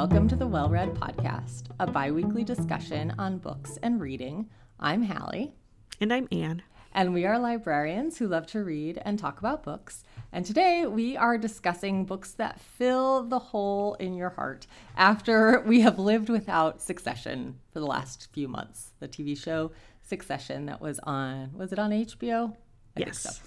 welcome 0.00 0.26
to 0.26 0.34
the 0.34 0.46
Well 0.46 0.70
Read 0.70 0.94
Podcast, 0.94 1.64
a 1.78 1.86
bi 1.86 2.10
weekly 2.10 2.42
discussion 2.42 3.12
on 3.18 3.36
books 3.36 3.78
and 3.82 4.00
reading. 4.00 4.48
I'm 4.78 5.02
Halle. 5.02 5.52
And 6.00 6.10
I'm 6.10 6.26
Ann. 6.32 6.62
And 6.94 7.12
we 7.12 7.26
are 7.26 7.38
librarians 7.38 8.16
who 8.16 8.26
love 8.26 8.46
to 8.46 8.64
read 8.64 8.98
and 9.04 9.18
talk 9.18 9.40
about 9.40 9.62
books. 9.62 10.02
And 10.32 10.46
today 10.46 10.86
we 10.86 11.18
are 11.18 11.36
discussing 11.36 12.06
books 12.06 12.32
that 12.32 12.58
fill 12.58 13.24
the 13.24 13.38
hole 13.38 13.92
in 14.00 14.14
your 14.14 14.30
heart 14.30 14.66
after 14.96 15.60
we 15.66 15.82
have 15.82 15.98
lived 15.98 16.30
without 16.30 16.80
Succession 16.80 17.58
for 17.70 17.80
the 17.80 17.86
last 17.86 18.32
few 18.32 18.48
months. 18.48 18.94
The 19.00 19.08
TV 19.08 19.36
show 19.36 19.70
Succession 20.00 20.64
that 20.64 20.80
was 20.80 20.98
on, 21.00 21.50
was 21.52 21.74
it 21.74 21.78
on 21.78 21.90
HBO? 21.90 22.52
I 22.96 23.00
yes. 23.00 23.22
think 23.22 23.34
so. 23.34 23.42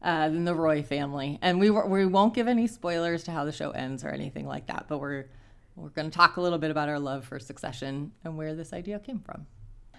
Uh, 0.00 0.30
the 0.30 0.54
Roy 0.54 0.82
family, 0.82 1.38
and 1.42 1.60
we 1.60 1.70
we 1.70 2.06
won't 2.06 2.32
give 2.34 2.48
any 2.48 2.66
spoilers 2.66 3.24
to 3.24 3.30
how 3.30 3.44
the 3.44 3.52
show 3.52 3.70
ends 3.70 4.04
or 4.04 4.08
anything 4.08 4.48
like 4.48 4.66
that. 4.66 4.86
But 4.88 4.98
we're 4.98 5.26
we're 5.76 5.90
going 5.90 6.10
to 6.10 6.16
talk 6.16 6.36
a 6.36 6.40
little 6.40 6.58
bit 6.58 6.70
about 6.70 6.88
our 6.88 6.98
love 6.98 7.24
for 7.24 7.38
Succession 7.38 8.12
and 8.24 8.36
where 8.36 8.54
this 8.54 8.72
idea 8.72 8.98
came 8.98 9.20
from. 9.20 9.46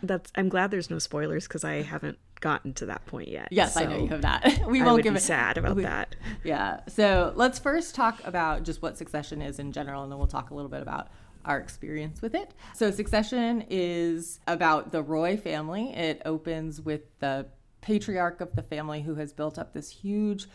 That's. 0.02 0.32
I'm 0.36 0.50
glad 0.50 0.72
there's 0.72 0.90
no 0.90 1.00
spoilers 1.00 1.48
because 1.48 1.64
I 1.64 1.82
haven't 1.82 2.18
gotten 2.42 2.74
to 2.74 2.86
that 2.88 3.06
point 3.06 3.30
yet. 3.30 3.48
Yes, 3.52 3.74
so 3.74 3.82
I 3.82 3.86
know 3.86 3.98
you 3.98 4.08
have 4.10 4.22
that. 4.22 4.64
we 4.68 4.84
won't 4.84 5.02
give 5.02 5.16
it. 5.16 5.22
Sad 5.22 5.58
about 5.58 5.78
we, 5.78 5.84
that. 5.84 6.16
Yeah. 6.44 6.82
So 6.88 7.32
let's 7.36 7.58
first 7.58 7.96
talk 7.96 8.22
about 8.26 8.64
just 8.64 8.82
what 8.82 8.98
Succession 8.98 9.42
is 9.42 9.60
in 9.60 9.72
general, 9.72 10.04
and 10.04 10.12
then 10.12 10.20
we'll 10.20 10.28
talk 10.28 10.52
a 10.52 10.54
little 10.54 10.70
bit 10.70 10.82
about 10.82 11.10
our 11.46 11.58
experience 11.58 12.22
with 12.22 12.36
it. 12.36 12.54
So 12.74 12.92
Succession 12.92 13.66
is 13.70 14.40
about 14.48 14.92
the 14.92 15.02
Roy 15.02 15.38
family. 15.38 15.94
It 15.94 16.22
opens 16.26 16.82
with 16.82 17.02
the 17.20 17.48
patriarch 17.82 18.42
of 18.42 18.56
the 18.56 18.62
family 18.62 19.02
who 19.02 19.16
has 19.16 19.34
built 19.34 19.58
up 19.58 19.74
this 19.74 19.90
huge 19.90 20.48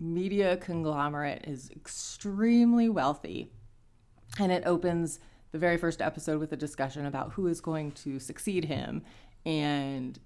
media 0.00 0.56
conglomerate, 0.56 1.44
is 1.46 1.70
extremely 1.70 2.88
wealthy, 2.88 3.52
and 4.38 4.52
it 4.52 4.62
opens 4.66 5.20
the 5.52 5.58
very 5.58 5.76
first 5.76 6.02
episode 6.02 6.40
with 6.40 6.52
a 6.52 6.56
discussion 6.56 7.06
about 7.06 7.32
who 7.32 7.46
is 7.46 7.60
going 7.60 7.92
to 7.92 8.18
succeed 8.18 8.64
him 8.64 9.02
and 9.46 10.18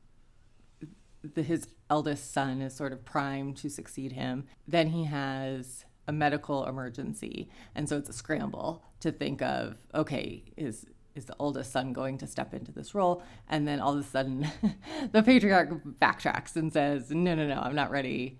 the, 1.22 1.42
his 1.42 1.68
eldest 1.90 2.32
son 2.32 2.62
is 2.62 2.74
sort 2.74 2.92
of 2.92 3.04
primed 3.04 3.56
to 3.58 3.68
succeed 3.68 4.12
him. 4.12 4.44
Then 4.66 4.88
he 4.88 5.04
has 5.04 5.84
a 6.06 6.12
medical 6.12 6.64
emergency, 6.66 7.50
and 7.74 7.88
so 7.88 7.98
it's 7.98 8.08
a 8.08 8.12
scramble 8.12 8.84
to 9.00 9.12
think 9.12 9.42
of 9.42 9.76
okay, 9.94 10.44
is 10.56 10.86
is 11.14 11.24
the 11.24 11.36
oldest 11.38 11.72
son 11.72 11.92
going 11.92 12.16
to 12.18 12.26
step 12.26 12.54
into 12.54 12.70
this 12.70 12.94
role? 12.94 13.22
And 13.48 13.66
then 13.66 13.80
all 13.80 13.94
of 13.94 13.98
a 13.98 14.08
sudden, 14.08 14.46
the 15.12 15.22
patriarch 15.22 15.82
backtracks 16.00 16.54
and 16.54 16.72
says, 16.72 17.10
no, 17.10 17.34
no, 17.34 17.48
no, 17.48 17.58
I'm 17.58 17.74
not 17.74 17.90
ready 17.90 18.38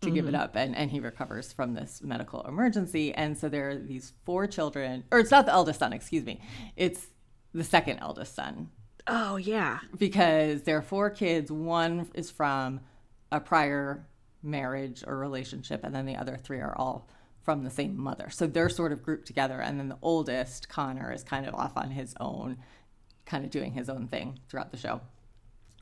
to 0.00 0.06
mm-hmm. 0.06 0.14
give 0.14 0.26
it 0.26 0.32
mm-hmm. 0.32 0.42
up 0.42 0.56
and, 0.56 0.76
and 0.76 0.90
he 0.90 1.00
recovers 1.00 1.52
from 1.52 1.74
this 1.74 2.00
medical 2.02 2.42
emergency 2.42 3.12
and 3.14 3.36
so 3.36 3.48
there 3.48 3.70
are 3.70 3.76
these 3.76 4.12
four 4.24 4.46
children 4.46 5.04
or 5.10 5.18
it's 5.18 5.30
not 5.30 5.46
the 5.46 5.52
eldest 5.52 5.80
son 5.80 5.92
excuse 5.92 6.24
me 6.24 6.40
it's 6.76 7.08
the 7.52 7.64
second 7.64 7.98
eldest 7.98 8.34
son 8.34 8.70
Oh, 9.06 9.36
yeah. 9.36 9.80
Because 9.98 10.62
there 10.62 10.76
are 10.76 10.82
four 10.82 11.10
kids. 11.10 11.50
One 11.50 12.08
is 12.14 12.30
from 12.30 12.80
a 13.32 13.40
prior 13.40 14.06
marriage 14.42 15.02
or 15.06 15.18
relationship, 15.18 15.84
and 15.84 15.94
then 15.94 16.06
the 16.06 16.16
other 16.16 16.36
three 16.36 16.60
are 16.60 16.76
all 16.76 17.08
from 17.42 17.64
the 17.64 17.70
same 17.70 17.98
mother. 17.98 18.28
So 18.30 18.46
they're 18.46 18.68
sort 18.68 18.92
of 18.92 19.02
grouped 19.02 19.26
together. 19.26 19.60
And 19.60 19.78
then 19.78 19.88
the 19.88 19.98
oldest, 20.02 20.68
Connor, 20.68 21.12
is 21.12 21.24
kind 21.24 21.46
of 21.46 21.54
off 21.54 21.76
on 21.76 21.90
his 21.90 22.14
own, 22.20 22.58
kind 23.26 23.44
of 23.44 23.50
doing 23.50 23.72
his 23.72 23.88
own 23.88 24.06
thing 24.06 24.38
throughout 24.48 24.70
the 24.70 24.76
show. 24.76 25.00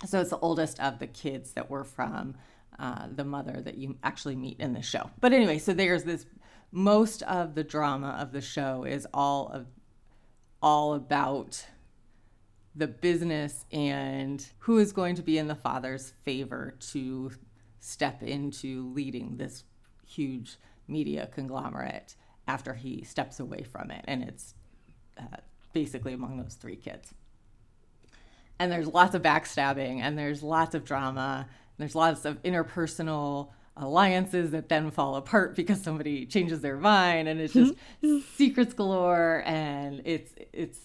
So 0.07 0.21
it's 0.21 0.31
the 0.31 0.39
oldest 0.39 0.81
of 0.81 0.99
the 0.99 1.07
kids 1.07 1.53
that 1.53 1.69
were 1.69 1.85
from 1.85 2.37
uh, 2.79 3.07
the 3.15 3.25
mother 3.25 3.61
that 3.65 3.77
you 3.79 3.97
actually 4.03 4.37
meet 4.37 4.61
in 4.61 4.73
the 4.73 4.83
show. 4.83 5.11
But 5.21 5.33
anyway, 5.33 5.59
so 5.59 5.73
there's 5.73 6.05
this 6.05 6.27
most 6.71 7.23
of 7.23 7.55
the 7.55 7.65
drama 7.65 8.17
of 8.21 8.33
the 8.33 8.41
show 8.41 8.85
is 8.85 9.07
all 9.13 9.49
of 9.49 9.67
all 10.61 10.95
about 10.95 11.65
the 12.75 12.87
business 12.87 13.65
and 13.73 14.47
who 14.59 14.79
is 14.79 14.93
going 14.93 15.15
to 15.17 15.23
be 15.23 15.39
in 15.39 15.49
the 15.49 15.55
father's 15.55 16.13
favor 16.25 16.77
to 16.79 17.31
step 17.81 18.23
into 18.23 18.93
leading 18.93 19.37
this 19.37 19.65
huge 20.07 20.57
media 20.87 21.29
conglomerate 21.33 22.17
after 22.47 22.75
he 22.75 23.03
steps 23.05 23.41
away 23.41 23.63
from 23.63 23.91
it. 23.91 24.05
And 24.07 24.23
it's 24.23 24.55
uh, 25.19 25.39
basically 25.73 26.13
among 26.13 26.39
those 26.39 26.55
three 26.55 26.77
kids. 26.77 27.13
And 28.59 28.73
there's 28.73 28.89
lots 28.89 29.15
of 29.15 29.23
backstabbing 29.23 30.01
and 30.01 30.19
there's 30.19 30.43
lots 30.43 30.75
of 30.75 30.85
drama. 30.85 31.49
There's 31.79 31.95
lots 31.95 32.25
of 32.25 32.43
interpersonal 32.43 33.51
alliances 33.77 34.51
that 34.51 34.69
then 34.69 34.91
fall 34.91 35.17
apart 35.17 35.55
because 35.55 35.81
somebody 35.81 36.27
changes 36.27 36.61
their 36.61 36.77
mind 36.77 37.29
and 37.29 37.41
it's 37.41 37.55
just 37.55 37.75
secrets 38.37 38.75
galore 38.75 39.43
and 39.47 40.03
it's 40.05 40.35
it's 40.53 40.81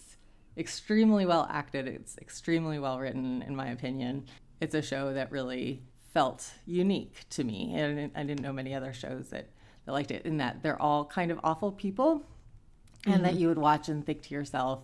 extremely 0.57 1.25
well 1.25 1.47
acted. 1.49 1.87
It's 1.87 2.17
extremely 2.17 2.79
well 2.79 2.99
written, 2.99 3.41
in 3.41 3.55
my 3.55 3.67
opinion. 3.67 4.25
It's 4.61 4.75
a 4.75 4.81
show 4.81 5.13
that 5.13 5.31
really 5.31 5.83
felt 6.13 6.51
unique 6.65 7.25
to 7.31 7.43
me. 7.43 7.73
And 7.73 8.11
I 8.15 8.23
didn't 8.23 8.41
know 8.41 8.53
many 8.53 8.73
other 8.73 8.93
shows 8.93 9.29
that, 9.29 9.49
that 9.85 9.91
liked 9.91 10.11
it, 10.11 10.25
in 10.25 10.37
that 10.37 10.61
they're 10.63 10.81
all 10.81 11.05
kind 11.05 11.31
of 11.31 11.39
awful 11.43 11.71
people, 11.71 12.19
mm-hmm. 12.19 13.11
and 13.11 13.25
that 13.25 13.31
mm-hmm. 13.33 13.41
you 13.41 13.47
would 13.47 13.57
watch 13.57 13.89
and 13.89 14.05
think 14.05 14.21
to 14.23 14.33
yourself, 14.33 14.81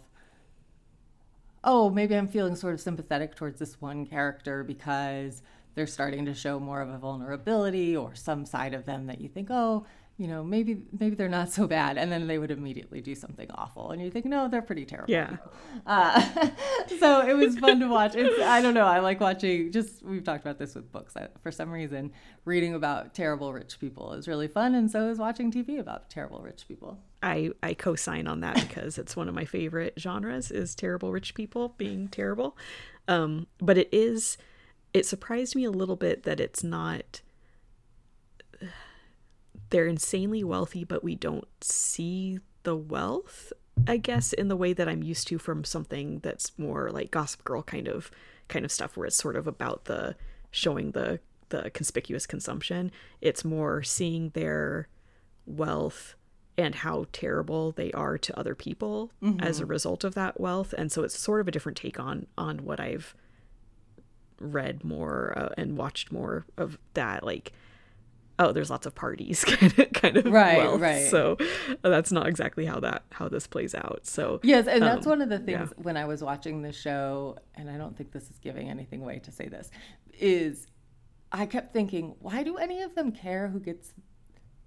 oh, 1.63 1.89
maybe 1.89 2.15
I'm 2.15 2.27
feeling 2.27 2.55
sort 2.55 2.73
of 2.73 2.81
sympathetic 2.81 3.35
towards 3.35 3.59
this 3.59 3.79
one 3.81 4.05
character 4.05 4.63
because 4.63 5.41
they're 5.75 5.87
starting 5.87 6.25
to 6.25 6.33
show 6.33 6.59
more 6.59 6.81
of 6.81 6.89
a 6.89 6.97
vulnerability 6.97 7.95
or 7.95 8.15
some 8.15 8.45
side 8.45 8.73
of 8.73 8.85
them 8.85 9.07
that 9.07 9.21
you 9.21 9.29
think, 9.29 9.49
oh, 9.49 9.85
you 10.19 10.27
know, 10.27 10.43
maybe 10.43 10.81
maybe 10.99 11.15
they're 11.15 11.29
not 11.29 11.49
so 11.49 11.65
bad, 11.65 11.97
and 11.97 12.11
then 12.11 12.27
they 12.27 12.37
would 12.37 12.51
immediately 12.51 12.99
do 12.99 13.15
something 13.15 13.49
awful, 13.51 13.91
and 13.91 14.01
you 14.01 14.11
think, 14.11 14.25
no, 14.25 14.49
they're 14.49 14.61
pretty 14.61 14.83
terrible. 14.83 15.13
Yeah. 15.13 15.37
Uh, 15.87 16.21
so 16.99 17.25
it 17.25 17.37
was 17.37 17.57
fun 17.57 17.79
to 17.79 17.87
watch. 17.87 18.15
It's 18.15 18.37
I 18.41 18.61
don't 18.61 18.73
know. 18.73 18.85
I 18.85 18.99
like 18.99 19.21
watching. 19.21 19.71
Just 19.71 20.03
we've 20.03 20.23
talked 20.23 20.43
about 20.43 20.59
this 20.59 20.75
with 20.75 20.91
books. 20.91 21.15
I, 21.15 21.29
for 21.41 21.53
some 21.53 21.71
reason, 21.71 22.11
reading 22.43 22.73
about 22.75 23.13
terrible 23.13 23.53
rich 23.53 23.79
people 23.79 24.11
is 24.11 24.27
really 24.27 24.49
fun, 24.49 24.75
and 24.75 24.91
so 24.91 25.07
is 25.07 25.19
watching 25.19 25.53
TV 25.53 25.79
about 25.79 26.09
terrible 26.09 26.41
rich 26.41 26.67
people. 26.67 26.99
I 27.23 27.51
I 27.63 27.73
co-sign 27.73 28.27
on 28.27 28.41
that 28.41 28.55
because 28.55 28.97
it's 28.97 29.15
one 29.15 29.29
of 29.29 29.35
my 29.35 29.45
favorite 29.45 29.93
genres 29.97 30.51
is 30.51 30.75
terrible 30.75 31.13
rich 31.13 31.33
people 31.33 31.75
being 31.77 32.09
terrible. 32.09 32.57
Um, 33.07 33.47
but 33.61 33.77
it 33.77 33.87
is. 33.93 34.37
It 34.93 35.05
surprised 35.05 35.55
me 35.55 35.63
a 35.63 35.71
little 35.71 35.95
bit 35.95 36.23
that 36.23 36.39
it's 36.39 36.63
not 36.63 37.21
they're 39.69 39.87
insanely 39.87 40.43
wealthy, 40.43 40.83
but 40.83 41.03
we 41.03 41.15
don't 41.15 41.47
see 41.61 42.39
the 42.63 42.75
wealth, 42.75 43.53
I 43.87 43.97
guess, 43.97 44.33
in 44.33 44.47
the 44.47 44.55
way 44.55 44.73
that 44.73 44.87
I'm 44.87 45.03
used 45.03 45.27
to 45.27 45.37
from 45.37 45.63
something 45.63 46.19
that's 46.19 46.57
more 46.57 46.89
like 46.89 47.11
Gossip 47.11 47.43
Girl 47.43 47.61
kind 47.61 47.87
of 47.87 48.11
kind 48.47 48.65
of 48.65 48.71
stuff 48.71 48.97
where 48.97 49.05
it's 49.05 49.15
sort 49.15 49.35
of 49.35 49.47
about 49.47 49.85
the 49.85 50.15
showing 50.51 50.91
the 50.91 51.19
the 51.49 51.69
conspicuous 51.71 52.25
consumption. 52.25 52.91
It's 53.21 53.45
more 53.45 53.83
seeing 53.83 54.29
their 54.29 54.87
wealth 55.45 56.15
and 56.57 56.75
how 56.75 57.05
terrible 57.13 57.71
they 57.71 57.91
are 57.93 58.17
to 58.17 58.37
other 58.37 58.53
people 58.53 59.11
mm-hmm. 59.21 59.39
as 59.39 59.59
a 59.59 59.65
result 59.65 60.03
of 60.03 60.13
that 60.13 60.39
wealth 60.39 60.73
and 60.77 60.91
so 60.91 61.03
it's 61.03 61.17
sort 61.17 61.39
of 61.39 61.47
a 61.47 61.51
different 61.51 61.77
take 61.77 61.97
on 61.99 62.27
on 62.37 62.65
what 62.65 62.81
I've 62.81 63.15
read 64.39 64.83
more 64.83 65.33
uh, 65.35 65.49
and 65.57 65.77
watched 65.77 66.11
more 66.11 66.45
of 66.57 66.77
that 66.93 67.23
like 67.23 67.51
oh 68.39 68.51
there's 68.51 68.69
lots 68.69 68.85
of 68.85 68.95
parties 68.95 69.43
kind 69.45 69.77
of 69.77 69.93
kind 69.93 70.17
of 70.17 70.25
right 70.25 70.57
wealth. 70.57 70.81
right 70.81 71.09
so 71.09 71.37
that's 71.81 72.11
not 72.11 72.27
exactly 72.27 72.65
how 72.65 72.79
that 72.79 73.03
how 73.11 73.27
this 73.27 73.45
plays 73.45 73.75
out 73.75 74.01
so 74.03 74.39
yes 74.43 74.67
and 74.67 74.81
that's 74.81 75.05
um, 75.05 75.11
one 75.11 75.21
of 75.21 75.29
the 75.29 75.39
things 75.39 75.69
yeah. 75.69 75.83
when 75.83 75.97
i 75.97 76.05
was 76.05 76.23
watching 76.23 76.61
the 76.61 76.71
show 76.71 77.37
and 77.55 77.69
i 77.69 77.77
don't 77.77 77.95
think 77.97 78.11
this 78.11 78.29
is 78.29 78.39
giving 78.39 78.69
anything 78.69 79.01
away 79.01 79.19
to 79.19 79.31
say 79.31 79.47
this 79.47 79.69
is 80.17 80.67
i 81.31 81.45
kept 81.45 81.73
thinking 81.73 82.15
why 82.19 82.41
do 82.41 82.57
any 82.57 82.81
of 82.81 82.95
them 82.95 83.11
care 83.11 83.49
who 83.49 83.59
gets 83.59 83.93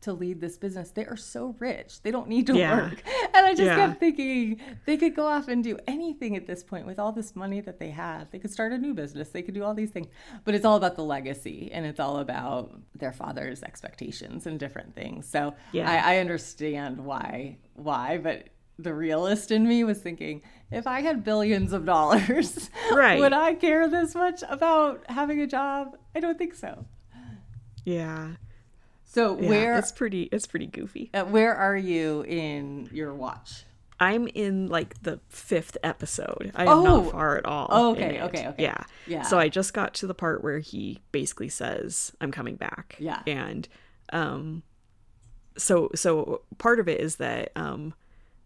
to 0.02 0.12
lead 0.12 0.40
this 0.40 0.56
business. 0.56 0.90
They 0.90 1.04
are 1.06 1.16
so 1.16 1.56
rich. 1.58 2.02
They 2.02 2.10
don't 2.10 2.28
need 2.28 2.46
to 2.48 2.56
yeah. 2.56 2.76
work. 2.76 3.02
And 3.34 3.46
I 3.46 3.50
just 3.50 3.62
yeah. 3.62 3.76
kept 3.76 4.00
thinking 4.00 4.60
they 4.84 4.96
could 4.96 5.16
go 5.16 5.26
off 5.26 5.48
and 5.48 5.64
do 5.64 5.78
anything 5.86 6.36
at 6.36 6.46
this 6.46 6.62
point 6.62 6.86
with 6.86 6.98
all 6.98 7.12
this 7.12 7.34
money 7.34 7.60
that 7.60 7.78
they 7.78 7.90
have. 7.90 8.30
They 8.30 8.38
could 8.38 8.50
start 8.50 8.72
a 8.72 8.78
new 8.78 8.94
business. 8.94 9.30
They 9.30 9.42
could 9.42 9.54
do 9.54 9.64
all 9.64 9.74
these 9.74 9.90
things. 9.90 10.08
But 10.44 10.54
it's 10.54 10.64
all 10.64 10.76
about 10.76 10.96
the 10.96 11.04
legacy 11.04 11.70
and 11.72 11.86
it's 11.86 12.00
all 12.00 12.18
about 12.18 12.78
their 12.94 13.12
father's 13.12 13.62
expectations 13.62 14.46
and 14.46 14.58
different 14.58 14.94
things. 14.94 15.28
So 15.28 15.54
yeah. 15.72 15.90
I, 15.90 16.14
I 16.14 16.18
understand 16.18 17.04
why 17.04 17.58
why, 17.74 18.18
but 18.18 18.48
the 18.78 18.94
realist 18.94 19.50
in 19.50 19.66
me 19.66 19.84
was 19.84 19.98
thinking, 19.98 20.42
if 20.70 20.86
I 20.86 21.00
had 21.00 21.24
billions 21.24 21.72
of 21.72 21.84
dollars, 21.84 22.70
right. 22.92 23.18
would 23.18 23.32
I 23.32 23.54
care 23.54 23.88
this 23.88 24.14
much 24.14 24.42
about 24.48 25.04
having 25.08 25.40
a 25.40 25.46
job? 25.46 25.96
I 26.14 26.20
don't 26.20 26.38
think 26.38 26.54
so. 26.54 26.86
Yeah. 27.84 28.32
So 29.12 29.38
yeah, 29.38 29.48
where 29.48 29.78
it's 29.78 29.92
pretty 29.92 30.22
it's 30.32 30.46
pretty 30.46 30.66
goofy. 30.66 31.10
Uh, 31.12 31.24
where 31.24 31.54
are 31.54 31.76
you 31.76 32.22
in 32.22 32.88
your 32.92 33.12
watch? 33.14 33.64
I'm 34.00 34.26
in 34.26 34.68
like 34.68 35.02
the 35.02 35.20
fifth 35.28 35.76
episode. 35.84 36.50
I 36.54 36.62
am 36.62 36.68
oh. 36.68 36.82
not 36.82 37.12
far 37.12 37.36
at 37.36 37.44
all. 37.44 37.66
Oh, 37.70 37.92
okay, 37.92 38.22
okay, 38.22 38.48
okay. 38.48 38.62
Yeah. 38.62 38.84
Yeah. 39.06 39.22
So 39.22 39.38
I 39.38 39.50
just 39.50 39.74
got 39.74 39.92
to 39.94 40.06
the 40.06 40.14
part 40.14 40.42
where 40.42 40.60
he 40.60 41.02
basically 41.12 41.50
says, 41.50 42.12
I'm 42.22 42.32
coming 42.32 42.56
back. 42.56 42.96
Yeah. 42.98 43.20
And 43.26 43.68
um 44.14 44.62
so 45.58 45.90
so 45.94 46.40
part 46.56 46.80
of 46.80 46.88
it 46.88 46.98
is 46.98 47.16
that 47.16 47.52
um 47.54 47.92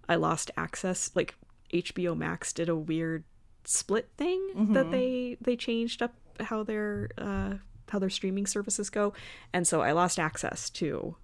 I 0.08 0.16
lost 0.16 0.50
access. 0.56 1.12
Like 1.14 1.36
HBO 1.72 2.16
Max 2.16 2.52
did 2.52 2.68
a 2.68 2.76
weird 2.76 3.22
split 3.62 4.08
thing 4.16 4.72
that 4.72 4.90
they 4.90 5.36
they 5.40 5.54
changed 5.54 6.02
up 6.02 6.12
how 6.40 6.62
their 6.62 7.10
uh, 7.18 7.54
how 7.90 7.98
their 7.98 8.10
streaming 8.10 8.46
services 8.46 8.90
go, 8.90 9.12
and 9.52 9.66
so 9.66 9.82
I 9.82 9.92
lost 9.92 10.18
access 10.18 10.70
to 10.70 11.16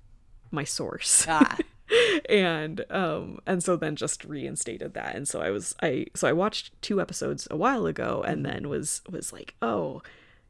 my 0.50 0.64
source. 0.64 1.26
Ah, 1.28 1.56
and 2.28 2.84
um 2.90 3.40
and 3.46 3.62
so 3.62 3.76
then 3.76 3.96
just 3.96 4.24
reinstated 4.24 4.94
that. 4.94 5.14
And 5.14 5.26
so 5.28 5.40
i 5.40 5.50
was 5.50 5.74
i 5.82 6.06
so 6.14 6.26
i 6.28 6.32
watched 6.32 6.72
two 6.82 7.00
episodes 7.00 7.46
a 7.50 7.56
while 7.56 7.86
ago 7.86 8.22
and 8.26 8.46
then 8.46 8.68
was 8.68 9.02
was 9.10 9.32
like 9.32 9.54
oh 9.60 10.02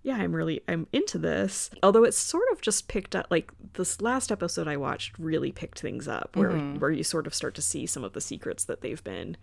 yeah 0.05 0.17
i'm 0.17 0.35
really 0.35 0.61
i'm 0.69 0.87
into 0.93 1.19
this. 1.19 1.70
Although 1.82 2.05
it's 2.05 2.17
sort 2.19 2.44
of 2.53 2.61
just 2.61 2.87
picked 2.88 3.17
up 3.17 3.26
like 3.31 3.50
this 3.75 4.00
last 4.00 4.31
episode 4.31 4.69
i 4.69 4.76
watched 4.76 5.19
really 5.19 5.50
picked 5.53 5.81
things 5.81 6.06
up 6.06 6.37
where 6.37 6.50
where 6.79 6.91
you 6.91 7.03
sort 7.05 7.26
of 7.26 7.35
start 7.35 7.55
to 7.56 7.62
see 7.62 7.87
some 7.87 8.05
of 8.05 8.12
the 8.12 8.20
secrets 8.20 8.64
that 8.64 8.81
they've 8.81 9.03
been 9.03 9.37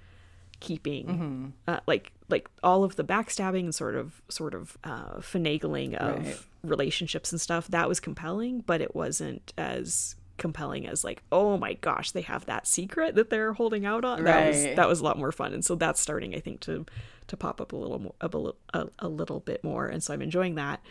keeping 0.60 1.54
uh, 1.68 1.80
like 1.88 2.12
like 2.30 2.50
all 2.64 2.84
of 2.84 2.96
the 2.98 3.04
backstabbing 3.04 3.62
and 3.62 3.76
sort 3.76 3.96
of 3.96 4.22
sort 4.30 4.54
of 4.54 4.78
uh, 4.84 5.16
finagling 5.20 5.96
of 5.96 6.26
Right. 6.26 6.38
Relationships 6.64 7.32
and 7.32 7.40
stuff 7.40 7.68
that 7.68 7.88
was 7.88 8.00
compelling 8.00 8.62
but 8.66 8.82
it 8.82 8.96
wasn't 8.96 9.54
as 9.58 10.16
compelling 10.38 10.88
as 10.88 11.04
like 11.04 11.22
oh 11.32 11.58
my 11.58 11.74
gosh 11.74 12.12
they 12.12 12.22
have 12.22 12.46
that 12.46 12.66
secret 12.66 13.16
that 13.16 13.30
they're 13.30 13.54
holding 13.54 13.86
out 13.86 14.04
on 14.06 14.24
that 14.24 14.48
was 14.48 14.64
that 14.76 14.88
was 14.88 15.00
a 15.02 15.04
lot 15.04 15.18
more 15.18 15.32
fun 15.32 15.54
and 15.54 15.64
so 15.64 15.76
that's 15.76 16.00
starting 16.00 16.34
i 16.34 16.40
think 16.40 16.60
to 16.62 16.86
to 17.28 17.38
pop 17.38 17.62
up 17.62 17.74
a 17.74 17.76
little 17.76 18.00
more 18.00 18.16
a, 18.22 18.28
little- 18.28 18.58
a, 18.74 18.88
a 19.00 19.08
little 19.08 19.42
bit 19.42 19.64
more 19.64 19.88
and 19.88 20.02
so 20.02 20.14
i'm 20.14 20.22
enjoying 20.22 20.56
that 20.56 20.82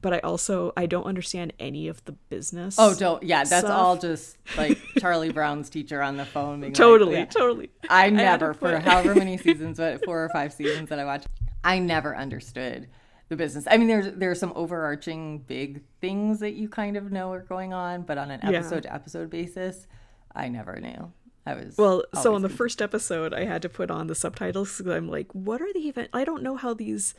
but 0.00 0.12
i 0.12 0.18
also 0.20 0.72
i 0.76 0.86
don't 0.86 1.04
understand 1.04 1.52
any 1.60 1.88
of 1.88 2.02
the 2.06 2.12
business 2.12 2.76
oh, 2.78 2.94
don't. 2.94 3.22
Yeah, 3.22 3.44
that's 3.44 3.66
stuff. 3.66 3.70
all 3.70 3.96
just 3.96 4.36
like 4.56 4.78
Charlie 4.98 5.32
Brown's 5.32 5.70
teacher 5.70 6.02
on 6.02 6.16
the 6.16 6.24
phone. 6.24 6.60
Being 6.60 6.72
like, 6.72 6.78
totally 6.78 7.14
yeah. 7.14 7.24
totally 7.26 7.70
I 7.88 8.10
never, 8.10 8.52
for 8.52 8.78
however 8.78 9.14
many 9.14 9.36
seasons, 9.38 9.78
but 9.78 10.04
four 10.04 10.22
or 10.22 10.28
five 10.28 10.52
seasons 10.52 10.90
that 10.90 10.98
I 10.98 11.04
watched, 11.04 11.28
I 11.64 11.78
never 11.78 12.16
understood 12.16 12.88
the 13.28 13.36
business. 13.36 13.64
I 13.70 13.76
mean, 13.76 13.88
there's 13.88 14.12
there 14.14 14.30
are 14.30 14.36
some 14.36 14.52
overarching 14.54 15.38
big 15.38 15.82
things 16.00 16.40
that 16.40 16.52
you 16.54 16.68
kind 16.68 16.96
of 16.96 17.10
know 17.10 17.32
are 17.32 17.40
going 17.40 17.72
on, 17.72 18.02
but 18.02 18.18
on 18.18 18.30
an 18.30 18.40
episode 18.44 18.84
to 18.84 18.94
episode 18.94 19.30
basis, 19.30 19.86
I 20.34 20.48
never 20.48 20.80
knew. 20.80 21.12
I 21.44 21.54
was 21.54 21.76
Well, 21.76 22.04
so 22.22 22.34
on 22.34 22.42
the 22.42 22.48
confused. 22.48 22.58
first 22.58 22.82
episode, 22.82 23.32
I 23.32 23.44
had 23.44 23.62
to 23.62 23.68
put 23.68 23.90
on 23.90 24.08
the 24.08 24.14
subtitles 24.14 24.78
because 24.78 24.92
I'm 24.92 25.08
like, 25.08 25.32
what 25.32 25.60
are 25.62 25.72
the 25.72 25.78
even? 25.80 26.08
I 26.12 26.24
don't 26.24 26.42
know 26.42 26.56
how 26.56 26.74
these 26.74 27.14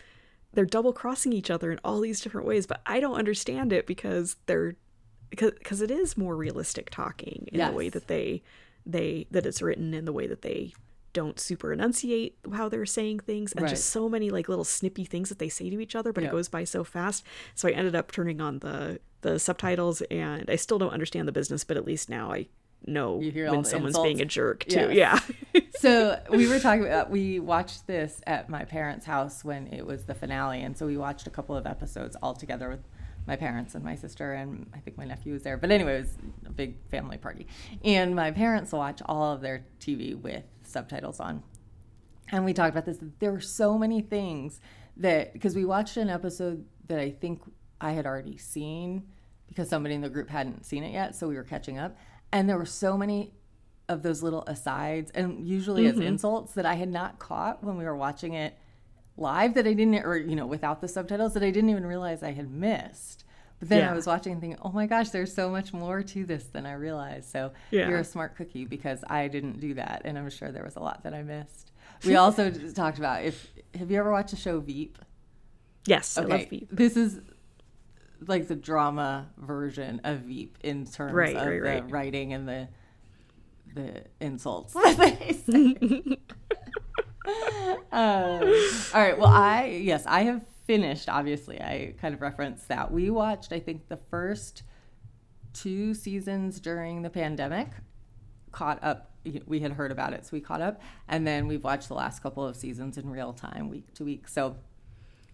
they're 0.54 0.65
double 0.65 0.94
crossing 0.94 1.33
each 1.33 1.50
other 1.51 1.71
in 1.71 1.80
all 1.83 2.00
these 2.00 2.19
different 2.21 2.48
ways, 2.48 2.65
but 2.65 2.81
I 2.86 3.00
don't 3.00 3.15
understand 3.15 3.71
it 3.74 3.86
because 3.86 4.38
they're 4.45 4.75
because 5.30 5.51
because 5.51 5.81
it 5.81 5.92
is 5.92 6.18
more 6.18 6.36
realistic 6.36 6.89
talking 6.89 7.48
in 7.51 7.59
the 7.59 7.75
way 7.75 7.89
that 7.89 8.07
they 8.07 8.44
they 8.86 9.27
that 9.31 9.45
it's 9.45 9.62
written 9.62 9.94
in 9.94 10.06
the 10.06 10.13
way 10.13 10.27
that 10.27 10.42
they 10.42 10.74
don't 11.19 11.39
super 11.39 11.69
enunciate 11.73 12.37
how 12.57 12.65
they're 12.69 12.85
saying 12.99 13.19
things 13.31 13.51
and 13.53 13.61
Right. 13.63 13.69
just 13.75 13.85
so 13.89 14.07
many 14.15 14.29
like 14.37 14.47
little 14.53 14.63
snippy 14.77 15.05
things 15.13 15.27
that 15.29 15.39
they 15.39 15.49
say 15.49 15.69
to 15.73 15.79
each 15.79 15.95
other 15.95 16.11
but 16.13 16.21
Yeah. 16.23 16.29
it 16.29 16.31
goes 16.37 16.47
by 16.57 16.63
so 16.63 16.83
fast 16.83 17.23
so 17.55 17.67
i 17.67 17.71
ended 17.71 17.95
up 17.95 18.11
turning 18.11 18.39
on 18.47 18.59
the 18.59 18.99
the 19.21 19.39
subtitles 19.39 20.01
and 20.11 20.49
i 20.49 20.55
still 20.55 20.79
don't 20.83 20.93
understand 20.97 21.27
the 21.27 21.31
business 21.41 21.63
but 21.63 21.75
at 21.77 21.85
least 21.85 22.09
now 22.09 22.31
i 22.31 22.47
know 22.85 23.15
when 23.17 23.63
someone's 23.65 23.95
insults. 23.95 24.07
being 24.07 24.21
a 24.21 24.25
jerk 24.25 24.59
too 24.65 24.89
Yes. 24.93 25.31
yeah 25.53 25.61
so 25.79 26.19
we 26.29 26.47
were 26.47 26.59
talking 26.59 26.85
about 26.85 27.09
we 27.09 27.39
watched 27.39 27.87
this 27.87 28.21
at 28.27 28.49
my 28.49 28.63
parents' 28.65 29.05
house 29.05 29.43
when 29.43 29.67
it 29.77 29.85
was 29.85 30.03
the 30.05 30.13
finale, 30.13 30.61
and 30.61 30.77
so 30.77 30.85
we 30.85 30.95
watched 30.97 31.25
a 31.27 31.31
couple 31.37 31.55
of 31.55 31.65
episodes 31.65 32.15
all 32.21 32.33
together 32.35 32.69
with 32.69 32.83
my 33.25 33.35
parents 33.35 33.75
and 33.75 33.83
my 33.83 33.95
sister, 33.95 34.31
and 34.33 34.69
I 34.73 34.79
think 34.79 34.95
my 34.97 35.03
nephew 35.05 35.33
was 35.33 35.43
there. 35.43 35.57
But 35.57 35.69
anyway, 35.71 35.95
it 35.97 36.01
was 36.01 36.13
a 36.45 36.51
big 36.51 36.71
family 36.89 37.17
party, 37.17 37.47
and 37.83 38.15
my 38.15 38.29
parents 38.31 38.71
watch 38.71 39.01
all 39.05 39.33
of 39.33 39.41
their 39.41 39.65
TV 39.81 40.15
with 40.15 40.43
subtitles 40.77 41.19
on. 41.19 41.44
And 42.31 42.45
we 42.45 42.53
talked 42.53 42.71
about 42.71 42.85
this. 42.85 43.00
There 43.19 43.31
were 43.31 43.39
so 43.39 43.77
many 43.77 44.01
things 44.01 44.59
that 44.97 45.33
because 45.33 45.56
we 45.56 45.65
watched 45.65 45.97
an 45.97 46.09
episode 46.09 46.65
that 46.88 47.00
I 47.00 47.09
think 47.09 47.41
I 47.81 47.91
had 47.94 48.06
already 48.06 48.38
seen 48.38 49.07
because 49.47 49.69
somebody 49.69 49.95
in 49.95 50.01
the 50.01 50.09
group 50.09 50.29
hadn't 50.29 50.65
seen 50.65 50.83
it 50.83 50.91
yet, 50.91 51.15
so 51.15 51.27
we 51.27 51.35
were 51.35 51.44
catching 51.44 51.79
up. 51.79 51.97
And 52.31 52.47
there 52.47 52.57
were 52.57 52.65
so 52.65 52.97
many 52.97 53.33
of 53.89 54.03
those 54.03 54.21
little 54.21 54.44
asides 54.47 55.09
and 55.12 55.47
usually 55.47 55.88
as 55.88 55.94
mm-hmm. 55.94 56.03
insults 56.03 56.53
that 56.53 56.65
I 56.65 56.75
had 56.75 56.89
not 56.89 57.19
caught 57.19 57.63
when 57.63 57.77
we 57.77 57.85
were 57.85 57.95
watching 57.95 58.33
it 58.33 58.57
live 59.15 59.53
that 59.53 59.65
I 59.65 59.73
didn't 59.73 59.95
or 60.06 60.18
you 60.18 60.35
know 60.35 60.45
without 60.45 60.81
the 60.81 60.89
subtitles 60.89 61.33
that 61.33 61.44
I 61.44 61.51
didn't 61.51 61.69
even 61.69 61.85
realize 61.85 62.21
I 62.21 62.33
had 62.33 62.51
missed. 62.51 63.23
But 63.59 63.69
then 63.69 63.80
Yeah. 63.80 63.92
I 63.92 63.95
was 63.95 64.06
watching 64.06 64.33
and 64.33 64.42
thinking, 64.42 64.59
"Oh 64.63 64.71
my 64.71 64.86
gosh, 64.86 65.09
there's 65.09 65.33
so 65.33 65.50
much 65.50 65.74
more 65.74 66.04
to 66.04 66.25
this 66.25 66.45
than 66.45 66.65
I 66.65 66.74
realized." 66.74 67.30
So 67.30 67.51
Yeah. 67.71 67.89
you're 67.89 68.00
a 68.00 68.04
smart 68.04 68.36
cookie 68.36 68.65
because 68.65 69.04
I 69.09 69.27
didn't 69.27 69.59
do 69.59 69.74
that 69.75 70.04
and 70.06 70.18
I'm 70.18 70.30
sure 70.30 70.51
there 70.51 70.63
was 70.63 70.75
a 70.75 70.80
lot 70.80 71.04
that 71.04 71.13
I 71.13 71.24
missed. 71.24 71.71
We 72.06 72.15
also 72.15 72.51
talked 72.51 73.00
about 73.00 73.24
if 73.24 73.51
have 73.74 73.89
you 73.89 73.98
ever 74.00 74.12
watched 74.12 74.31
the 74.31 74.36
show 74.38 74.59
Veep? 74.59 75.00
yes 75.86 76.18
i 76.18 76.21
love 76.21 76.48
Veep. 76.50 76.68
This 76.71 76.95
is 76.98 77.19
like 78.27 78.48
the 78.48 78.56
drama 78.56 79.30
version 79.38 80.01
of 80.04 80.19
Veep 80.21 80.57
in 80.63 80.86
terms 80.86 81.13
Right, 81.13 81.36
of 81.36 81.45
right, 81.48 81.62
the 81.62 81.62
right. 81.62 81.92
writing 81.92 82.33
and 82.33 82.48
the 82.48 82.68
the 83.74 84.04
insults. 84.19 84.75
Um, 87.92 88.42
all 88.94 89.01
right. 89.01 89.18
Well, 89.18 89.27
I 89.27 89.65
yes, 89.83 90.04
I 90.06 90.21
have 90.24 90.42
finished. 90.67 91.09
Obviously, 91.09 91.59
I 91.59 91.95
kind 91.99 92.13
of 92.13 92.21
referenced 92.21 92.67
that 92.67 92.91
we 92.91 93.09
watched. 93.09 93.51
I 93.51 93.59
think 93.59 93.87
the 93.87 93.97
first 94.11 94.63
two 95.53 95.93
seasons 95.93 96.59
during 96.59 97.01
the 97.01 97.09
pandemic. 97.09 97.69
Caught 98.51 98.83
up. 98.83 99.11
We 99.45 99.59
had 99.59 99.73
heard 99.73 99.91
about 99.91 100.13
it, 100.13 100.25
so 100.25 100.29
we 100.33 100.39
caught 100.39 100.61
up, 100.61 100.81
and 101.09 101.27
then 101.27 101.47
we've 101.47 101.63
watched 101.63 101.89
the 101.89 101.95
last 101.95 102.23
couple 102.23 102.45
of 102.45 102.55
seasons 102.55 102.97
in 102.97 103.09
real 103.09 103.33
time, 103.33 103.67
week 103.69 103.93
to 103.95 104.05
week. 104.05 104.27
So 104.27 104.55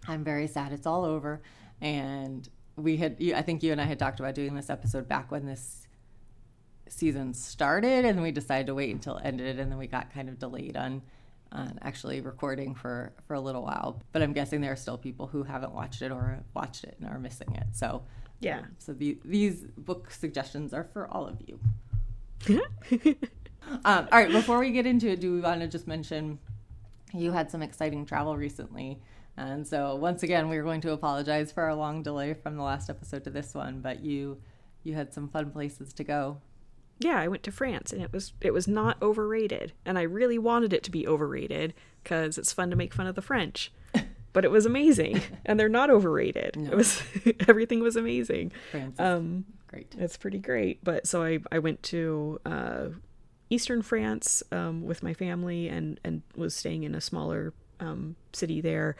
I'm 0.08 0.24
very 0.24 0.48
sad 0.48 0.72
it's 0.72 0.86
all 0.86 1.04
over. 1.04 1.42
And 1.80 2.48
we 2.76 2.96
had, 2.96 3.16
I 3.34 3.42
think 3.42 3.62
you 3.62 3.70
and 3.70 3.80
I 3.80 3.84
had 3.84 4.00
talked 4.00 4.18
about 4.18 4.34
doing 4.34 4.56
this 4.56 4.68
episode 4.68 5.06
back 5.08 5.30
when 5.30 5.46
this 5.46 5.86
season 6.88 7.34
started, 7.34 8.04
and 8.04 8.20
we 8.20 8.32
decided 8.32 8.66
to 8.66 8.74
wait 8.74 8.92
until 8.92 9.18
it 9.18 9.26
ended, 9.26 9.60
and 9.60 9.70
then 9.70 9.78
we 9.78 9.86
got 9.86 10.12
kind 10.12 10.28
of 10.28 10.40
delayed 10.40 10.76
on, 10.76 11.02
on 11.54 11.78
actually 11.82 12.20
recording 12.20 12.74
for 12.74 13.12
for 13.26 13.34
a 13.34 13.40
little 13.40 13.62
while. 13.62 14.02
But 14.12 14.22
I'm 14.22 14.32
guessing 14.32 14.60
there 14.60 14.72
are 14.72 14.76
still 14.76 14.98
people 14.98 15.26
who 15.26 15.42
haven't 15.44 15.72
watched 15.72 16.02
it 16.02 16.10
or 16.12 16.40
watched 16.54 16.84
it 16.84 16.96
and 17.00 17.08
are 17.08 17.18
missing 17.18 17.54
it. 17.54 17.66
So 17.72 18.02
Yeah. 18.40 18.62
so 18.78 18.92
the, 18.92 19.18
these 19.24 19.62
book 19.78 20.10
suggestions 20.10 20.74
are 20.74 20.84
for 20.92 21.06
all 21.08 21.26
of 21.26 21.38
you. 21.46 21.58
um, 23.84 24.08
all 24.12 24.18
right, 24.18 24.30
before 24.30 24.58
we 24.58 24.70
get 24.70 24.86
into 24.86 25.08
it, 25.10 25.20
do 25.20 25.32
we 25.34 25.40
want 25.40 25.60
to 25.60 25.68
just 25.68 25.86
mention 25.86 26.38
you 27.12 27.32
had 27.32 27.50
some 27.50 27.62
exciting 27.62 28.04
travel 28.04 28.36
recently? 28.36 29.00
And 29.36 29.66
so 29.66 29.96
once 29.96 30.22
again, 30.22 30.48
we 30.48 30.56
are 30.58 30.62
going 30.62 30.80
to 30.82 30.92
apologize 30.92 31.50
for 31.50 31.62
our 31.64 31.74
long 31.74 32.02
delay 32.02 32.34
from 32.34 32.56
the 32.56 32.62
last 32.62 32.88
episode 32.90 33.24
to 33.24 33.30
this 33.30 33.54
one, 33.54 33.80
but 33.80 34.00
you 34.04 34.38
you 34.84 34.94
had 34.94 35.14
some 35.14 35.28
fun 35.28 35.50
places 35.50 35.92
to 35.94 36.04
go. 36.04 36.40
Yeah 37.04 37.18
i 37.20 37.28
went 37.28 37.42
to 37.42 37.52
france 37.52 37.92
and 37.92 38.02
it 38.02 38.12
was 38.12 38.32
it 38.40 38.52
was 38.52 38.66
not 38.66 39.00
overrated 39.02 39.72
and 39.84 39.98
i 39.98 40.02
really 40.02 40.38
wanted 40.38 40.72
it 40.72 40.82
to 40.82 40.90
be 40.90 41.06
overrated 41.06 41.74
because 42.02 42.38
it's 42.38 42.52
fun 42.52 42.70
to 42.70 42.76
make 42.76 42.92
fun 42.94 43.06
of 43.06 43.14
the 43.14 43.22
french. 43.22 43.72
But 44.34 44.44
it 44.44 44.50
was 44.50 44.66
amazing 44.66 45.20
and 45.46 45.60
they're 45.60 45.68
not 45.68 45.90
overrated. 45.90 46.56
It 46.56 46.74
was 46.74 47.00
everything 47.48 47.80
was 47.84 47.94
amazing. 47.94 48.50
France 48.72 48.98
um 48.98 49.44
great. 49.68 49.94
it's 49.96 50.16
pretty 50.16 50.38
great 50.40 50.82
but 50.82 51.06
so 51.06 51.22
i 51.22 51.38
i 51.52 51.60
went 51.60 51.80
to 51.84 52.40
uh 52.44 52.88
eastern 53.48 53.80
france 53.82 54.42
um 54.50 54.82
with 54.84 55.04
my 55.04 55.14
family 55.14 55.68
and 55.68 56.00
and 56.02 56.22
was 56.34 56.52
staying 56.54 56.82
in 56.82 56.96
a 56.96 57.00
smaller 57.00 57.52
um 57.78 58.16
city 58.32 58.60
there 58.60 58.96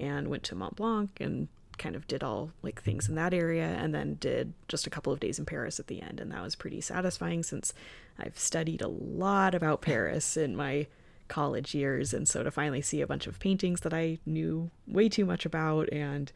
and 0.00 0.28
went 0.28 0.42
to 0.44 0.54
mont 0.54 0.76
blanc 0.76 1.10
and 1.20 1.48
kind 1.78 1.96
of 1.96 2.06
did 2.06 2.22
all 2.22 2.50
like 2.62 2.82
things 2.82 3.08
in 3.08 3.14
that 3.14 3.32
area 3.32 3.76
and 3.78 3.94
then 3.94 4.16
did 4.20 4.52
just 4.68 4.86
a 4.86 4.90
couple 4.90 5.12
of 5.12 5.20
days 5.20 5.38
in 5.38 5.44
paris 5.44 5.78
at 5.78 5.86
the 5.86 6.02
end 6.02 6.20
and 6.20 6.32
that 6.32 6.42
was 6.42 6.54
pretty 6.54 6.80
satisfying 6.80 7.42
since 7.42 7.72
i've 8.18 8.38
studied 8.38 8.82
a 8.82 8.88
lot 8.88 9.54
about 9.54 9.80
paris 9.80 10.36
in 10.36 10.56
my 10.56 10.86
college 11.28 11.74
years 11.74 12.14
and 12.14 12.26
so 12.26 12.42
to 12.42 12.50
finally 12.50 12.80
see 12.80 13.00
a 13.00 13.06
bunch 13.06 13.26
of 13.26 13.38
paintings 13.38 13.80
that 13.82 13.92
i 13.92 14.18
knew 14.24 14.70
way 14.86 15.08
too 15.08 15.24
much 15.24 15.44
about 15.44 15.92
and 15.92 16.32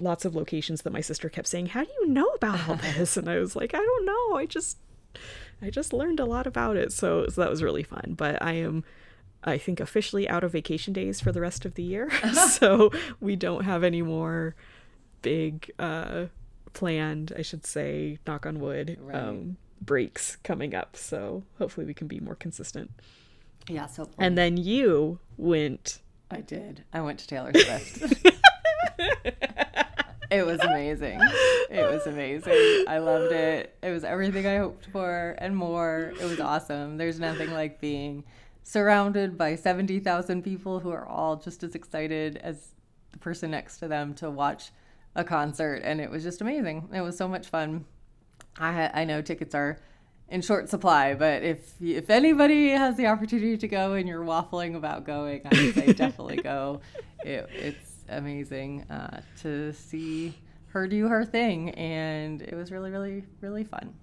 lots 0.00 0.24
of 0.24 0.34
locations 0.34 0.82
that 0.82 0.92
my 0.92 1.00
sister 1.00 1.28
kept 1.28 1.48
saying, 1.48 1.66
"How 1.66 1.84
do 1.84 1.90
you 2.00 2.08
know 2.08 2.26
about 2.28 2.68
all 2.68 2.76
this?" 2.96 3.16
And 3.16 3.28
I 3.28 3.38
was 3.38 3.56
like, 3.56 3.74
"I 3.74 3.78
don't 3.78 4.04
know. 4.06 4.36
I 4.36 4.46
just 4.46 4.78
I 5.62 5.70
just 5.70 5.92
learned 5.92 6.20
a 6.20 6.24
lot 6.24 6.46
about 6.46 6.76
it." 6.76 6.92
So, 6.92 7.26
so 7.28 7.40
that 7.40 7.50
was 7.50 7.62
really 7.62 7.82
fun. 7.82 8.14
But 8.16 8.42
I 8.42 8.54
am 8.54 8.84
I 9.42 9.58
think 9.58 9.80
officially 9.80 10.28
out 10.28 10.44
of 10.44 10.52
vacation 10.52 10.92
days 10.92 11.20
for 11.20 11.32
the 11.32 11.40
rest 11.40 11.64
of 11.64 11.74
the 11.74 11.82
year. 11.82 12.10
so, 12.50 12.90
we 13.20 13.36
don't 13.36 13.64
have 13.64 13.84
any 13.84 14.02
more 14.02 14.54
big 15.24 15.72
uh 15.80 16.26
planned, 16.72 17.32
I 17.36 17.42
should 17.42 17.66
say, 17.66 18.18
knock 18.26 18.46
on 18.46 18.60
wood, 18.60 18.96
Right. 19.00 19.16
um 19.16 19.56
breaks 19.80 20.36
coming 20.44 20.74
up. 20.74 20.96
So, 20.96 21.42
hopefully 21.58 21.84
we 21.86 21.94
can 21.94 22.06
be 22.06 22.20
more 22.20 22.34
consistent. 22.36 22.90
Yeah, 23.68 23.86
so 23.86 24.08
And 24.18 24.36
then 24.38 24.56
you 24.56 25.18
went 25.36 25.98
I 26.30 26.40
did. 26.40 26.84
I 26.92 27.00
went 27.00 27.18
to 27.20 27.26
Taylor 27.26 27.52
Swift. 27.54 28.24
it 30.30 30.44
was 30.46 30.60
amazing. 30.60 31.20
It 31.70 31.90
was 31.90 32.06
amazing. 32.06 32.84
I 32.88 32.98
loved 32.98 33.32
it. 33.32 33.76
It 33.82 33.90
was 33.90 34.04
everything 34.04 34.46
I 34.46 34.56
hoped 34.58 34.86
for 34.86 35.34
and 35.38 35.56
more. 35.56 36.12
It 36.20 36.24
was 36.24 36.40
awesome. 36.40 36.96
There's 36.96 37.20
nothing 37.20 37.52
like 37.52 37.80
being 37.80 38.24
surrounded 38.62 39.36
by 39.38 39.54
70,000 39.54 40.42
people 40.42 40.80
who 40.80 40.90
are 40.90 41.06
all 41.06 41.36
just 41.36 41.62
as 41.62 41.74
excited 41.74 42.36
as 42.38 42.74
the 43.12 43.18
person 43.18 43.50
next 43.50 43.78
to 43.78 43.88
them 43.88 44.14
to 44.14 44.30
watch 44.30 44.70
a 45.14 45.24
concert 45.24 45.82
and 45.84 46.00
it 46.00 46.10
was 46.10 46.22
just 46.22 46.40
amazing. 46.40 46.88
It 46.92 47.00
was 47.00 47.16
so 47.16 47.28
much 47.28 47.46
fun. 47.46 47.84
I 48.58 48.90
I 48.92 49.04
know 49.04 49.22
tickets 49.22 49.54
are 49.54 49.78
in 50.28 50.42
short 50.42 50.68
supply, 50.68 51.14
but 51.14 51.42
if 51.42 51.74
if 51.80 52.10
anybody 52.10 52.70
has 52.70 52.96
the 52.96 53.06
opportunity 53.06 53.56
to 53.56 53.68
go 53.68 53.92
and 53.92 54.08
you're 54.08 54.24
waffling 54.24 54.76
about 54.76 55.04
going, 55.04 55.42
I 55.44 55.48
would 55.48 55.74
say 55.74 55.92
definitely 55.92 56.36
go. 56.36 56.80
It, 57.24 57.48
it's 57.54 57.94
amazing 58.10 58.82
uh, 58.90 59.22
to 59.40 59.72
see 59.72 60.34
her 60.74 60.86
do 60.86 61.08
her 61.08 61.24
thing, 61.24 61.70
and 61.70 62.42
it 62.42 62.52
was 62.54 62.70
really, 62.70 62.90
really, 62.90 63.24
really 63.40 63.64
fun. 63.64 63.94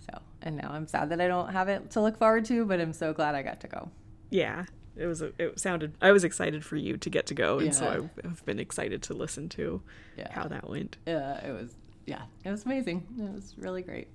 So, 0.00 0.18
and 0.42 0.58
now 0.58 0.70
I'm 0.70 0.86
sad 0.86 1.08
that 1.08 1.20
I 1.22 1.28
don't 1.28 1.50
have 1.50 1.70
it 1.70 1.90
to 1.92 2.02
look 2.02 2.18
forward 2.18 2.44
to, 2.44 2.66
but 2.66 2.78
I'm 2.78 2.92
so 2.92 3.14
glad 3.14 3.34
I 3.34 3.42
got 3.42 3.60
to 3.60 3.68
go. 3.68 3.88
Yeah, 4.28 4.66
it 4.96 5.06
was. 5.06 5.22
A, 5.22 5.32
it 5.38 5.58
sounded. 5.60 5.94
I 6.00 6.12
was 6.12 6.24
excited 6.24 6.64
for 6.64 6.76
you 6.76 6.96
to 6.96 7.10
get 7.10 7.26
to 7.26 7.34
go, 7.34 7.58
and 7.58 7.68
yeah. 7.68 7.72
so 7.72 8.08
I've 8.24 8.44
been 8.44 8.58
excited 8.58 9.02
to 9.04 9.14
listen 9.14 9.48
to 9.50 9.82
yeah. 10.16 10.32
how 10.32 10.44
that 10.48 10.68
went. 10.68 10.96
Yeah, 11.06 11.46
it 11.46 11.52
was. 11.52 11.70
Yeah, 12.06 12.22
it 12.44 12.50
was 12.50 12.64
amazing. 12.64 13.06
It 13.18 13.32
was 13.32 13.54
really 13.58 13.82
great. 13.82 14.08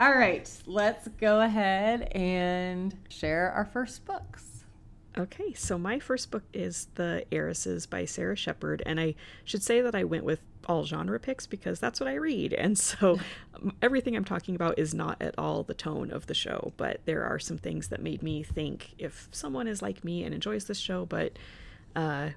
All 0.00 0.12
right, 0.12 0.50
let's 0.66 1.08
go 1.20 1.40
ahead 1.40 2.02
and 2.12 2.96
share 3.10 3.52
our 3.52 3.66
first 3.66 4.04
books. 4.06 4.64
Okay, 5.16 5.52
so 5.52 5.76
my 5.76 5.98
first 5.98 6.30
book 6.30 6.44
is 6.52 6.88
The 6.94 7.24
Heiresses 7.30 7.86
by 7.86 8.04
Sara 8.04 8.36
Shepard, 8.36 8.82
and 8.86 9.00
I 9.00 9.14
should 9.44 9.62
say 9.62 9.80
that 9.80 9.94
I 9.94 10.04
went 10.04 10.24
with 10.24 10.40
all 10.68 10.84
genre 10.84 11.18
picks 11.18 11.46
because 11.46 11.80
that's 11.80 11.98
what 11.98 12.08
I 12.08 12.14
read. 12.14 12.52
And 12.52 12.78
so 12.78 13.18
everything 13.82 14.14
I'm 14.16 14.24
talking 14.24 14.54
about 14.54 14.78
is 14.78 14.94
not 14.94 15.20
at 15.20 15.34
all 15.38 15.62
the 15.62 15.74
tone 15.74 16.10
of 16.10 16.26
the 16.26 16.34
show, 16.34 16.72
but 16.76 17.00
there 17.06 17.24
are 17.24 17.38
some 17.38 17.58
things 17.58 17.88
that 17.88 18.02
made 18.02 18.22
me 18.22 18.42
think 18.42 18.94
if 18.98 19.28
someone 19.32 19.66
is 19.66 19.82
like 19.82 20.04
me 20.04 20.24
and 20.24 20.34
enjoys 20.34 20.64
this 20.64 20.78
show, 20.78 21.06
but 21.06 21.38
uh, 21.96 22.30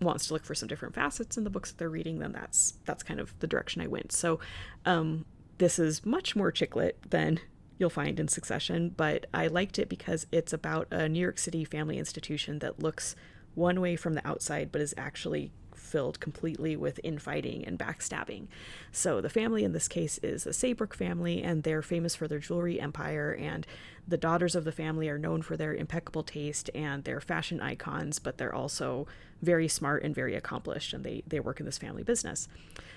wants 0.00 0.28
to 0.28 0.34
look 0.34 0.44
for 0.44 0.54
some 0.54 0.68
different 0.68 0.94
facets 0.94 1.36
in 1.36 1.44
the 1.44 1.50
books 1.50 1.70
that 1.70 1.78
they're 1.78 1.88
reading, 1.88 2.18
then 2.18 2.32
that's 2.32 2.74
that's 2.84 3.02
kind 3.02 3.20
of 3.20 3.38
the 3.40 3.46
direction 3.46 3.82
I 3.82 3.86
went. 3.86 4.12
So 4.12 4.38
um, 4.84 5.24
this 5.58 5.78
is 5.78 6.04
much 6.04 6.36
more 6.36 6.52
chick 6.52 6.76
lit 6.76 6.98
than 7.10 7.40
you'll 7.78 7.90
find 7.90 8.18
in 8.18 8.28
Succession, 8.28 8.90
but 8.96 9.26
I 9.32 9.46
liked 9.46 9.78
it 9.78 9.88
because 9.88 10.26
it's 10.32 10.52
about 10.52 10.88
a 10.90 11.08
New 11.08 11.20
York 11.20 11.38
City 11.38 11.64
family 11.64 11.98
institution 11.98 12.58
that 12.58 12.80
looks 12.80 13.14
one 13.54 13.80
way 13.80 13.96
from 13.96 14.14
the 14.14 14.26
outside, 14.26 14.70
but 14.70 14.80
is 14.80 14.94
actually 14.96 15.52
filled 15.88 16.20
completely 16.20 16.76
with 16.76 17.00
infighting 17.02 17.64
and 17.64 17.78
backstabbing. 17.78 18.46
So 18.92 19.20
the 19.20 19.28
family 19.28 19.64
in 19.64 19.72
this 19.72 19.88
case 19.88 20.18
is 20.22 20.44
the 20.44 20.52
Saybrook 20.52 20.94
family, 20.94 21.42
and 21.42 21.62
they're 21.62 21.82
famous 21.82 22.14
for 22.14 22.28
their 22.28 22.38
jewelry 22.38 22.80
empire. 22.80 23.32
And 23.32 23.66
the 24.08 24.16
daughters 24.16 24.54
of 24.56 24.64
the 24.64 24.72
family 24.72 25.08
are 25.08 25.18
known 25.18 25.42
for 25.42 25.56
their 25.56 25.74
impeccable 25.74 26.22
taste 26.22 26.70
and 26.74 27.04
their 27.04 27.20
fashion 27.20 27.60
icons, 27.60 28.18
but 28.18 28.38
they're 28.38 28.54
also 28.54 29.06
very 29.42 29.68
smart 29.68 30.02
and 30.02 30.14
very 30.14 30.34
accomplished, 30.34 30.92
and 30.92 31.04
they 31.04 31.22
they 31.26 31.38
work 31.38 31.60
in 31.60 31.66
this 31.66 31.78
family 31.78 32.02
business. 32.02 32.48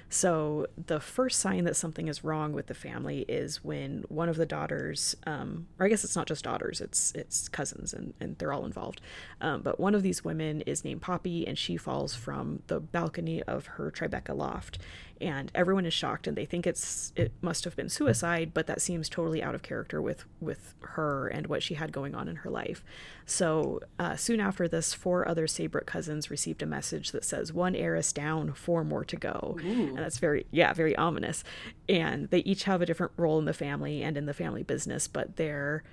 So 0.10 0.68
the 0.88 1.00
first 1.00 1.40
sign 1.40 1.64
that 1.64 1.76
something 1.76 2.10
is 2.10 2.22
wrong 2.24 2.52
with 2.52 2.68
the 2.68 2.74
family 2.74 3.22
is 3.30 3.64
when 3.64 4.04
one 4.10 4.28
of 4.28 4.36
the 4.36 4.46
daughters, 4.46 5.16
um, 5.26 5.68
or 5.80 5.86
I 5.86 5.90
guess 5.90 6.04
it's 6.04 6.18
not 6.18 6.28
just 6.28 6.44
daughters, 6.44 6.82
it's 6.82 7.14
it's 7.14 7.48
cousins, 7.48 7.94
and, 7.94 8.14
and 8.20 8.38
they're 8.38 8.52
all 8.52 8.66
involved. 8.66 9.00
Um, 9.40 9.62
but 9.62 9.80
one 9.80 9.96
of 9.96 10.04
these 10.04 10.24
women 10.24 10.62
is 10.62 10.84
named 10.84 11.02
Poppy, 11.02 11.48
and 11.48 11.58
she 11.58 11.78
falls 11.78 12.16
from 12.16 12.64
the 12.68 12.80
balcony 12.80 13.44
of 13.44 13.66
her 13.68 13.92
Tribeca 13.92 14.36
loft, 14.36 14.80
and 15.22 15.52
everyone 15.54 15.86
is 15.86 15.94
shocked 15.94 16.28
and 16.28 16.36
they 16.36 16.46
think 16.46 16.66
it's 16.66 17.14
it 17.16 17.32
must 17.42 17.64
have 17.64 17.76
been 17.76 17.90
suicide 17.90 18.52
but 18.54 18.68
that 18.68 18.82
seems 18.82 19.08
totally 19.08 19.42
out 19.42 19.56
of 19.56 19.62
character 19.62 20.02
with 20.02 20.26
with 20.40 20.74
her 20.82 21.28
and 21.28 21.48
what 21.48 21.64
she 21.64 21.76
had 21.76 21.92
going 21.92 22.16
on 22.16 22.28
in 22.28 22.38
her 22.38 22.50
life. 22.50 22.84
So 23.26 23.80
uh, 24.00 24.16
soon 24.16 24.40
after 24.40 24.68
this 24.68 24.94
four 24.94 25.28
other 25.28 25.48
saybrook 25.48 25.86
cousins 25.86 26.30
received 26.30 26.62
a 26.62 26.66
message 26.66 27.12
that 27.12 27.24
says 27.24 27.54
one 27.54 27.76
heiress 27.76 28.12
down 28.12 28.54
four 28.54 28.84
more 28.84 29.06
to 29.06 29.16
go. 29.16 29.58
Ooh. 29.64 29.88
and 29.90 29.98
that's 29.98 30.18
very 30.18 30.46
yeah 30.52 30.74
very 30.74 30.96
ominous. 30.96 31.44
And 31.88 32.30
they 32.30 32.40
each 32.40 32.64
have 32.64 32.82
a 32.82 32.86
different 32.86 33.14
role 33.18 33.40
in 33.40 33.46
the 33.46 33.54
family 33.54 34.02
and 34.04 34.18
in 34.18 34.26
the 34.26 34.34
family 34.34 34.64
business 34.64 35.08
but 35.08 35.38
they're 35.38 35.84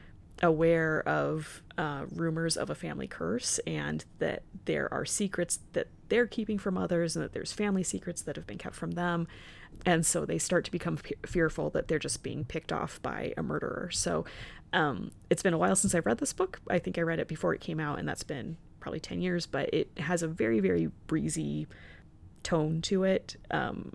aware 0.42 1.06
of 1.06 1.62
uh, 1.76 2.04
rumors 2.14 2.56
of 2.56 2.70
a 2.70 2.74
family 2.74 3.06
curse 3.06 3.58
and 3.66 4.04
that 4.18 4.42
there 4.64 4.92
are 4.92 5.04
secrets 5.04 5.60
that 5.72 5.88
they're 6.08 6.26
keeping 6.26 6.58
from 6.58 6.78
others 6.78 7.16
and 7.16 7.24
that 7.24 7.32
there's 7.32 7.52
family 7.52 7.82
secrets 7.82 8.22
that 8.22 8.36
have 8.36 8.46
been 8.46 8.58
kept 8.58 8.74
from 8.74 8.92
them. 8.92 9.26
And 9.84 10.04
so 10.04 10.24
they 10.24 10.38
start 10.38 10.64
to 10.64 10.70
become 10.70 10.96
fe- 10.96 11.16
fearful 11.26 11.70
that 11.70 11.88
they're 11.88 11.98
just 11.98 12.22
being 12.22 12.44
picked 12.44 12.72
off 12.72 13.00
by 13.02 13.34
a 13.36 13.42
murderer. 13.42 13.90
So 13.92 14.24
um, 14.72 15.10
it's 15.30 15.42
been 15.42 15.54
a 15.54 15.58
while 15.58 15.76
since 15.76 15.94
I've 15.94 16.06
read 16.06 16.18
this 16.18 16.32
book. 16.32 16.60
I 16.68 16.78
think 16.78 16.98
I 16.98 17.02
read 17.02 17.18
it 17.18 17.28
before 17.28 17.54
it 17.54 17.60
came 17.60 17.80
out, 17.80 17.98
and 17.98 18.08
that's 18.08 18.22
been 18.22 18.56
probably 18.80 19.00
10 19.00 19.20
years, 19.20 19.46
but 19.46 19.72
it 19.72 19.90
has 19.98 20.22
a 20.22 20.28
very, 20.28 20.60
very 20.60 20.90
breezy 21.06 21.66
tone 22.42 22.80
to 22.82 23.04
it 23.04 23.36
um, 23.50 23.92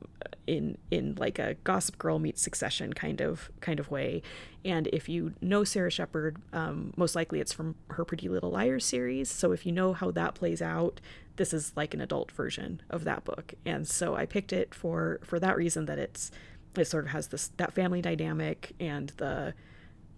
in 0.48 0.78
in 0.92 1.16
like 1.16 1.40
a 1.40 1.56
Gossip 1.64 1.98
Girl 1.98 2.20
meets 2.20 2.42
Succession 2.42 2.94
kind 2.94 3.22
of 3.22 3.50
kind 3.62 3.80
of 3.80 3.90
way. 3.90 4.22
And 4.66 4.88
if 4.94 5.10
you 5.10 5.34
know 5.42 5.64
Sara 5.64 5.90
Shepard, 5.90 6.38
um, 6.54 6.94
most 6.96 7.16
likely 7.16 7.40
it's 7.40 7.54
from 7.54 7.76
her 7.90 8.06
Pretty 8.06 8.30
Little 8.30 8.52
Liars 8.52 8.86
series. 8.86 9.30
So 9.30 9.52
if 9.52 9.66
you 9.66 9.72
know 9.72 9.94
how 9.94 10.12
that 10.12 10.36
plays 10.36 10.62
out, 10.62 11.02
this 11.36 11.54
is 11.54 11.74
like 11.76 11.94
an 11.94 12.02
adult 12.02 12.32
version 12.32 12.82
of 12.90 13.04
that 13.04 13.24
book. 13.24 13.54
And 13.66 13.88
so 13.88 14.16
I 14.16 14.26
picked 14.26 14.54
it 14.54 14.74
for 14.74 15.20
for 15.24 15.40
that 15.40 15.56
reason 15.56 15.86
that 15.86 16.00
it's 16.00 16.32
it 16.76 16.86
sort 16.86 17.06
of 17.06 17.12
has 17.12 17.28
this 17.28 17.50
that 17.58 17.74
family 17.74 18.02
dynamic 18.02 18.74
and 18.80 19.10
the 19.18 19.54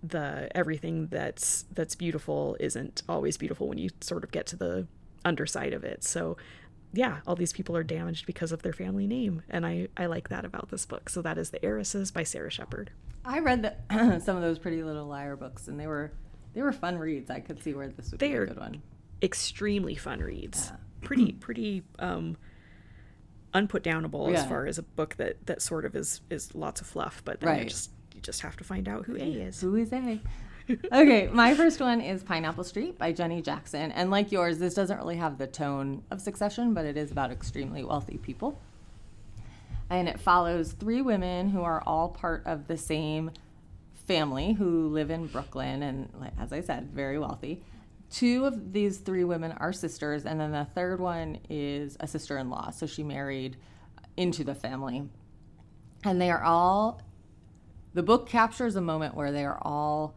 the 0.03 0.49
everything 0.55 1.07
that's 1.07 1.65
that's 1.73 1.95
beautiful 1.95 2.55
isn't 2.59 3.01
always 3.09 3.37
beautiful 3.37 3.67
when 3.67 3.77
you 3.77 3.89
sort 4.01 4.23
of 4.23 4.31
get 4.31 4.45
to 4.47 4.55
the 4.55 4.87
underside 5.23 5.73
of 5.73 5.83
it. 5.83 6.03
So 6.03 6.37
yeah, 6.95 7.19
all 7.27 7.35
these 7.35 7.53
people 7.53 7.75
are 7.75 7.83
damaged 7.83 8.25
because 8.25 8.51
of 8.51 8.61
their 8.61 8.73
family 8.73 9.07
name, 9.07 9.41
and 9.49 9.65
I 9.65 9.87
I 9.97 10.05
like 10.05 10.29
that 10.29 10.45
about 10.45 10.69
this 10.69 10.85
book. 10.85 11.09
So 11.09 11.21
that 11.21 11.37
is 11.37 11.49
The 11.49 11.59
Heiresses 11.59 12.11
by 12.11 12.23
Sara 12.23 12.49
Shepard. 12.49 12.91
I 13.23 13.39
read 13.39 13.63
the, 13.63 14.19
some 14.23 14.35
of 14.37 14.41
those 14.41 14.59
Pretty 14.59 14.83
Little 14.83 15.05
Liar 15.05 15.35
books, 15.35 15.67
and 15.67 15.79
they 15.79 15.87
were 15.87 16.13
they 16.53 16.61
were 16.61 16.71
fun 16.71 16.97
reads. 16.97 17.29
I 17.29 17.39
could 17.39 17.61
see 17.61 17.73
where 17.73 17.87
this 17.87 18.11
would 18.11 18.19
they 18.19 18.29
be 18.29 18.35
a 18.35 18.45
good 18.45 18.59
one. 18.59 18.81
Extremely 19.21 19.95
fun 19.95 20.19
reads. 20.19 20.71
Yeah. 20.71 20.77
Pretty 21.01 21.31
pretty 21.33 21.83
um, 21.99 22.37
unput 23.53 23.83
downable 23.83 24.31
yeah. 24.31 24.39
as 24.39 24.45
far 24.47 24.65
as 24.65 24.77
a 24.77 24.83
book 24.83 25.15
that 25.15 25.45
that 25.47 25.61
sort 25.61 25.85
of 25.85 25.95
is 25.95 26.21
is 26.29 26.55
lots 26.55 26.81
of 26.81 26.87
fluff, 26.87 27.21
but 27.25 27.41
then 27.41 27.49
right. 27.49 27.63
you 27.63 27.69
just 27.69 27.91
you 28.13 28.21
just 28.21 28.41
have 28.41 28.55
to 28.57 28.63
find 28.63 28.87
out 28.87 29.05
who 29.05 29.15
A 29.15 29.19
is. 29.19 29.61
Who 29.61 29.75
is 29.75 29.91
A? 29.91 30.21
Okay, 30.69 31.29
my 31.31 31.53
first 31.53 31.79
one 31.79 32.01
is 32.01 32.23
Pineapple 32.23 32.63
Street 32.63 32.97
by 32.97 33.11
Jenny 33.11 33.41
Jackson. 33.41 33.91
And 33.91 34.09
like 34.09 34.31
yours, 34.31 34.57
this 34.57 34.73
doesn't 34.73 34.97
really 34.97 35.17
have 35.17 35.37
the 35.37 35.47
tone 35.47 36.03
of 36.09 36.21
Succession, 36.21 36.73
but 36.73 36.85
it 36.85 36.97
is 36.97 37.11
about 37.11 37.31
extremely 37.31 37.83
wealthy 37.83 38.17
people. 38.17 38.59
And 39.89 40.07
it 40.07 40.19
follows 40.19 40.71
three 40.71 41.01
women 41.01 41.49
who 41.49 41.61
are 41.61 41.83
all 41.85 42.09
part 42.09 42.43
of 42.45 42.67
the 42.67 42.77
same 42.77 43.31
family 43.93 44.53
who 44.53 44.87
live 44.87 45.11
in 45.11 45.27
Brooklyn 45.27 45.83
and, 45.83 46.09
as 46.39 46.51
I 46.51 46.61
said, 46.61 46.91
very 46.91 47.19
wealthy. 47.19 47.63
Two 48.09 48.45
of 48.45 48.73
these 48.73 48.99
three 48.99 49.23
women 49.23 49.51
are 49.53 49.73
sisters, 49.73 50.25
and 50.25 50.39
then 50.39 50.51
the 50.51 50.65
third 50.73 50.99
one 50.99 51.39
is 51.49 51.97
a 51.99 52.07
sister 52.07 52.37
in 52.37 52.49
law. 52.49 52.69
So 52.69 52.85
she 52.85 53.03
married 53.03 53.57
into 54.15 54.43
the 54.43 54.55
family. 54.55 55.09
And 56.03 56.21
they 56.21 56.29
are 56.29 56.43
all, 56.43 57.01
the 57.93 58.03
book 58.03 58.27
captures 58.29 58.75
a 58.75 58.81
moment 58.81 59.15
where 59.15 59.31
they 59.31 59.43
are 59.43 59.59
all 59.61 60.15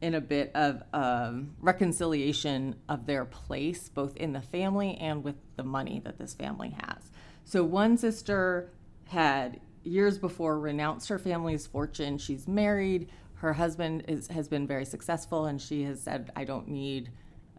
in 0.00 0.14
a 0.14 0.20
bit 0.20 0.50
of 0.54 0.82
um, 0.92 1.54
reconciliation 1.60 2.76
of 2.88 3.06
their 3.06 3.24
place, 3.24 3.88
both 3.88 4.16
in 4.16 4.32
the 4.32 4.40
family 4.40 4.96
and 5.00 5.24
with 5.24 5.36
the 5.56 5.64
money 5.64 6.00
that 6.04 6.18
this 6.18 6.34
family 6.34 6.70
has. 6.70 7.10
So, 7.44 7.64
one 7.64 7.96
sister 7.96 8.70
had 9.06 9.60
years 9.82 10.18
before 10.18 10.60
renounced 10.60 11.08
her 11.08 11.18
family's 11.18 11.66
fortune. 11.66 12.18
She's 12.18 12.46
married. 12.46 13.10
Her 13.34 13.54
husband 13.54 14.04
is, 14.08 14.28
has 14.28 14.48
been 14.48 14.66
very 14.66 14.84
successful, 14.84 15.46
and 15.46 15.60
she 15.60 15.82
has 15.84 16.00
said, 16.00 16.30
"I 16.36 16.44
don't 16.44 16.68
need, 16.68 17.10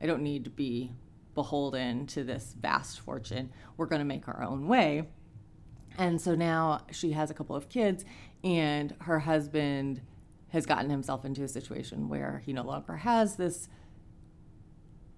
I 0.01 0.05
don't 0.05 0.23
need 0.23 0.43
to 0.45 0.49
be 0.49 0.93
beholden 1.35 2.05
to 2.07 2.23
this 2.23 2.55
vast 2.59 2.99
fortune. 2.99 3.51
We're 3.77 3.85
going 3.85 3.99
to 3.99 4.05
make 4.05 4.27
our 4.27 4.43
own 4.43 4.67
way." 4.67 5.09
And 5.97 6.21
so 6.21 6.35
now 6.35 6.85
she 6.91 7.11
has 7.11 7.29
a 7.29 7.33
couple 7.33 7.55
of 7.55 7.67
kids, 7.67 8.05
and 8.43 8.95
her 9.01 9.19
husband 9.19 10.01
has 10.49 10.65
gotten 10.65 10.89
himself 10.89 11.25
into 11.25 11.43
a 11.43 11.47
situation 11.47 12.09
where 12.09 12.41
he 12.45 12.53
no 12.53 12.63
longer 12.63 12.97
has 12.97 13.35
this 13.35 13.69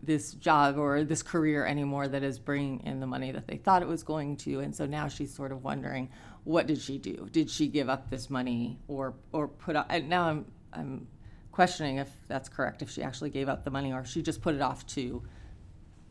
this 0.03 0.33
job 0.33 0.77
or 0.77 1.03
this 1.03 1.21
career 1.21 1.65
anymore 1.65 2.07
that 2.07 2.23
is 2.23 2.39
bringing 2.39 2.79
in 2.85 2.99
the 2.99 3.05
money 3.05 3.31
that 3.31 3.47
they 3.47 3.57
thought 3.57 3.83
it 3.83 3.87
was 3.87 4.01
going 4.01 4.35
to. 4.35 4.59
And 4.59 4.75
so 4.75 4.85
now 4.85 5.07
she's 5.07 5.33
sort 5.33 5.51
of 5.51 5.63
wondering 5.63 6.09
what 6.43 6.65
did 6.65 6.81
she 6.81 6.97
do? 6.97 7.29
Did 7.31 7.51
she 7.51 7.67
give 7.67 7.87
up 7.87 8.09
this 8.09 8.29
money 8.29 8.79
or 8.87 9.13
or 9.31 9.47
put 9.47 9.75
up 9.75 9.85
and 9.89 10.09
now 10.09 10.27
i'm 10.27 10.45
i'm 10.73 11.07
questioning 11.51 11.97
if 11.97 12.09
that's 12.27 12.49
correct 12.49 12.81
if 12.81 12.89
she 12.89 13.03
actually 13.03 13.29
gave 13.29 13.49
up 13.49 13.63
the 13.63 13.69
money 13.69 13.91
or 13.93 14.05
she 14.05 14.21
just 14.21 14.41
put 14.41 14.55
it 14.55 14.61
off 14.61 14.87
to 14.87 15.21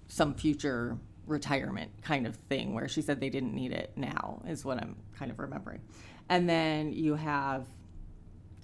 some 0.07 0.35
future 0.35 0.99
retirement 1.27 1.91
kind 2.03 2.27
of 2.27 2.37
thing 2.37 2.75
where 2.75 2.87
she 2.89 3.01
said 3.01 3.21
they 3.21 3.31
didn't 3.31 3.55
need 3.55 3.73
it 3.73 3.93
now 3.97 4.43
is 4.47 4.65
what 4.65 4.79
i'm 4.79 4.97
kind 5.19 5.31
of 5.31 5.39
remembering. 5.39 5.81
And 6.29 6.49
then 6.49 6.93
you 6.93 7.17
have 7.17 7.67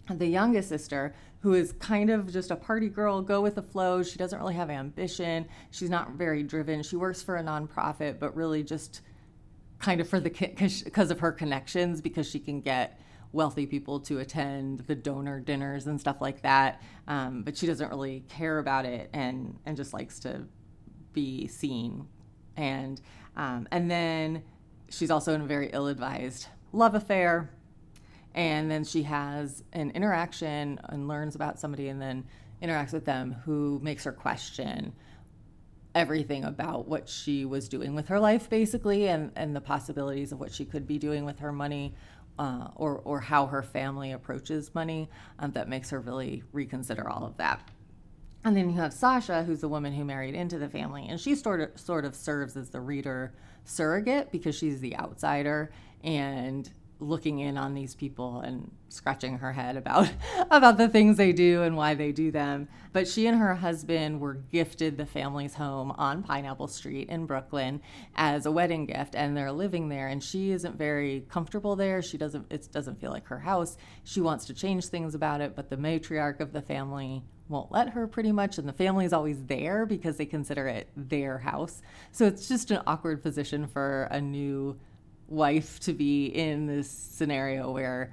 the 0.09 0.27
youngest 0.27 0.69
sister, 0.69 1.15
who 1.41 1.55
is 1.55 1.73
kind 1.73 2.11
of 2.11 2.33
just 2.33 2.51
a 2.51 2.57
party 2.57 2.89
girl, 2.89 3.21
go 3.21 3.41
with 3.41 3.55
the 3.55 3.63
flow. 3.63 4.03
She 4.03 4.19
doesn't 4.19 4.39
really 4.39 4.55
have 4.55 4.71
ambition. 4.71 5.47
She's 5.71 5.91
not 5.91 6.13
very 6.13 6.43
driven. 6.43 6.83
She 6.83 6.97
works 6.97 7.23
for 7.23 7.37
a 7.37 7.43
nonprofit, 7.43 8.19
but 8.19 8.35
really 8.37 8.63
just 8.63 9.03
kind 9.79 10.01
of 10.01 10.09
for 10.09 10.21
the 10.21 10.31
because 10.31 11.11
of 11.11 11.21
her 11.21 11.33
connections 11.33 12.01
because 12.01 12.29
she 12.29 12.39
can 12.39 12.61
get 12.61 13.01
wealthy 13.33 13.67
people 13.67 14.01
to 14.01 14.19
attend 14.19 14.81
the 14.81 14.95
donor 14.95 15.41
dinners 15.41 15.87
and 15.87 16.01
stuff 16.01 16.21
like 16.21 16.43
that. 16.43 16.81
Um, 17.07 17.43
but 17.43 17.57
she 17.57 17.67
doesn't 17.67 17.91
really 17.91 18.25
care 18.29 18.59
about 18.59 18.87
it 18.87 19.11
and 19.13 19.59
and 19.67 19.77
just 19.77 19.93
likes 19.93 20.19
to 20.21 20.47
be 21.13 21.47
seen. 21.47 22.09
And 22.57 23.01
um, 23.37 23.69
and 23.71 23.91
then 23.91 24.43
she's 24.89 25.11
also 25.11 25.35
in 25.35 25.43
a 25.43 25.47
very 25.47 25.71
ill-advised 25.73 26.47
love 26.73 26.95
affair. 26.95 27.51
And 28.37 28.71
then 28.71 28.85
she 28.85 29.03
has 29.05 29.65
an 29.73 29.91
interaction 29.93 30.79
and 30.85 31.09
learns 31.09 31.35
about 31.35 31.59
somebody 31.59 31.89
and 31.89 32.01
then 32.01 32.27
interacts 32.63 32.93
with 32.93 33.07
them 33.07 33.33
who 33.45 33.81
makes 33.83 34.05
her 34.05 34.13
question 34.13 34.93
everything 35.95 36.45
about 36.45 36.87
what 36.87 37.09
she 37.09 37.47
was 37.47 37.69
doing 37.69 37.95
with 37.95 38.09
her 38.09 38.21
life, 38.21 38.51
basically, 38.51 39.09
and, 39.09 39.33
and 39.35 39.57
the 39.57 39.61
possibilities 39.61 40.31
of 40.31 40.39
what 40.39 40.53
she 40.53 40.67
could 40.67 40.87
be 40.87 40.99
doing 40.99 41.25
with 41.25 41.39
her 41.39 41.51
money 41.51 41.95
uh, 42.39 42.69
or, 42.77 42.99
or 42.99 43.19
how 43.19 43.47
her 43.47 43.63
family 43.63 44.13
approaches 44.13 44.75
money. 44.75 45.09
Um, 45.39 45.53
that 45.53 45.71
makes 45.71 45.89
her 45.89 45.99
really 45.99 46.43
reconsider 46.53 47.09
all 47.09 47.25
of 47.25 47.39
that. 47.39 47.71
And 48.45 48.55
then 48.55 48.69
you 48.69 48.77
have 48.77 48.93
Sasha, 48.93 49.45
who's 49.45 49.63
the 49.63 49.69
woman 49.69 49.95
who 49.95 50.05
married 50.05 50.35
into 50.35 50.59
the 50.59 50.69
family, 50.69 51.07
and 51.09 51.19
she 51.19 51.35
sort 51.35 51.61
of 51.63 51.81
sort 51.81 52.05
of 52.05 52.15
serves 52.15 52.57
as 52.57 52.69
the 52.69 52.81
reader 52.81 53.33
surrogate 53.65 54.31
because 54.31 54.55
she's 54.55 54.79
the 54.81 54.97
outsider 54.99 55.73
and 56.05 56.71
looking 56.99 57.41
in 57.41 57.59
on 57.59 57.75
these 57.75 57.95
people 57.95 58.41
and 58.41 58.71
scratching 58.89 59.39
her 59.39 59.53
head 59.53 59.77
about 59.77 60.09
about 60.51 60.79
the 60.79 60.89
things 60.89 61.17
they 61.17 61.33
do 61.33 61.63
and 61.63 61.77
why 61.77 61.95
they 61.95 62.13
do 62.13 62.31
them. 62.31 62.69
But 62.93 63.07
she 63.07 63.27
and 63.27 63.39
her 63.39 63.55
husband 63.55 64.21
were 64.21 64.35
gifted 64.35 64.97
the 64.97 65.07
family's 65.07 65.55
home 65.55 65.91
on 65.93 66.23
Pineapple 66.23 66.69
Street 66.69 67.09
in 67.09 67.27
Brooklyn 67.27 67.83
as 68.15 68.47
a 68.47 68.51
wedding 68.51 68.87
gift 68.87 69.15
and 69.15 69.37
they're 69.37 69.53
living 69.53 69.89
there 69.89 70.09
and 70.09 70.23
she 70.23 70.53
isn't 70.53 70.79
very 70.79 71.27
comfortable 71.29 71.77
there. 71.77 72.01
She 72.01 72.17
doesn't 72.17 72.51
it 72.51 72.69
doesn't 72.73 73.01
feel 73.01 73.11
like 73.11 73.27
her 73.27 73.41
house. 73.41 73.77
She 74.05 74.21
wants 74.21 74.47
to 74.47 74.55
change 74.55 74.87
things 74.87 75.15
about 75.15 75.41
it, 75.41 75.55
but 75.55 75.69
the 75.69 75.77
matriarch 75.77 76.41
of 76.41 76.53
the 76.53 76.63
family 76.63 77.23
won't 77.49 77.71
let 77.71 77.91
her 77.91 78.09
pretty 78.09 78.33
much 78.33 78.59
and 78.59 78.69
the 78.69 78.73
family 78.73 79.05
is 79.05 79.13
always 79.13 79.45
there 79.45 79.87
because 79.87 80.17
they 80.17 80.27
consider 80.27 80.67
it 80.67 80.89
their 80.97 81.39
house. 81.39 81.83
So 82.11 82.27
it's 82.27 82.49
just 82.49 82.71
an 82.71 82.83
awkward 82.87 83.23
position 83.23 83.67
for 83.67 84.09
a 84.11 84.21
new 84.21 84.79
wife 85.29 85.81
to 85.81 85.93
be 85.93 86.27
in 86.27 86.67
this 86.67 86.91
scenario 86.91 87.71
where 87.71 88.13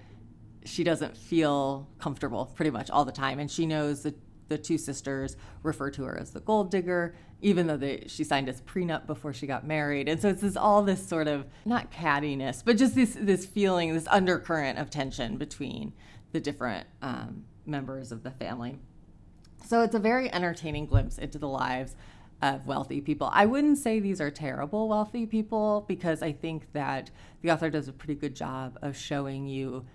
she 0.65 0.83
doesn't 0.83 1.15
feel 1.17 1.87
comfortable 1.99 2.45
pretty 2.55 2.71
much 2.71 2.89
all 2.89 3.05
the 3.05 3.11
time. 3.11 3.39
And 3.39 3.49
she 3.49 3.65
knows 3.65 4.03
that 4.03 4.15
the 4.49 4.57
two 4.57 4.77
sisters 4.77 5.35
refer 5.61 5.89
to 5.91 6.03
her 6.03 6.17
as 6.19 6.31
the 6.31 6.39
gold 6.39 6.71
digger 6.71 7.15
even 7.41 7.67
though 7.67 7.75
they, 7.75 8.05
she 8.07 8.23
signed 8.23 8.47
a 8.47 8.53
prenup 8.53 9.05
before 9.05 9.33
she 9.33 9.45
got 9.45 9.67
married. 9.67 10.07
And 10.07 10.21
so 10.21 10.29
it's 10.29 10.41
this, 10.41 10.55
all 10.55 10.81
this 10.81 11.05
sort 11.05 11.27
of 11.27 11.45
not 11.65 11.91
cattiness 11.91 12.63
but 12.63 12.77
just 12.77 12.95
this 12.95 13.17
this 13.19 13.45
feeling 13.45 13.93
this 13.93 14.07
undercurrent 14.07 14.79
of 14.79 14.89
tension 14.89 15.37
between 15.37 15.93
the 16.31 16.39
different 16.39 16.87
um, 17.01 17.45
members 17.65 18.11
of 18.11 18.23
the 18.23 18.31
family. 18.31 18.79
So 19.65 19.81
it's 19.81 19.95
a 19.95 19.99
very 19.99 20.31
entertaining 20.33 20.87
glimpse 20.87 21.17
into 21.17 21.37
the 21.37 21.47
lives 21.47 21.95
of 22.43 22.67
wealthy 22.67 22.99
people. 22.99 23.29
I 23.31 23.45
wouldn't 23.45 23.77
say 23.77 24.01
these 24.01 24.19
are 24.19 24.29
terrible 24.29 24.89
wealthy 24.89 25.25
people 25.25 25.85
because 25.87 26.21
I 26.21 26.33
think 26.33 26.73
that 26.73 27.09
the 27.41 27.51
author 27.51 27.69
does 27.69 27.87
a 27.87 27.93
pretty 27.93 28.15
good 28.15 28.35
job 28.35 28.77
of 28.81 28.97
showing 28.97 29.47
you 29.47 29.85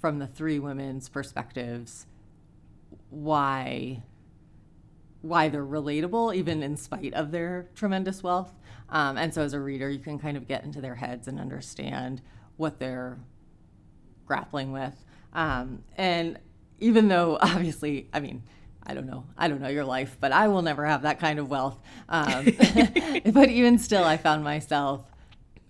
from 0.00 0.18
the 0.18 0.26
three 0.26 0.58
women's 0.58 1.08
perspectives 1.08 2.06
why 3.10 4.02
why 5.20 5.48
they're 5.48 5.66
relatable 5.66 6.34
even 6.34 6.62
in 6.62 6.76
spite 6.76 7.12
of 7.12 7.30
their 7.30 7.68
tremendous 7.74 8.22
wealth. 8.22 8.54
Um, 8.88 9.18
and 9.18 9.34
so 9.34 9.42
as 9.42 9.52
a 9.52 9.60
reader, 9.60 9.90
you 9.90 9.98
can 9.98 10.18
kind 10.18 10.36
of 10.36 10.46
get 10.46 10.64
into 10.64 10.80
their 10.80 10.94
heads 10.94 11.28
and 11.28 11.38
understand 11.38 12.22
what 12.56 12.78
they're 12.78 13.18
grappling 14.24 14.70
with. 14.72 14.94
Um, 15.34 15.82
and 15.96 16.38
even 16.78 17.08
though 17.08 17.36
obviously, 17.42 18.08
I 18.14 18.20
mean, 18.20 18.44
I 18.88 18.94
don't 18.94 19.06
know. 19.06 19.24
I 19.36 19.48
don't 19.48 19.60
know 19.60 19.68
your 19.68 19.84
life, 19.84 20.16
but 20.18 20.32
I 20.32 20.48
will 20.48 20.62
never 20.62 20.84
have 20.86 21.02
that 21.02 21.20
kind 21.20 21.38
of 21.38 21.50
wealth. 21.50 21.78
Um, 22.08 22.44
but 23.32 23.50
even 23.50 23.78
still, 23.78 24.02
I 24.02 24.16
found 24.16 24.42
myself 24.42 25.04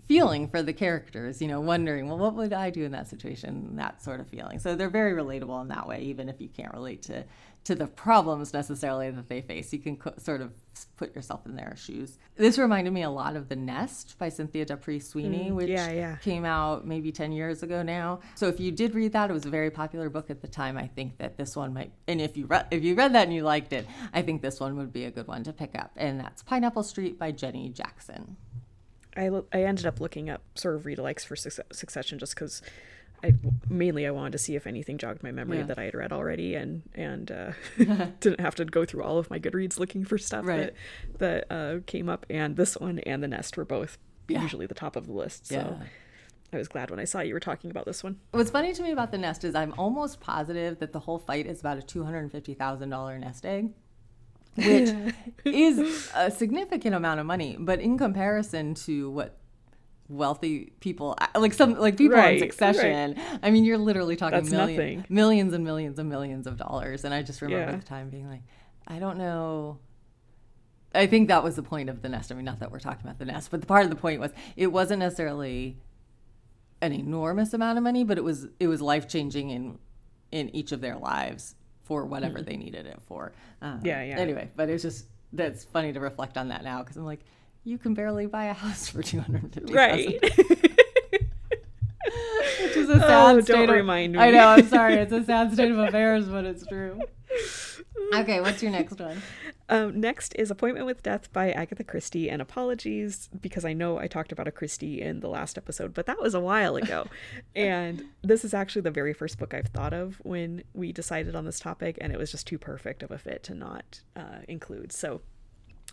feeling 0.07 0.49
for 0.49 0.63
the 0.63 0.73
characters, 0.73 1.43
you 1.43 1.49
know, 1.49 1.61
wondering, 1.61 2.09
well, 2.09 2.17
what 2.17 2.35
would 2.35 2.53
I 2.53 2.71
do 2.71 2.85
in 2.85 2.93
that 2.93 3.09
situation? 3.09 3.77
That 3.77 4.03
sort 4.03 4.21
of 4.21 4.29
feeling. 4.29 4.59
So 4.59 4.75
they're 4.75 4.89
very 4.89 5.13
relatable 5.13 5.61
in 5.61 5.69
that 5.69 5.87
way, 5.87 6.01
even 6.03 6.29
if 6.29 6.41
you 6.41 6.49
can't 6.49 6.73
relate 6.73 7.03
to 7.03 7.25
to 7.65 7.75
the 7.75 7.87
problems 7.87 8.53
necessarily 8.53 9.11
that 9.11 9.29
they 9.29 9.43
face. 9.43 9.73
You 9.73 9.79
can 9.79 9.97
co- 9.97 10.15
sort 10.17 10.41
of 10.41 10.53
put 10.97 11.15
yourself 11.15 11.45
in 11.45 11.57
their 11.57 11.75
shoes. 11.77 12.19
This 12.37 12.59
reminded 12.59 12.93
me 12.93 13.03
a 13.03 13.11
lot 13.11 13.37
of 13.37 13.49
The 13.49 13.57
Nest 13.57 14.17
by 14.19 14.29
Cynthia 14.29 14.65
D'Aprix 14.65 15.03
Sweeney, 15.05 15.51
mm, 15.51 15.55
which 15.55 15.69
yeah, 15.69 15.91
yeah. 15.91 16.17
came 16.17 16.45
out 16.45 16.87
maybe 16.87 17.13
10 17.13 17.33
years 17.33 17.63
ago 17.63 17.83
now. 17.83 18.21
So 18.37 18.49
if 18.49 18.61
you 18.61 18.71
did 18.71 18.95
read 18.95 19.13
that, 19.13 19.31
it 19.31 19.33
was 19.33 19.45
a 19.45 19.51
very 19.51 19.71
popular 19.71 20.09
book 20.09 20.31
at 20.31 20.41
the 20.41 20.49
time. 20.49 20.79
I 20.79 20.87
think 20.87 21.19
that 21.19 21.37
this 21.37 21.57
one 21.57 21.75
might, 21.75 21.93
and 22.07 22.21
if 22.21 22.37
you 22.37 22.47
re- 22.47 22.67
if 22.71 22.85
you 22.85 22.95
read 22.95 23.15
that 23.15 23.25
and 23.25 23.35
you 23.35 23.43
liked 23.43 23.73
it, 23.73 23.87
I 24.13 24.23
think 24.23 24.43
this 24.43 24.61
one 24.61 24.77
would 24.77 24.93
be 24.93 25.05
a 25.05 25.11
good 25.11 25.27
one 25.27 25.45
to 25.45 25.53
pick 25.53 25.79
up. 25.79 25.93
And 25.97 26.21
that's 26.21 26.43
Pineapple 26.43 26.85
Street 26.85 27.19
by 27.19 27.33
Jenny 27.33 27.69
Jackson. 27.69 28.37
I, 29.17 29.31
I 29.53 29.65
ended 29.65 29.87
up 29.87 30.01
looking 30.01 30.31
up 30.31 30.43
sort 30.55 30.77
of 30.77 30.87
read 30.87 30.99
alikes 30.99 31.25
for 31.27 31.35
Succession 31.37 32.19
just 32.19 32.35
because 32.35 32.63
I 33.23 33.35
mainly 33.69 34.07
I 34.07 34.11
wanted 34.11 34.33
to 34.33 34.39
see 34.39 34.55
if 34.55 34.67
anything 34.67 34.99
jogged 34.99 35.23
my 35.23 35.33
memory 35.33 35.59
yeah. 35.59 35.65
that 35.65 35.79
I 35.79 35.85
had 35.85 35.95
read 35.95 36.13
already, 36.13 36.55
and 36.55 36.83
and 36.95 37.31
uh, 37.31 37.53
didn't 38.21 38.41
have 38.41 38.55
to 38.57 38.65
go 38.65 38.85
through 38.85 39.03
all 39.03 39.19
of 39.19 39.31
my 39.31 39.39
Goodreads 39.39 39.79
looking 39.79 40.05
for 40.05 40.19
stuff 40.19 40.47
right. 40.47 40.73
that 41.19 41.47
that 41.49 41.53
uh, 41.53 41.81
came 41.87 42.09
up. 42.09 42.27
And 42.31 42.57
this 42.57 42.77
one 42.77 42.99
and 43.01 43.23
the 43.23 43.29
Nest 43.29 43.57
were 43.57 43.65
both 43.65 43.99
yeah. 44.29 44.43
usually 44.43 44.67
the 44.67 44.75
top 44.75 44.97
of 44.97 45.07
the 45.07 45.13
list. 45.13 45.47
So 45.47 45.55
yeah. 45.55 45.87
I 46.53 46.57
was 46.57 46.69
glad 46.69 46.91
when 46.91 46.99
I 46.99 47.05
saw 47.05 47.21
you 47.21 47.35
were 47.35 47.41
talking 47.41 47.71
about 47.71 47.85
this 47.85 48.03
one. 48.03 48.19
What's 48.31 48.51
funny 48.51 48.73
to 48.73 48.83
me 48.83 48.93
about 48.93 49.11
the 49.11 49.19
Nest 49.19 49.45
is 49.45 49.55
I'm 49.55 49.75
almost 49.77 50.21
positive 50.21 50.79
that 50.79 50.93
the 50.93 51.01
whole 51.01 51.19
fight 51.19 51.47
is 51.47 51.61
about 51.61 51.79
a 51.79 51.83
two 51.83 52.05
hundred 52.05 52.21
and 52.21 52.33
fifty 52.33 52.55
thousand 52.55 52.91
dollar 52.91 53.19
nest 53.19 53.45
egg. 53.45 53.71
Which 54.55 54.91
is 55.45 56.11
a 56.15 56.31
significant 56.31 56.95
amount 56.95 57.21
of 57.21 57.27
money, 57.27 57.57
but 57.59 57.81
in 57.81 57.97
comparison 57.97 58.75
to 58.75 59.11
what 59.11 59.39
wealthy 60.09 60.73
people 60.81 61.17
like 61.37 61.53
some 61.53 61.75
like 61.75 61.97
people 61.97 62.17
right, 62.17 62.35
in 62.35 62.39
succession 62.39 63.15
right. 63.15 63.39
i 63.43 63.51
mean 63.51 63.65
you're 63.65 63.77
literally 63.77 64.17
talking 64.17 64.49
million, 64.51 65.05
millions 65.11 65.53
and 65.53 65.65
millions 65.65 65.99
and 65.99 66.09
millions 66.09 66.47
of 66.47 66.57
dollars. 66.57 67.05
And 67.05 67.13
i 67.13 67.23
just 67.23 67.43
remember 67.43 67.67
yeah. 67.67 67.75
at 67.75 67.81
the 67.81 67.87
time 67.87 68.09
being 68.09 68.29
like 68.29 68.43
i 68.87 68.99
don't 68.99 69.19
know. 69.19 69.79
I 70.95 71.07
think 71.07 71.29
that 71.29 71.45
was 71.45 71.55
the 71.55 71.63
point 71.63 71.91
of 71.91 72.01
the 72.01 72.09
nest. 72.09 72.33
I 72.33 72.35
mean 72.35 72.47
not 72.47 72.61
that 72.61 72.73
we're 72.73 72.79
talking 72.79 73.03
about 73.05 73.19
the 73.19 73.27
nest 73.27 73.51
but 73.51 73.61
the 73.61 73.67
part 73.67 73.85
of 73.85 73.91
the 73.91 73.97
point 73.97 74.21
was 74.21 74.31
it 74.57 74.69
wasn't 74.69 75.01
necessarily 75.01 75.77
an 76.81 76.93
enormous 76.93 77.53
amount 77.53 77.77
of 77.77 77.85
money 77.85 78.05
but 78.05 78.17
it 78.17 78.25
was 78.25 78.47
it 78.59 78.67
was 78.67 78.81
life 78.81 79.07
changing 79.09 79.51
in 79.51 79.79
in 80.33 80.55
each 80.57 80.73
of 80.73 80.81
their 80.81 80.97
lives 80.97 81.55
for 81.83 82.07
whatever 82.07 82.39
mm. 82.39 82.47
they 82.47 82.57
needed 82.57 82.87
it 82.87 82.99
for. 83.07 83.33
Um, 83.61 83.81
yeah 83.85 84.03
yeah. 84.03 84.17
anyway 84.17 84.51
but 84.57 84.71
it's 84.71 84.83
just 84.83 85.07
that's 85.35 85.65
funny 85.65 85.93
to 85.93 86.01
reflect 86.01 86.39
on 86.39 86.49
that 86.49 86.65
now 86.65 86.83
because 86.83 86.97
i'm 86.97 87.05
like 87.05 87.21
you 87.65 87.79
can 87.79 87.95
barely 87.95 88.27
buy 88.27 88.47
a 88.47 88.55
house 88.55 88.89
for 88.89 89.03
two 89.03 89.21
hundred 89.21 89.53
fifty. 89.53 89.73
Right. 89.73 90.23
Which 92.63 92.77
is 92.77 92.89
a 92.89 92.95
oh, 92.95 93.01
sad 93.01 93.37
oh, 93.37 93.41
state. 93.41 93.53
Don't 93.53 93.69
of, 93.69 93.75
remind 93.75 94.15
me. 94.15 94.19
I 94.19 94.31
know. 94.31 94.49
I'm 94.49 94.67
sorry. 94.67 94.95
It's 94.95 95.13
a 95.13 95.25
sad 95.25 95.53
state 95.53 95.71
of 95.71 95.79
affairs, 95.79 96.29
but 96.29 96.45
it's 96.45 96.67
true. 96.67 97.01
Okay, 98.15 98.41
what's 98.41 98.63
your 98.63 98.73
next 98.73 98.99
one? 98.99 99.21
Um, 99.69 100.01
next 100.01 100.35
is 100.39 100.51
Appointment 100.51 100.87
with 100.87 101.03
Death 101.03 101.31
by 101.31 101.51
Agatha 101.53 101.85
Christie. 101.85 102.31
And 102.31 102.41
apologies 102.41 103.29
because 103.39 103.67
I 103.67 103.75
know 103.75 103.99
I 103.99 104.07
talked 104.07 104.33
about 104.33 104.49
a 104.49 104.51
Christie 104.51 105.03
in 105.03 105.21
the 105.21 105.29
last 105.29 105.59
episode, 105.59 105.93
but 105.93 106.07
that 106.07 106.19
was 106.19 106.33
a 106.33 106.41
while 106.41 106.77
ago. 106.77 107.07
and 107.55 108.05
this 108.23 108.47
is 108.47 108.55
actually 108.55 108.81
the 108.81 108.91
very 108.91 109.13
first 109.13 109.39
book 109.39 109.53
I've 109.53 109.67
thought 109.67 109.93
of 109.93 110.21
when 110.23 110.63
we 110.73 110.91
decided 110.91 111.37
on 111.37 111.45
this 111.45 111.61
topic, 111.61 111.99
and 112.01 112.11
it 112.11 112.19
was 112.19 112.31
just 112.31 112.47
too 112.47 112.57
perfect 112.57 113.03
of 113.03 113.11
a 113.11 113.19
fit 113.19 113.43
to 113.43 113.55
not 113.55 114.01
uh, 114.17 114.39
include. 114.49 114.91
So 114.91 115.21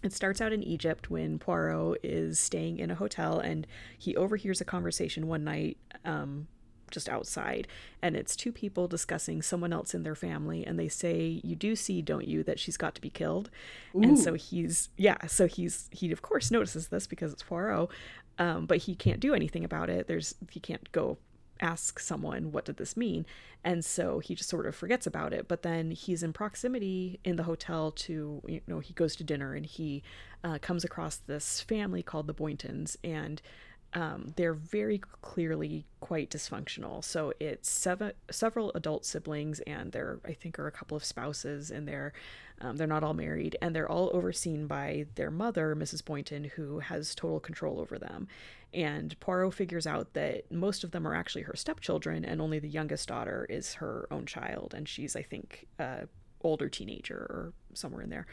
it 0.04 0.14
starts 0.14 0.42
out 0.42 0.54
in 0.54 0.62
Egypt 0.64 1.10
when 1.10 1.40
Poirot 1.40 2.00
is 2.04 2.40
staying 2.40 2.80
in 2.80 2.92
a 2.92 2.96
hotel 2.96 3.40
and 3.40 3.66
he 3.98 4.16
overhears 4.16 4.62
a 4.62 4.66
conversation 4.66 5.28
one 5.28 5.44
night 5.44 5.78
um, 6.04 6.48
just 6.92 7.10
outside. 7.10 7.68
And 8.02 8.16
it's 8.16 8.36
two 8.36 8.52
people 8.52 8.88
discussing 8.88 9.42
someone 9.42 9.74
else 9.74 9.94
in 9.94 10.04
their 10.04 10.16
family. 10.16 10.66
And 10.66 10.78
they 10.78 10.88
say, 10.88 11.42
You 11.44 11.56
do 11.56 11.76
see, 11.76 12.02
don't 12.02 12.28
you, 12.28 12.44
that 12.44 12.60
she's 12.60 12.78
got 12.78 12.96
to 12.96 13.02
be 13.02 13.10
killed? 13.10 13.50
Ooh. 13.96 14.04
And 14.04 14.20
so 14.20 14.34
he's, 14.34 14.90
yeah, 14.98 15.26
so 15.28 15.48
he's, 15.48 15.90
he 15.92 16.12
of 16.12 16.22
course 16.22 16.52
notices 16.52 16.90
this 16.90 17.08
because 17.08 17.34
it's 17.34 17.44
Poirot. 17.44 17.90
Um, 18.38 18.66
but 18.66 18.80
he 18.80 18.96
can't 18.96 19.22
do 19.22 19.34
anything 19.34 19.64
about 19.64 19.90
it. 19.90 20.08
There's, 20.08 20.36
he 20.50 20.60
can't 20.60 20.92
go 20.92 21.18
ask 21.62 22.00
someone 22.00 22.52
what 22.52 22.66
did 22.66 22.78
this 22.78 22.98
mean 22.98 23.26
and 23.64 23.84
so 23.84 24.20
he 24.20 24.36
just 24.36 24.50
sort 24.50 24.66
of 24.66 24.76
forgets 24.76 25.08
about 25.08 25.34
it 25.34 25.48
but 25.48 25.62
then 25.62 25.92
he's 25.92 26.22
in 26.22 26.34
proximity 26.34 27.20
in 27.24 27.36
the 27.38 27.44
hotel 27.44 27.92
to 27.92 28.42
you 28.48 28.62
know 28.68 28.80
he 28.80 28.94
goes 28.94 29.16
to 29.16 29.24
dinner 29.24 29.54
and 29.54 29.66
he 29.66 30.04
uh, 30.44 30.58
comes 30.62 30.84
across 30.84 31.16
this 31.16 31.62
family 31.62 32.04
called 32.04 32.28
the 32.28 32.34
boyntons 32.34 32.98
and 33.04 33.42
um, 33.96 34.34
they're 34.36 34.54
very 34.54 35.02
clearly 35.22 35.86
quite 36.02 36.30
dysfunctional. 36.30 37.04
So 37.04 37.34
it's 37.40 37.70
seven, 37.70 38.12
several 38.30 38.72
adult 38.76 39.06
siblings, 39.06 39.62
and 39.62 39.94
there 39.94 40.20
I 40.26 40.34
think 40.34 40.60
are 40.60 40.68
a 40.68 40.72
couple 40.72 40.98
of 40.98 41.06
spouses 41.06 41.72
in 41.72 41.86
there. 41.86 42.12
Um, 42.62 42.78
they're 42.78 42.88
not 42.88 43.04
all 43.04 43.14
married, 43.14 43.58
and 43.62 43.76
they're 43.76 43.90
all 43.90 44.10
overseen 44.14 44.68
by 44.68 45.06
their 45.16 45.32
mother, 45.32 45.76
Mrs. 45.76 46.04
Boynton, 46.04 46.46
who 46.46 46.80
has 46.80 47.14
total 47.14 47.40
control 47.40 47.80
over 47.80 48.00
them. 48.00 48.28
And 48.74 49.18
Poirot 49.20 49.54
figures 49.54 49.88
out 49.88 50.14
that 50.14 50.52
most 50.52 50.84
of 50.84 50.92
them 50.92 51.08
are 51.08 51.16
actually 51.16 51.44
her 51.44 51.56
stepchildren, 51.56 52.24
and 52.26 52.42
only 52.42 52.60
the 52.60 52.70
youngest 52.70 53.08
daughter 53.08 53.46
is 53.50 53.76
her 53.76 54.08
own 54.12 54.26
child, 54.26 54.74
and 54.76 54.88
she's 54.88 55.16
I 55.16 55.22
think 55.22 55.68
uh, 55.80 56.04
older 56.46 56.70
teenager 56.70 57.18
or 57.18 57.54
somewhere 57.74 58.02
in 58.02 58.10
there. 58.10 58.28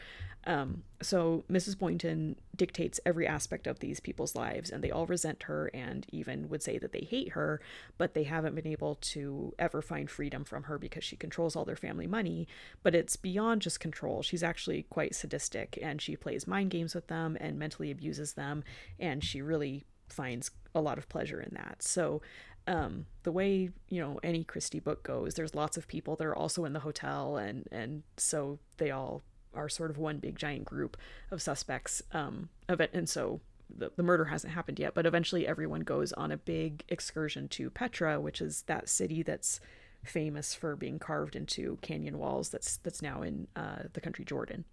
Um, 0.45 0.83
so 1.01 1.45
Mrs. 1.49 1.77
Boynton 1.77 2.35
dictates 2.55 2.99
every 3.05 3.25
aspect 3.25 3.65
of 3.65 3.79
these 3.79 3.99
people's 3.99 4.35
lives, 4.35 4.69
and 4.69 4.83
they 4.83 4.91
all 4.91 5.05
resent 5.05 5.43
her 5.43 5.71
and 5.73 6.05
even 6.11 6.49
would 6.49 6.61
say 6.61 6.77
that 6.77 6.91
they 6.91 7.07
hate 7.09 7.29
her, 7.29 7.61
but 7.97 8.13
they 8.13 8.23
haven't 8.23 8.55
been 8.55 8.67
able 8.67 8.95
to 8.95 9.53
ever 9.57 9.81
find 9.81 10.09
freedom 10.09 10.43
from 10.43 10.63
her 10.63 10.77
because 10.77 11.03
she 11.03 11.15
controls 11.15 11.55
all 11.55 11.65
their 11.65 11.75
family 11.75 12.07
money. 12.07 12.47
But 12.83 12.93
it's 12.93 13.15
beyond 13.15 13.61
just 13.61 13.79
control. 13.79 14.21
She's 14.21 14.43
actually 14.43 14.83
quite 14.83 15.15
sadistic, 15.15 15.79
and 15.81 16.01
she 16.01 16.17
plays 16.17 16.45
mind 16.45 16.71
games 16.71 16.93
with 16.93 17.07
them 17.07 17.37
and 17.39 17.57
mentally 17.57 17.89
abuses 17.89 18.33
them, 18.33 18.63
and 18.99 19.23
she 19.23 19.41
really 19.41 19.85
finds 20.09 20.51
a 20.75 20.81
lot 20.81 20.97
of 20.97 21.07
pleasure 21.09 21.39
in 21.41 21.53
that. 21.53 21.81
So 21.81 22.21
um, 22.67 23.05
the 23.23 23.31
way 23.31 23.69
you 23.89 24.01
know 24.01 24.19
any 24.23 24.43
Christie 24.43 24.79
book 24.79 25.03
goes, 25.03 25.35
there's 25.35 25.55
lots 25.55 25.77
of 25.77 25.87
people 25.87 26.15
that 26.15 26.25
are 26.25 26.35
also 26.35 26.65
in 26.65 26.73
the 26.73 26.79
hotel, 26.79 27.37
and 27.37 27.67
and 27.71 28.03
so 28.17 28.59
they 28.77 28.91
all 28.91 29.23
are 29.53 29.69
sort 29.69 29.91
of 29.91 29.97
one 29.97 30.17
big 30.17 30.37
giant 30.37 30.65
group 30.65 30.97
of 31.29 31.41
suspects 31.41 32.01
um, 32.11 32.49
of 32.67 32.81
it, 32.81 32.91
and 32.93 33.07
so 33.07 33.41
the, 33.75 33.91
the 33.95 34.03
murder 34.03 34.25
hasn't 34.25 34.53
happened 34.53 34.79
yet, 34.79 34.93
but 34.93 35.05
eventually 35.05 35.47
everyone 35.47 35.81
goes 35.81 36.13
on 36.13 36.31
a 36.31 36.37
big 36.37 36.83
excursion 36.89 37.47
to 37.49 37.69
Petra, 37.69 38.19
which 38.19 38.41
is 38.41 38.63
that 38.63 38.89
city 38.89 39.23
that's 39.23 39.59
famous 40.03 40.53
for 40.53 40.75
being 40.75 40.99
carved 40.99 41.35
into 41.35 41.77
canyon 41.81 42.17
walls. 42.17 42.49
That's 42.49 42.77
that's 42.77 43.01
now 43.01 43.21
in 43.21 43.47
uh, 43.55 43.83
the 43.93 44.01
country 44.01 44.25
Jordan. 44.25 44.65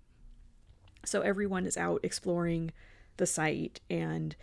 So 1.05 1.23
everyone 1.23 1.67
is 1.67 1.77
out 1.77 2.01
exploring 2.03 2.73
the 3.17 3.27
site 3.27 3.81
and 3.89 4.37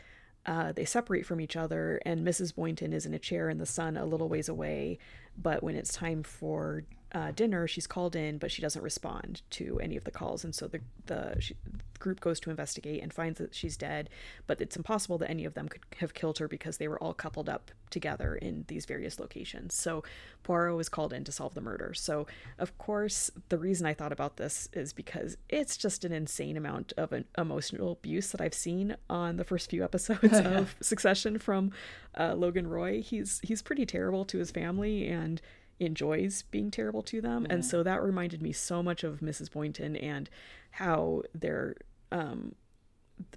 uh, 0.47 0.71
they 0.71 0.85
separate 0.85 1.25
from 1.25 1.41
each 1.41 1.57
other, 1.57 2.01
and 2.05 2.25
Mrs. 2.25 2.55
Boynton 2.55 2.93
is 2.93 3.05
in 3.05 3.13
a 3.13 3.19
chair 3.19 3.49
in 3.49 3.57
the 3.57 3.65
sun 3.65 3.97
a 3.97 4.05
little 4.05 4.29
ways 4.29 4.47
away. 4.47 4.97
But 5.37 5.61
when 5.61 5.75
it's 5.75 5.93
time 5.93 6.23
for 6.23 6.83
uh, 7.13 7.31
dinner, 7.31 7.67
she's 7.67 7.87
called 7.87 8.15
in, 8.15 8.37
but 8.37 8.51
she 8.51 8.61
doesn't 8.61 8.81
respond 8.81 9.41
to 9.51 9.79
any 9.79 9.95
of 9.95 10.03
the 10.03 10.11
calls, 10.11 10.43
and 10.43 10.53
so 10.53 10.67
the 10.67 10.81
the 11.05 11.35
she, 11.39 11.55
group 11.99 12.19
goes 12.19 12.39
to 12.41 12.49
investigate 12.49 13.01
and 13.01 13.13
finds 13.13 13.39
that 13.39 13.55
she's 13.55 13.77
dead. 13.77 14.09
But 14.45 14.61
it's 14.61 14.75
impossible 14.75 15.17
that 15.19 15.29
any 15.29 15.45
of 15.45 15.53
them 15.53 15.67
could 15.69 15.81
have 15.99 16.13
killed 16.13 16.37
her 16.39 16.47
because 16.47 16.77
they 16.77 16.87
were 16.87 17.01
all 17.01 17.13
coupled 17.13 17.49
up 17.49 17.71
together 17.89 18.35
in 18.35 18.65
these 18.67 18.85
various 18.85 19.19
locations. 19.19 19.73
So 19.73 20.03
Poirot 20.43 20.79
is 20.79 20.89
called 20.89 21.13
in 21.13 21.23
to 21.23 21.31
solve 21.31 21.53
the 21.53 21.61
murder. 21.61 21.93
So 21.93 22.27
of 22.59 22.77
course, 22.77 23.31
the 23.49 23.57
reason 23.57 23.87
I 23.87 23.93
thought 23.93 24.11
about 24.11 24.37
this 24.37 24.67
is 24.73 24.93
because 24.93 25.37
it's 25.49 25.77
just 25.77 26.03
an 26.03 26.11
insane 26.11 26.57
amount 26.57 26.93
of 26.97 27.13
an 27.13 27.25
emotional 27.37 27.93
abuse 27.93 28.31
that 28.31 28.41
I've 28.41 28.53
seen 28.53 28.97
on 29.09 29.37
the 29.37 29.43
first 29.43 29.69
few 29.69 29.83
episodes 29.83 30.33
of 30.33 30.75
Succession 30.81 31.39
from 31.39 31.71
uh, 32.17 32.33
Logan 32.35 32.67
Roy. 32.67 33.01
He's 33.01 33.39
he's 33.43 33.61
pretty 33.61 33.85
terrible 33.85 34.25
to 34.25 34.37
his 34.37 34.51
family 34.51 35.07
and 35.07 35.41
enjoys 35.79 36.41
being 36.43 36.71
terrible 36.71 37.03
to 37.03 37.21
them. 37.21 37.45
And 37.49 37.63
so 37.63 37.83
that 37.83 38.01
reminded 38.01 38.41
me 38.41 38.51
so 38.51 38.81
much 38.81 39.03
of 39.03 39.19
Mrs. 39.19 39.51
Boynton 39.51 39.95
and 39.95 40.29
how 40.71 41.23
they're 41.33 41.75
um, 42.11 42.55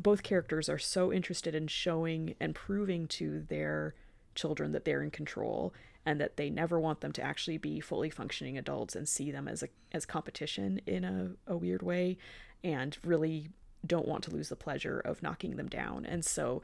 both 0.00 0.22
characters 0.22 0.68
are 0.68 0.78
so 0.78 1.12
interested 1.12 1.54
in 1.54 1.66
showing 1.66 2.34
and 2.40 2.54
proving 2.54 3.06
to 3.08 3.40
their 3.40 3.94
children 4.34 4.72
that 4.72 4.84
they're 4.84 5.02
in 5.02 5.10
control 5.10 5.72
and 6.06 6.20
that 6.20 6.36
they 6.36 6.50
never 6.50 6.78
want 6.78 7.00
them 7.00 7.12
to 7.12 7.22
actually 7.22 7.58
be 7.58 7.80
fully 7.80 8.10
functioning 8.10 8.56
adults 8.56 8.94
and 8.94 9.08
see 9.08 9.30
them 9.30 9.48
as 9.48 9.62
a 9.62 9.68
as 9.92 10.06
competition 10.06 10.80
in 10.86 11.04
a, 11.04 11.30
a 11.46 11.56
weird 11.56 11.82
way 11.82 12.16
and 12.62 12.98
really 13.04 13.48
don't 13.86 14.06
want 14.06 14.22
to 14.24 14.30
lose 14.30 14.48
the 14.48 14.56
pleasure 14.56 15.00
of 15.00 15.22
knocking 15.22 15.56
them 15.56 15.68
down. 15.68 16.04
And 16.04 16.24
so 16.24 16.62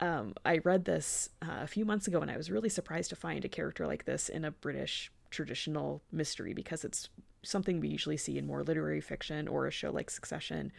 um, 0.00 0.34
I 0.44 0.58
read 0.58 0.84
this 0.84 1.30
uh, 1.42 1.60
a 1.62 1.66
few 1.66 1.84
months 1.84 2.06
ago 2.06 2.20
and 2.20 2.30
I 2.30 2.36
was 2.36 2.50
really 2.50 2.68
surprised 2.68 3.10
to 3.10 3.16
find 3.16 3.44
a 3.44 3.48
character 3.48 3.86
like 3.86 4.04
this 4.04 4.28
in 4.28 4.44
a 4.44 4.50
British 4.50 5.12
traditional 5.30 6.02
mystery 6.12 6.52
because 6.52 6.84
it's 6.84 7.08
something 7.42 7.80
we 7.80 7.88
usually 7.88 8.16
see 8.16 8.38
in 8.38 8.46
more 8.46 8.62
literary 8.62 9.00
fiction 9.00 9.48
or 9.48 9.66
a 9.66 9.70
show 9.70 9.90
like 9.90 10.10
Succession. 10.10 10.72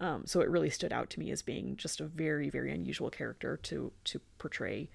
Um, 0.00 0.22
so 0.26 0.40
it 0.40 0.50
really 0.50 0.70
stood 0.70 0.92
out 0.92 1.10
to 1.10 1.20
me 1.20 1.30
as 1.30 1.42
being 1.42 1.76
just 1.76 2.00
a 2.00 2.06
very, 2.06 2.50
very 2.50 2.72
unusual 2.72 3.10
character 3.10 3.58
to 3.64 3.92
to 4.04 4.20
portray 4.38 4.90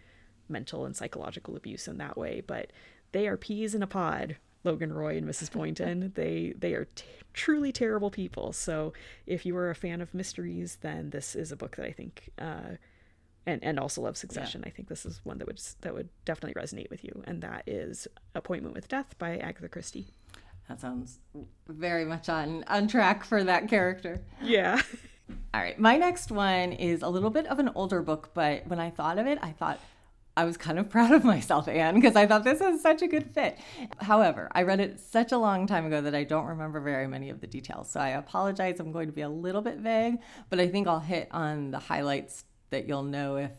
mental 0.50 0.86
and 0.86 0.96
psychological 0.96 1.56
abuse 1.56 1.88
in 1.88 1.98
that 1.98 2.18
way. 2.18 2.42
But 2.46 2.72
they 3.12 3.28
are 3.28 3.38
peas 3.38 3.76
in 3.76 3.84
a 3.84 3.88
pod. 3.88 4.38
Logan 4.64 4.92
Roy 4.92 5.18
and 5.18 5.28
Mrs. 5.28 5.52
Boynton. 5.52 6.12
they 6.16 6.54
they 6.58 6.74
are 6.74 6.86
t- 6.96 7.06
truly 7.34 7.72
terrible 7.72 8.10
people. 8.10 8.52
So 8.54 8.94
if 9.26 9.46
you 9.46 9.56
are 9.56 9.70
a 9.70 9.76
fan 9.76 10.02
of 10.02 10.14
mysteries, 10.14 10.80
then 10.82 11.12
this 11.12 11.36
is 11.36 11.52
a 11.52 11.56
book 11.56 11.78
that 11.78 11.86
I 11.86 11.92
think 11.92 12.32
uh, 12.40 12.76
and 13.48 13.64
and 13.64 13.80
also 13.80 14.02
love 14.02 14.18
Succession. 14.18 14.62
Yeah. 14.62 14.68
I 14.68 14.72
think 14.72 14.90
this 14.90 15.06
is 15.06 15.22
one 15.24 15.40
that 15.40 15.48
would 15.48 15.60
that 15.82 15.94
would 15.96 16.10
definitely 16.26 16.62
resonate 16.62 16.90
with 16.92 17.04
you, 17.04 17.24
and 17.26 17.42
that 17.42 17.64
is 17.66 18.08
Appointment 18.36 18.76
with 18.76 18.88
Death 18.88 19.18
by 19.18 19.38
Agatha 19.38 19.70
Christie. 19.70 20.08
That 20.70 20.82
sounds 20.82 21.20
very 21.68 22.06
much 22.06 22.30
on 22.30 22.64
on 22.68 22.88
track 22.88 23.24
for 23.24 23.44
that 23.44 23.68
character. 23.68 24.22
Yeah. 24.42 24.82
All 25.54 25.62
right, 25.62 25.78
my 25.78 25.98
next 25.98 26.32
one 26.32 26.72
is 26.72 27.02
a 27.02 27.10
little 27.10 27.30
bit 27.30 27.48
of 27.48 27.60
an 27.60 27.70
older 27.76 28.02
book, 28.02 28.30
but 28.34 28.66
when 28.68 28.80
I 28.80 28.90
thought 28.90 29.18
of 29.18 29.28
it, 29.28 29.40
I 29.42 29.52
thought 29.52 29.80
I 30.38 30.46
was 30.46 30.56
kind 30.56 30.80
of 30.80 30.90
proud 30.96 31.12
of 31.12 31.26
myself, 31.26 31.68
Ann, 31.68 31.96
because 31.96 32.16
I 32.16 32.28
thought 32.28 32.44
this 32.46 32.62
is 32.62 32.82
such 32.82 33.02
a 33.02 33.08
good 33.08 33.32
fit. 33.34 33.58
However, 34.00 34.50
I 34.54 34.64
read 34.64 34.80
it 34.80 35.00
such 35.00 35.32
a 35.34 35.38
long 35.38 35.68
time 35.68 35.86
ago 35.86 36.00
that 36.00 36.16
I 36.16 36.24
don't 36.24 36.46
remember 36.46 36.80
very 36.80 37.08
many 37.08 37.30
of 37.30 37.42
the 37.42 37.48
details. 37.48 37.90
So 37.90 38.00
I 38.00 38.10
apologize. 38.10 38.80
I'm 38.80 38.94
going 38.94 39.08
to 39.08 39.14
be 39.14 39.22
a 39.22 39.30
little 39.30 39.62
bit 39.62 39.78
vague, 39.80 40.20
but 40.50 40.60
I 40.60 40.68
think 40.68 40.88
I'll 40.88 41.00
hit 41.00 41.28
on 41.32 41.72
the 41.72 41.80
highlights 41.80 42.46
that 42.70 42.88
you'll 42.88 43.04
know 43.04 43.38
if 43.38 43.52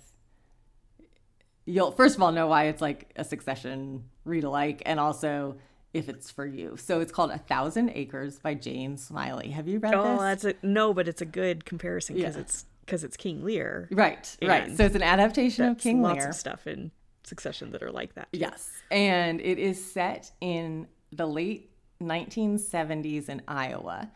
you'll 1.65 1.93
first 1.93 2.17
of 2.17 2.23
all 2.23 2.33
know 2.33 2.47
why 2.47 2.65
it's 2.65 2.81
like 2.81 3.13
a 3.17 3.25
succession 3.25 4.05
read 4.25 4.45
alike 4.45 4.83
and 4.87 4.99
also 4.99 5.57
if 5.95 6.09
it's 6.09 6.31
for 6.31 6.47
you. 6.47 6.77
So 6.77 7.01
it's 7.01 7.13
called 7.13 7.31
A 7.31 7.39
Thousand 7.39 7.91
Acres 7.95 8.39
by 8.39 8.55
Jane 8.55 8.97
Smiley. 8.97 9.51
Have 9.51 9.69
you 9.69 9.79
read 9.79 9.95
oh, 9.95 10.03
this? 10.03 10.21
Oh, 10.21 10.23
that's 10.23 10.45
a 10.45 10.55
no, 10.63 10.93
but 10.93 11.09
it's 11.09 11.23
a 11.23 11.27
good 11.27 11.65
comparison 11.65 12.17
because 12.17 12.35
yeah. 12.35 12.43
it's 12.43 12.67
because 12.85 13.05
it's 13.05 13.17
King 13.17 13.45
Lear. 13.45 13.89
Right, 13.91 14.37
right. 14.43 14.75
So 14.77 14.85
it's 14.85 14.95
an 14.95 15.03
adaptation 15.03 15.65
of 15.67 15.79
King 15.79 16.03
lots 16.03 16.15
Lear. 16.15 16.25
Lots 16.25 16.37
of 16.37 16.41
stuff 16.41 16.67
in 16.67 16.91
Succession 17.25 17.73
that 17.73 17.83
are 17.83 17.93
like 17.93 18.15
that. 18.15 18.33
Too. 18.33 18.39
Yes, 18.39 18.71
and 18.91 19.41
it 19.41 19.59
is 19.59 19.93
set 19.93 20.31
in 20.41 20.87
the 21.13 21.27
late 21.27 21.71
1970s 22.01 23.29
in 23.29 23.43
Iowa, 23.47 24.11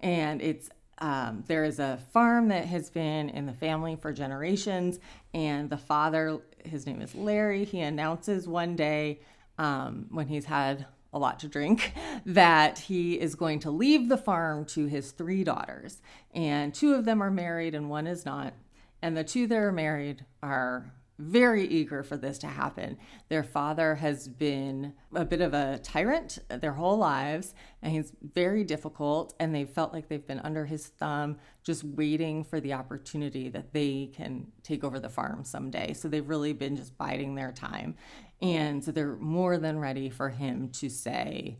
and 0.00 0.40
it's 0.40 0.70
um, 0.98 1.44
there 1.46 1.64
is 1.64 1.78
a 1.78 1.98
farm 2.12 2.48
that 2.48 2.66
has 2.66 2.90
been 2.90 3.28
in 3.30 3.46
the 3.46 3.52
family 3.52 3.96
for 3.96 4.12
generations, 4.12 4.98
and 5.34 5.68
the 5.68 5.76
father, 5.76 6.40
his 6.64 6.86
name 6.86 7.02
is 7.02 7.14
Larry, 7.14 7.64
he 7.64 7.80
announces 7.80 8.48
one 8.48 8.76
day 8.76 9.20
um, 9.58 10.06
when 10.10 10.28
he's 10.28 10.46
had 10.46 10.86
a 11.12 11.18
lot 11.18 11.40
to 11.40 11.48
drink 11.48 11.92
that 12.26 12.78
he 12.78 13.14
is 13.20 13.34
going 13.34 13.60
to 13.60 13.70
leave 13.70 14.08
the 14.08 14.18
farm 14.18 14.64
to 14.66 14.86
his 14.86 15.12
three 15.12 15.44
daughters. 15.44 16.02
And 16.34 16.74
two 16.74 16.94
of 16.94 17.04
them 17.04 17.22
are 17.22 17.30
married, 17.30 17.74
and 17.74 17.88
one 17.88 18.06
is 18.06 18.24
not. 18.24 18.54
And 19.02 19.16
the 19.16 19.24
two 19.24 19.46
that 19.46 19.56
are 19.56 19.72
married 19.72 20.24
are 20.42 20.92
very 21.18 21.66
eager 21.66 22.02
for 22.02 22.16
this 22.16 22.38
to 22.38 22.46
happen. 22.46 22.98
Their 23.28 23.42
father 23.42 23.94
has 23.94 24.28
been 24.28 24.92
a 25.14 25.24
bit 25.24 25.40
of 25.40 25.54
a 25.54 25.78
tyrant 25.78 26.38
their 26.48 26.72
whole 26.72 26.98
lives, 26.98 27.54
and 27.82 27.92
he's 27.92 28.12
very 28.34 28.64
difficult, 28.64 29.34
and 29.40 29.54
they 29.54 29.64
felt 29.64 29.92
like 29.92 30.08
they've 30.08 30.26
been 30.26 30.40
under 30.40 30.66
his 30.66 30.86
thumb, 30.86 31.38
just 31.64 31.84
waiting 31.84 32.44
for 32.44 32.60
the 32.60 32.74
opportunity 32.74 33.48
that 33.48 33.72
they 33.72 34.10
can 34.14 34.48
take 34.62 34.84
over 34.84 35.00
the 35.00 35.08
farm 35.08 35.44
someday. 35.44 35.92
So 35.94 36.08
they've 36.08 36.28
really 36.28 36.52
been 36.52 36.76
just 36.76 36.98
biding 36.98 37.34
their 37.34 37.52
time. 37.52 37.96
And 38.42 38.84
so 38.84 38.92
they're 38.92 39.16
more 39.16 39.56
than 39.56 39.78
ready 39.78 40.10
for 40.10 40.28
him 40.28 40.68
to 40.70 40.90
say, 40.90 41.58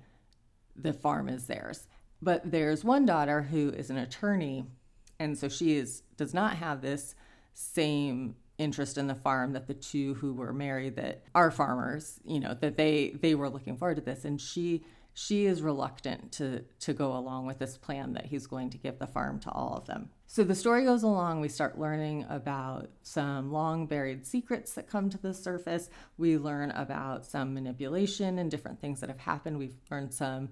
the 0.74 0.92
farm 0.92 1.28
is 1.28 1.46
theirs. 1.46 1.88
But 2.20 2.50
there's 2.50 2.84
one 2.84 3.06
daughter 3.06 3.42
who 3.42 3.70
is 3.70 3.88
an 3.88 3.96
attorney, 3.96 4.66
and 5.18 5.38
so 5.38 5.48
she 5.48 5.76
is 5.76 6.02
does 6.16 6.34
not 6.34 6.56
have 6.56 6.82
this 6.82 7.14
same 7.54 8.36
interest 8.58 8.96
in 8.98 9.06
the 9.06 9.14
farm 9.14 9.52
that 9.52 9.66
the 9.66 9.74
two 9.74 10.14
who 10.14 10.32
were 10.32 10.52
married 10.52 10.96
that 10.96 11.22
are 11.34 11.50
farmers 11.50 12.20
you 12.24 12.40
know 12.40 12.54
that 12.60 12.76
they 12.76 13.16
they 13.20 13.34
were 13.34 13.48
looking 13.48 13.76
forward 13.76 13.96
to 13.96 14.00
this. 14.02 14.24
And 14.24 14.40
she 14.40 14.84
she 15.18 15.46
is 15.46 15.62
reluctant 15.62 16.30
to 16.32 16.62
to 16.80 16.92
go 16.92 17.16
along 17.16 17.46
with 17.46 17.58
this 17.58 17.78
plan 17.78 18.12
that 18.12 18.26
he's 18.26 18.46
going 18.46 18.68
to 18.70 18.78
give 18.78 18.98
the 18.98 19.06
farm 19.06 19.40
to 19.40 19.50
all 19.50 19.74
of 19.74 19.86
them. 19.86 20.10
So 20.26 20.44
the 20.44 20.54
story 20.54 20.84
goes 20.84 21.02
along. 21.02 21.40
We 21.40 21.48
start 21.48 21.78
learning 21.78 22.26
about 22.28 22.90
some 23.02 23.50
long 23.50 23.86
buried 23.86 24.26
secrets 24.26 24.74
that 24.74 24.88
come 24.88 25.08
to 25.08 25.18
the 25.18 25.32
surface. 25.32 25.88
We 26.18 26.36
learn 26.36 26.70
about 26.72 27.24
some 27.24 27.54
manipulation 27.54 28.38
and 28.38 28.50
different 28.50 28.80
things 28.80 29.00
that 29.00 29.08
have 29.08 29.20
happened. 29.20 29.58
We've 29.58 29.78
learned 29.90 30.12
some 30.12 30.50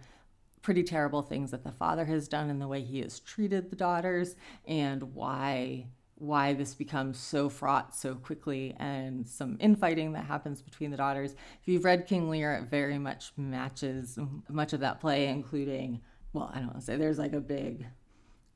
pretty 0.63 0.83
terrible 0.83 1.21
things 1.21 1.51
that 1.51 1.63
the 1.63 1.73
father 1.73 2.07
has 2.07 2.27
done 2.27 2.49
and 2.49 2.61
the 2.61 2.67
way 2.67 2.81
he 2.81 3.01
has 3.03 3.21
treated 3.21 3.69
the 3.69 3.77
daughters 3.77 4.35
and 4.67 5.15
why 5.15 5.89
why 6.25 6.55
this 6.55 6.75
becomes 6.75 7.19
so 7.19 7.49
fraught 7.49 7.95
so 7.95 8.15
quickly 8.15 8.75
and 8.79 9.27
some 9.27 9.57
infighting 9.61 10.13
that 10.13 10.25
happens 10.25 10.63
between 10.63 10.91
the 10.91 10.97
daughters. 10.97 11.33
If 11.33 11.67
you've 11.69 11.85
read 11.85 12.07
King 12.07 12.31
Lear, 12.31 12.55
it 12.55 12.71
very 12.71 12.99
much 12.99 13.33
matches 13.37 14.19
much 14.49 14.73
of 14.73 14.81
that 14.81 15.01
play, 15.01 15.29
including, 15.29 16.01
well, 16.33 16.51
I 16.53 16.59
don't 16.59 16.69
want 16.69 16.81
to 16.81 16.85
say 16.85 16.97
there's 16.97 17.19
like 17.19 17.33
a 17.33 17.41
big 17.41 17.87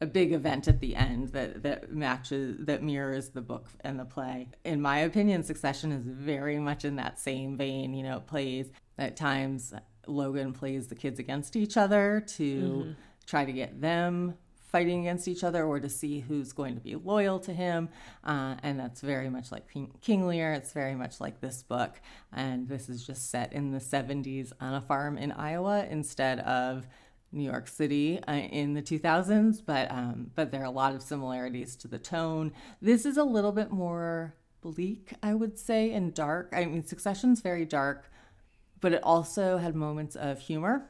a 0.01 0.07
big 0.07 0.33
event 0.33 0.69
at 0.69 0.79
the 0.81 0.95
end 0.95 1.29
that 1.31 1.63
that 1.65 1.93
matches 1.93 2.57
that 2.67 2.83
mirrors 2.83 3.31
the 3.31 3.41
book 3.41 3.69
and 3.81 3.99
the 3.99 4.05
play. 4.05 4.49
In 4.65 4.81
my 4.81 5.01
opinion, 5.01 5.43
Succession 5.43 5.93
is 5.93 6.05
very 6.07 6.59
much 6.59 6.85
in 6.85 6.97
that 6.97 7.19
same 7.19 7.57
vein. 7.57 7.95
You 7.95 8.05
know, 8.05 8.19
it 8.19 8.27
plays 8.27 8.71
at 8.97 9.17
times 9.17 9.73
Logan 10.07 10.53
plays 10.53 10.89
the 10.89 10.95
kids 10.95 11.19
against 11.19 11.57
each 11.57 11.77
other 11.77 12.25
to 12.37 12.57
mm-hmm. 12.57 12.91
try 13.27 13.45
to 13.45 13.53
get 13.53 13.81
them 13.81 14.35
fighting 14.69 15.01
against 15.01 15.27
each 15.27 15.43
other 15.43 15.65
or 15.65 15.81
to 15.81 15.89
see 15.89 16.21
who's 16.21 16.53
going 16.53 16.75
to 16.75 16.81
be 16.81 16.95
loyal 16.95 17.39
to 17.41 17.53
him. 17.53 17.89
Uh, 18.23 18.55
and 18.63 18.79
that's 18.79 19.01
very 19.01 19.31
much 19.31 19.51
like 19.51 19.65
King, 20.01 20.27
Lear. 20.27 20.53
It's 20.53 20.73
very 20.73 20.95
much 20.95 21.21
like 21.21 21.41
this 21.41 21.63
book. 21.63 22.01
And 22.33 22.69
this 22.69 22.89
is 22.89 23.07
just 23.07 23.31
set 23.31 23.53
in 23.53 23.73
the 23.73 23.79
70s 23.79 24.53
on 24.61 24.75
a 24.75 24.81
farm 24.81 25.19
in 25.19 25.33
Iowa 25.33 25.87
instead 25.91 26.41
of 26.41 26.87
New 27.33 27.45
York 27.45 27.69
City 27.69 28.21
uh, 28.27 28.33
in 28.33 28.75
the 28.75 28.83
2000s, 28.83 29.63
but 29.65 29.91
um, 29.91 30.31
but 30.35 30.51
there 30.51 30.63
are 30.63 30.65
a 30.65 30.71
lot 30.71 30.95
of 30.95 31.03
similarities 31.03 31.77
to 31.77 31.87
the 31.87 31.99
tone. 31.99 32.53
This 32.81 33.05
is 33.05 33.19
a 33.19 33.25
little 33.25 33.53
bit 33.53 33.71
more 33.71 34.35
bleak, 34.63 35.13
I 35.23 35.35
would 35.35 35.59
say, 35.59 35.93
and 35.93 36.15
dark. 36.15 36.53
I 36.57 36.65
mean, 36.65 36.85
Succession's 36.85 37.41
very 37.41 37.65
dark, 37.65 38.11
but 38.81 38.93
it 38.93 39.03
also 39.03 39.59
had 39.59 39.75
moments 39.75 40.17
of 40.17 40.41
humor. 40.41 40.89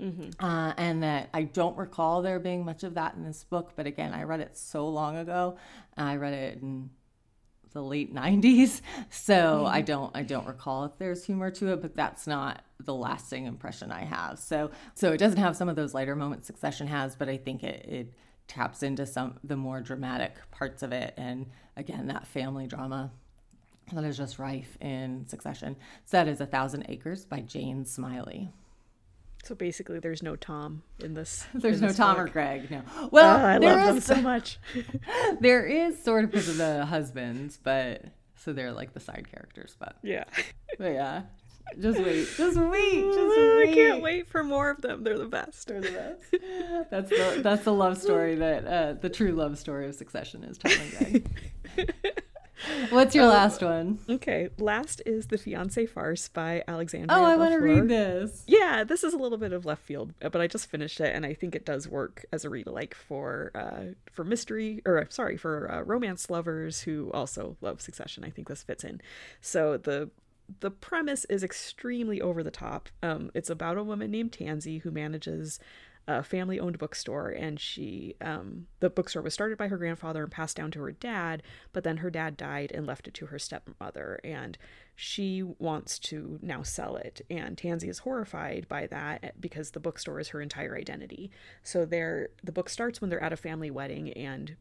Mm-hmm. 0.00 0.44
Uh, 0.44 0.74
and 0.76 1.02
that 1.02 1.30
I 1.32 1.44
don't 1.44 1.76
recall 1.76 2.20
there 2.20 2.38
being 2.38 2.64
much 2.64 2.84
of 2.84 2.94
that 2.94 3.14
in 3.14 3.24
this 3.24 3.44
book, 3.44 3.72
but 3.76 3.86
again, 3.86 4.12
I 4.12 4.24
read 4.24 4.40
it 4.40 4.56
so 4.56 4.88
long 4.88 5.16
ago. 5.16 5.56
I 5.96 6.16
read 6.16 6.34
it 6.34 6.60
in 6.60 6.90
the 7.76 7.82
late 7.82 8.14
90s 8.14 8.80
so 9.10 9.34
mm-hmm. 9.34 9.66
i 9.66 9.82
don't 9.82 10.10
i 10.16 10.22
don't 10.22 10.46
recall 10.46 10.86
if 10.86 10.92
there's 10.98 11.24
humor 11.24 11.50
to 11.50 11.74
it 11.74 11.82
but 11.82 11.94
that's 11.94 12.26
not 12.26 12.62
the 12.82 12.94
lasting 12.94 13.44
impression 13.44 13.92
i 13.92 14.02
have 14.02 14.38
so 14.38 14.70
so 14.94 15.12
it 15.12 15.18
doesn't 15.18 15.38
have 15.38 15.54
some 15.54 15.68
of 15.68 15.76
those 15.76 15.92
lighter 15.92 16.16
moments 16.16 16.46
succession 16.46 16.86
has 16.86 17.14
but 17.14 17.28
i 17.28 17.36
think 17.36 17.62
it, 17.62 17.84
it 17.86 18.14
taps 18.48 18.82
into 18.82 19.04
some 19.04 19.38
the 19.44 19.56
more 19.56 19.82
dramatic 19.82 20.36
parts 20.50 20.82
of 20.82 20.90
it 20.90 21.12
and 21.18 21.44
again 21.76 22.06
that 22.06 22.26
family 22.26 22.66
drama 22.66 23.10
that 23.92 24.04
is 24.04 24.16
just 24.16 24.38
rife 24.38 24.78
in 24.80 25.26
succession 25.28 25.76
so 26.06 26.16
that 26.16 26.28
is 26.28 26.40
a 26.40 26.46
thousand 26.46 26.86
acres 26.88 27.26
by 27.26 27.40
jane 27.40 27.84
smiley 27.84 28.50
so 29.46 29.54
basically, 29.54 30.00
there's 30.00 30.22
no 30.22 30.34
Tom 30.34 30.82
in 30.98 31.14
this. 31.14 31.46
There's 31.54 31.76
in 31.76 31.82
no 31.82 31.88
this 31.88 31.96
Tom 31.96 32.16
book. 32.16 32.26
or 32.26 32.28
Greg. 32.28 32.70
No. 32.70 32.82
Well, 33.12 33.36
oh, 33.36 33.44
I 33.44 33.58
love 33.58 33.86
them 33.86 34.00
so 34.00 34.20
much. 34.20 34.58
there 35.40 35.64
is 35.64 36.02
sort 36.02 36.24
of 36.24 36.32
because 36.32 36.48
of 36.48 36.56
the 36.56 36.84
husbands, 36.84 37.58
but 37.62 38.02
so 38.34 38.52
they're 38.52 38.72
like 38.72 38.92
the 38.92 39.00
side 39.00 39.28
characters. 39.30 39.76
But 39.78 39.96
yeah, 40.02 40.24
but 40.78 40.92
yeah. 40.92 41.22
Just 41.80 41.98
wait. 41.98 42.28
Just 42.36 42.56
wait. 42.56 43.04
Just 43.04 43.36
wait. 43.36 43.70
I 43.70 43.74
can't 43.74 44.00
wait 44.00 44.28
for 44.28 44.44
more 44.44 44.70
of 44.70 44.82
them. 44.82 45.02
They're 45.02 45.18
the 45.18 45.26
best. 45.26 45.66
They're 45.66 45.80
the 45.80 45.90
best. 45.90 46.90
That's 46.90 47.10
the 47.10 47.40
that's 47.42 47.64
the 47.64 47.72
love 47.72 47.98
story 47.98 48.36
that 48.36 48.66
uh, 48.66 48.92
the 48.94 49.10
true 49.10 49.32
love 49.32 49.58
story 49.58 49.86
of 49.86 49.94
Succession 49.96 50.44
is 50.44 50.58
Tom 50.58 50.72
and 50.80 50.98
Greg. 50.98 51.86
What's 52.90 53.14
your 53.14 53.24
uh, 53.24 53.28
last 53.28 53.62
one? 53.62 53.98
Okay, 54.08 54.48
last 54.58 55.02
is 55.04 55.26
the 55.26 55.36
Fiancée 55.36 55.88
Farce 55.88 56.28
by 56.28 56.62
Alexandria. 56.66 57.18
Oh, 57.18 57.24
I 57.24 57.36
want 57.36 57.52
to 57.52 57.58
read 57.58 57.88
this. 57.88 58.44
Yeah, 58.46 58.84
this 58.84 59.04
is 59.04 59.12
a 59.12 59.18
little 59.18 59.38
bit 59.38 59.52
of 59.52 59.66
left 59.66 59.82
field, 59.82 60.14
but 60.20 60.40
I 60.40 60.46
just 60.46 60.68
finished 60.68 61.00
it, 61.00 61.14
and 61.14 61.26
I 61.26 61.34
think 61.34 61.54
it 61.54 61.66
does 61.66 61.88
work 61.88 62.24
as 62.32 62.44
a 62.44 62.50
read 62.50 62.66
alike 62.66 62.94
for 62.94 63.50
uh, 63.54 63.94
for 64.10 64.24
mystery 64.24 64.82
or 64.86 65.06
sorry 65.10 65.36
for 65.36 65.70
uh, 65.70 65.82
romance 65.82 66.30
lovers 66.30 66.82
who 66.82 67.10
also 67.12 67.56
love 67.60 67.80
Succession. 67.80 68.24
I 68.24 68.30
think 68.30 68.48
this 68.48 68.62
fits 68.62 68.84
in. 68.84 69.00
So 69.40 69.76
the 69.76 70.10
the 70.60 70.70
premise 70.70 71.24
is 71.26 71.42
extremely 71.42 72.20
over 72.20 72.42
the 72.42 72.50
top. 72.50 72.88
Um, 73.02 73.30
it's 73.34 73.50
about 73.50 73.76
a 73.76 73.82
woman 73.82 74.10
named 74.10 74.32
Tansy 74.32 74.78
who 74.78 74.90
manages 74.90 75.58
a 76.08 76.22
family 76.22 76.60
owned 76.60 76.78
bookstore 76.78 77.30
and 77.30 77.58
she 77.58 78.14
um, 78.20 78.66
the 78.80 78.90
bookstore 78.90 79.22
was 79.22 79.34
started 79.34 79.58
by 79.58 79.68
her 79.68 79.76
grandfather 79.76 80.22
and 80.22 80.32
passed 80.32 80.56
down 80.56 80.70
to 80.70 80.80
her 80.80 80.92
dad 80.92 81.42
but 81.72 81.84
then 81.84 81.98
her 81.98 82.10
dad 82.10 82.36
died 82.36 82.70
and 82.72 82.86
left 82.86 83.08
it 83.08 83.14
to 83.14 83.26
her 83.26 83.38
stepmother 83.38 84.20
and 84.22 84.56
she 84.96 85.42
wants 85.42 85.98
to 85.98 86.38
now 86.40 86.62
sell 86.62 86.96
it 86.96 87.20
and 87.28 87.58
tansy 87.58 87.88
is 87.88 87.98
horrified 87.98 88.66
by 88.66 88.86
that 88.86 89.38
because 89.38 89.72
the 89.72 89.80
bookstore 89.80 90.18
is 90.18 90.28
her 90.28 90.40
entire 90.40 90.74
identity. 90.74 91.30
So 91.62 91.84
there 91.84 92.30
the 92.42 92.50
book 92.50 92.70
starts 92.70 93.00
when 93.00 93.10
they're 93.10 93.22
at 93.22 93.32
a 93.32 93.36
family 93.36 93.70
wedding 93.70 94.10
and 94.14 94.56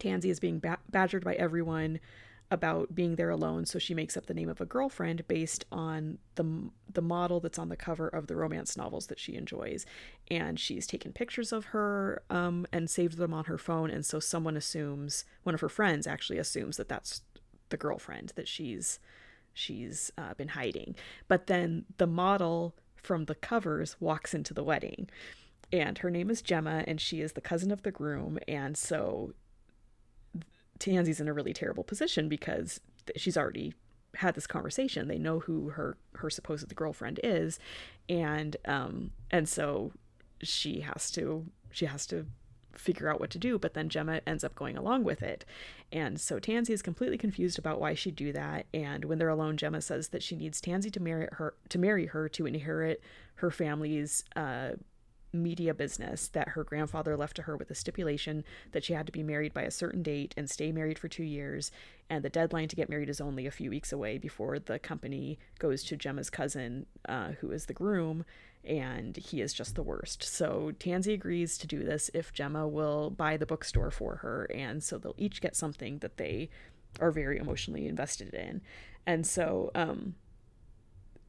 tansy 0.00 0.30
is 0.30 0.40
being 0.40 0.58
ba- 0.58 0.78
badgered 0.90 1.24
by 1.24 1.34
everyone 1.34 2.00
about 2.50 2.94
being 2.94 3.16
there 3.16 3.30
alone, 3.30 3.64
so 3.64 3.78
she 3.78 3.94
makes 3.94 4.16
up 4.16 4.26
the 4.26 4.34
name 4.34 4.48
of 4.48 4.60
a 4.60 4.66
girlfriend 4.66 5.26
based 5.26 5.64
on 5.72 6.18
the 6.36 6.70
the 6.92 7.02
model 7.02 7.40
that's 7.40 7.58
on 7.58 7.68
the 7.68 7.76
cover 7.76 8.08
of 8.08 8.26
the 8.26 8.36
romance 8.36 8.76
novels 8.76 9.06
that 9.08 9.18
she 9.18 9.34
enjoys, 9.34 9.84
and 10.30 10.58
she's 10.60 10.86
taken 10.86 11.12
pictures 11.12 11.52
of 11.52 11.66
her 11.66 12.22
um, 12.30 12.66
and 12.72 12.88
saved 12.88 13.18
them 13.18 13.34
on 13.34 13.44
her 13.44 13.58
phone, 13.58 13.90
and 13.90 14.06
so 14.06 14.20
someone 14.20 14.56
assumes 14.56 15.24
one 15.42 15.54
of 15.54 15.60
her 15.60 15.68
friends 15.68 16.06
actually 16.06 16.38
assumes 16.38 16.76
that 16.76 16.88
that's 16.88 17.22
the 17.68 17.76
girlfriend 17.76 18.32
that 18.36 18.46
she's 18.46 19.00
she's 19.52 20.12
uh, 20.16 20.34
been 20.34 20.48
hiding, 20.48 20.94
but 21.28 21.48
then 21.48 21.84
the 21.98 22.06
model 22.06 22.74
from 22.94 23.24
the 23.24 23.34
covers 23.34 23.96
walks 24.00 24.34
into 24.34 24.54
the 24.54 24.64
wedding. 24.64 25.08
And 25.72 25.98
her 25.98 26.10
name 26.10 26.30
is 26.30 26.42
Gemma, 26.42 26.84
and 26.86 27.00
she 27.00 27.20
is 27.20 27.32
the 27.32 27.40
cousin 27.40 27.72
of 27.72 27.82
the 27.82 27.90
groom. 27.90 28.38
And 28.46 28.76
so 28.76 29.34
Tansy's 30.78 31.20
in 31.20 31.28
a 31.28 31.32
really 31.32 31.52
terrible 31.52 31.84
position 31.84 32.28
because 32.28 32.80
she's 33.16 33.36
already 33.36 33.74
had 34.16 34.34
this 34.34 34.46
conversation. 34.46 35.08
They 35.08 35.18
know 35.18 35.40
who 35.40 35.70
her 35.70 35.96
her 36.16 36.30
supposed 36.30 36.74
girlfriend 36.74 37.20
is, 37.22 37.58
and 38.08 38.56
um 38.64 39.10
and 39.30 39.48
so 39.48 39.92
she 40.42 40.80
has 40.80 41.10
to 41.12 41.46
she 41.70 41.86
has 41.86 42.06
to 42.06 42.26
figure 42.72 43.08
out 43.08 43.20
what 43.20 43.30
to 43.30 43.38
do. 43.38 43.58
But 43.58 43.74
then 43.74 43.88
Gemma 43.88 44.20
ends 44.26 44.44
up 44.44 44.54
going 44.54 44.76
along 44.76 45.04
with 45.04 45.22
it, 45.22 45.44
and 45.92 46.20
so 46.20 46.38
Tansy 46.38 46.72
is 46.72 46.82
completely 46.82 47.18
confused 47.18 47.58
about 47.58 47.80
why 47.80 47.94
she'd 47.94 48.16
do 48.16 48.32
that. 48.32 48.66
And 48.74 49.04
when 49.04 49.18
they're 49.18 49.28
alone, 49.28 49.56
Gemma 49.56 49.80
says 49.80 50.08
that 50.08 50.22
she 50.22 50.36
needs 50.36 50.60
Tansy 50.60 50.90
to 50.90 51.00
marry 51.00 51.28
her 51.32 51.54
to 51.68 51.78
marry 51.78 52.06
her 52.06 52.28
to 52.30 52.46
inherit 52.46 53.02
her 53.36 53.50
family's 53.50 54.24
uh 54.34 54.72
media 55.42 55.74
business 55.74 56.28
that 56.28 56.50
her 56.50 56.64
grandfather 56.64 57.16
left 57.16 57.36
to 57.36 57.42
her 57.42 57.56
with 57.56 57.70
a 57.70 57.74
stipulation 57.74 58.44
that 58.72 58.84
she 58.84 58.92
had 58.92 59.06
to 59.06 59.12
be 59.12 59.22
married 59.22 59.54
by 59.54 59.62
a 59.62 59.70
certain 59.70 60.02
date 60.02 60.34
and 60.36 60.48
stay 60.50 60.72
married 60.72 60.98
for 60.98 61.08
two 61.08 61.24
years. 61.24 61.70
And 62.08 62.24
the 62.24 62.28
deadline 62.28 62.68
to 62.68 62.76
get 62.76 62.88
married 62.88 63.08
is 63.08 63.20
only 63.20 63.46
a 63.46 63.50
few 63.50 63.70
weeks 63.70 63.92
away 63.92 64.18
before 64.18 64.58
the 64.58 64.78
company 64.78 65.38
goes 65.58 65.82
to 65.84 65.96
Gemma's 65.96 66.30
cousin, 66.30 66.86
uh, 67.08 67.32
who 67.40 67.50
is 67.50 67.66
the 67.66 67.74
groom, 67.74 68.24
and 68.64 69.16
he 69.16 69.40
is 69.40 69.52
just 69.52 69.74
the 69.74 69.82
worst. 69.82 70.22
So 70.22 70.72
Tansy 70.78 71.12
agrees 71.12 71.56
to 71.58 71.66
do 71.66 71.84
this 71.84 72.10
if 72.12 72.32
Gemma 72.32 72.66
will 72.66 73.10
buy 73.10 73.36
the 73.36 73.46
bookstore 73.46 73.90
for 73.90 74.16
her. 74.16 74.50
And 74.54 74.82
so 74.82 74.98
they'll 74.98 75.14
each 75.16 75.40
get 75.40 75.56
something 75.56 75.98
that 75.98 76.16
they 76.16 76.50
are 77.00 77.10
very 77.10 77.38
emotionally 77.38 77.86
invested 77.86 78.34
in. 78.34 78.60
And 79.06 79.26
so, 79.26 79.70
um, 79.74 80.14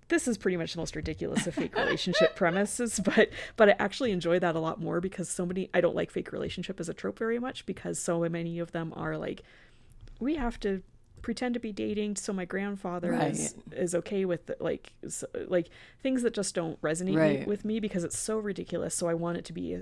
this 0.09 0.27
is 0.27 0.37
pretty 0.37 0.57
much 0.57 0.73
the 0.73 0.79
most 0.79 0.95
ridiculous 0.95 1.47
of 1.47 1.55
fake 1.55 1.75
relationship 1.75 2.35
premises 2.35 2.99
but 3.03 3.29
but 3.55 3.69
i 3.69 3.75
actually 3.79 4.11
enjoy 4.11 4.39
that 4.39 4.55
a 4.55 4.59
lot 4.59 4.79
more 4.81 5.01
because 5.01 5.29
so 5.29 5.45
many 5.45 5.69
i 5.73 5.81
don't 5.81 5.95
like 5.95 6.11
fake 6.11 6.31
relationship 6.31 6.79
as 6.79 6.89
a 6.89 6.93
trope 6.93 7.19
very 7.19 7.39
much 7.39 7.65
because 7.65 7.99
so 7.99 8.19
many 8.29 8.59
of 8.59 8.71
them 8.71 8.93
are 8.95 9.17
like 9.17 9.43
we 10.19 10.35
have 10.35 10.59
to 10.59 10.81
pretend 11.21 11.53
to 11.53 11.59
be 11.59 11.71
dating 11.71 12.15
so 12.15 12.31
my 12.31 12.45
grandfather 12.45 13.11
right. 13.11 13.31
is 13.31 13.55
is 13.71 13.95
okay 13.95 14.23
with 14.23 14.45
the, 14.45 14.55
like 14.59 14.93
so, 15.07 15.27
like 15.47 15.69
things 16.01 16.21
that 16.21 16.33
just 16.33 16.55
don't 16.55 16.79
resonate 16.81 17.17
right. 17.17 17.47
with 17.47 17.65
me 17.65 17.79
because 17.79 18.03
it's 18.03 18.17
so 18.17 18.37
ridiculous 18.37 18.95
so 18.95 19.07
i 19.07 19.13
want 19.13 19.37
it 19.37 19.43
to 19.43 19.53
be 19.53 19.81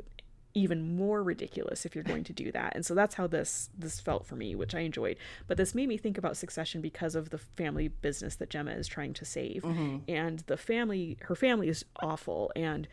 even 0.55 0.95
more 0.95 1.21
ridiculous 1.21 1.85
if 1.85 1.93
you're 1.93 2.03
going 2.03 2.23
to 2.23 2.33
do 2.33 2.51
that. 2.53 2.73
And 2.75 2.85
so 2.85 2.95
that's 2.95 3.13
how 3.13 3.27
this 3.27 3.69
this 3.77 3.99
felt 3.99 4.25
for 4.25 4.35
me, 4.35 4.55
which 4.55 4.73
I 4.73 4.79
enjoyed. 4.79 5.17
But 5.47 5.57
this 5.57 5.75
made 5.75 5.89
me 5.89 5.97
think 5.97 6.17
about 6.17 6.37
Succession 6.37 6.81
because 6.81 7.13
of 7.13 7.29
the 7.29 7.37
family 7.37 7.89
business 7.89 8.37
that 8.37 8.49
Gemma 8.49 8.71
is 8.71 8.87
trying 8.87 9.13
to 9.15 9.25
save. 9.25 9.63
Mm-hmm. 9.63 9.97
And 10.07 10.39
the 10.47 10.57
family, 10.57 11.17
her 11.21 11.35
family 11.35 11.67
is 11.67 11.85
awful 12.01 12.51
and 12.55 12.87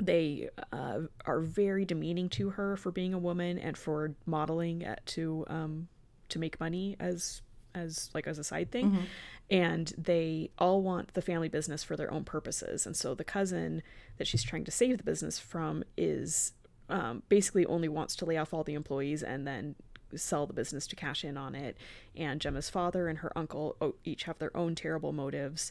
they 0.00 0.48
uh, 0.72 1.00
are 1.26 1.40
very 1.40 1.84
demeaning 1.84 2.28
to 2.30 2.50
her 2.50 2.76
for 2.76 2.90
being 2.90 3.12
a 3.14 3.18
woman 3.18 3.58
and 3.58 3.76
for 3.76 4.14
modeling 4.26 4.84
at, 4.84 5.04
to 5.06 5.44
um, 5.48 5.88
to 6.30 6.38
make 6.38 6.58
money 6.60 6.96
as 7.00 7.42
as 7.74 8.10
like 8.14 8.26
as 8.26 8.38
a 8.38 8.44
side 8.44 8.70
thing 8.70 8.86
mm-hmm. 8.86 9.04
And 9.50 9.92
they 9.96 10.50
all 10.58 10.82
want 10.82 11.14
the 11.14 11.22
family 11.22 11.48
business 11.48 11.82
for 11.82 11.96
their 11.96 12.12
own 12.12 12.24
purposes. 12.24 12.86
And 12.86 12.96
so 12.96 13.14
the 13.14 13.24
cousin 13.24 13.82
that 14.18 14.26
she's 14.26 14.42
trying 14.42 14.64
to 14.64 14.70
save 14.70 14.98
the 14.98 15.04
business 15.04 15.38
from 15.38 15.84
is 15.96 16.52
um, 16.90 17.22
basically 17.28 17.66
only 17.66 17.88
wants 17.88 18.16
to 18.16 18.24
lay 18.24 18.36
off 18.36 18.52
all 18.52 18.64
the 18.64 18.74
employees 18.74 19.22
and 19.22 19.46
then 19.46 19.74
sell 20.14 20.46
the 20.46 20.54
business 20.54 20.86
to 20.86 20.96
cash 20.96 21.24
in 21.24 21.36
on 21.36 21.54
it. 21.54 21.76
And 22.16 22.40
gemma's 22.40 22.70
father 22.70 23.08
and 23.08 23.18
her 23.18 23.36
uncle 23.36 23.94
each 24.04 24.24
have 24.24 24.38
their 24.38 24.54
own 24.56 24.74
terrible 24.74 25.12
motives 25.12 25.70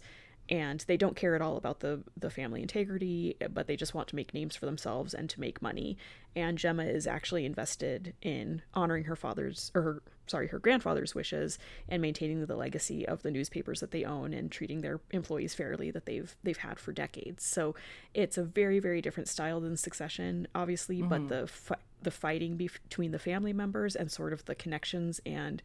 and 0.49 0.83
they 0.87 0.95
don't 0.95 1.15
care 1.15 1.35
at 1.35 1.41
all 1.41 1.57
about 1.57 1.81
the 1.81 2.03
the 2.15 2.29
family 2.29 2.61
integrity 2.61 3.35
but 3.51 3.67
they 3.67 3.75
just 3.75 3.93
want 3.93 4.07
to 4.07 4.15
make 4.15 4.33
names 4.33 4.55
for 4.55 4.65
themselves 4.65 5.13
and 5.13 5.29
to 5.29 5.39
make 5.39 5.61
money. 5.61 5.97
And 6.35 6.57
gemma 6.57 6.83
is 6.83 7.07
actually 7.07 7.45
invested 7.45 8.13
in 8.21 8.61
honoring 8.73 9.05
her 9.05 9.15
father's 9.15 9.71
or 9.73 9.81
her 9.81 10.03
sorry 10.27 10.47
her 10.47 10.59
grandfather's 10.59 11.15
wishes 11.15 11.57
and 11.89 12.01
maintaining 12.01 12.45
the 12.45 12.55
legacy 12.55 13.07
of 13.07 13.23
the 13.23 13.31
newspapers 13.31 13.79
that 13.79 13.91
they 13.91 14.03
own 14.03 14.33
and 14.33 14.51
treating 14.51 14.81
their 14.81 14.99
employees 15.11 15.53
fairly 15.53 15.91
that 15.91 16.05
they've 16.05 16.35
they've 16.43 16.57
had 16.57 16.79
for 16.79 16.91
decades 16.91 17.43
so 17.43 17.75
it's 18.13 18.37
a 18.37 18.43
very 18.43 18.79
very 18.79 19.01
different 19.01 19.27
style 19.27 19.59
than 19.59 19.75
succession 19.77 20.47
obviously 20.53 20.99
mm-hmm. 20.99 21.09
but 21.09 21.27
the 21.29 21.47
fi- 21.47 21.75
the 22.03 22.11
fighting 22.11 22.55
between 22.57 23.11
the 23.11 23.19
family 23.19 23.53
members 23.53 23.95
and 23.95 24.11
sort 24.11 24.33
of 24.33 24.45
the 24.45 24.55
connections 24.55 25.19
and 25.25 25.63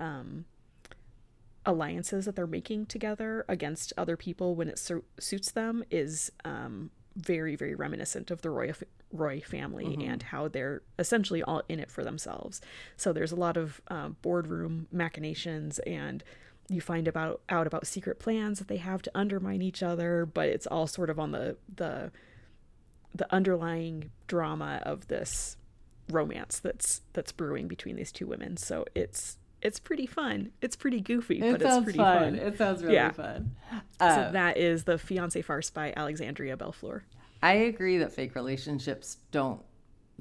um 0.00 0.44
alliances 1.66 2.24
that 2.24 2.34
they're 2.34 2.46
making 2.46 2.86
together 2.86 3.44
against 3.46 3.92
other 3.98 4.16
people 4.16 4.54
when 4.54 4.68
it 4.68 4.78
su- 4.78 5.04
suits 5.20 5.50
them 5.52 5.84
is 5.90 6.32
um, 6.44 6.90
very 7.14 7.56
very 7.56 7.74
reminiscent 7.74 8.30
of 8.30 8.40
the 8.40 8.50
Roy 8.50 8.72
Roy 9.12 9.40
family 9.40 9.86
mm-hmm. 9.86 10.10
and 10.10 10.22
how 10.22 10.48
they're 10.48 10.82
essentially 10.98 11.42
all 11.42 11.62
in 11.68 11.80
it 11.80 11.90
for 11.90 12.04
themselves. 12.04 12.60
So 12.96 13.12
there's 13.12 13.32
a 13.32 13.36
lot 13.36 13.56
of 13.56 13.80
um, 13.88 14.16
boardroom 14.22 14.86
machinations 14.92 15.78
and 15.80 16.22
you 16.68 16.80
find 16.80 17.08
about 17.08 17.40
out 17.48 17.66
about 17.66 17.86
secret 17.86 18.18
plans 18.18 18.58
that 18.58 18.68
they 18.68 18.76
have 18.76 19.00
to 19.02 19.10
undermine 19.14 19.62
each 19.62 19.82
other, 19.82 20.26
but 20.26 20.48
it's 20.48 20.66
all 20.66 20.86
sort 20.86 21.10
of 21.10 21.18
on 21.18 21.32
the 21.32 21.56
the 21.74 22.12
the 23.14 23.32
underlying 23.32 24.10
drama 24.26 24.80
of 24.84 25.08
this 25.08 25.56
romance 26.10 26.60
that's 26.60 27.02
that's 27.14 27.32
brewing 27.32 27.68
between 27.68 27.96
these 27.96 28.12
two 28.12 28.26
women. 28.26 28.56
So 28.56 28.84
it's 28.94 29.38
it's 29.60 29.80
pretty 29.80 30.06
fun. 30.06 30.52
It's 30.60 30.76
pretty 30.76 31.00
goofy, 31.00 31.40
it 31.40 31.52
but 31.52 31.62
it's 31.62 31.84
pretty 31.84 31.98
fun. 31.98 32.36
fun. 32.36 32.46
It 32.46 32.58
sounds 32.58 32.82
really 32.82 32.94
yeah. 32.94 33.10
fun. 33.10 33.56
Uh, 33.98 34.14
so 34.14 34.32
that 34.32 34.56
is 34.56 34.84
the 34.84 34.94
Fiancée 34.94 35.44
Farce 35.44 35.70
by 35.70 35.92
Alexandria 35.96 36.56
Bellefleur. 36.56 37.02
I 37.42 37.52
agree 37.52 37.98
that 37.98 38.12
fake 38.12 38.34
relationships 38.34 39.18
don't 39.30 39.60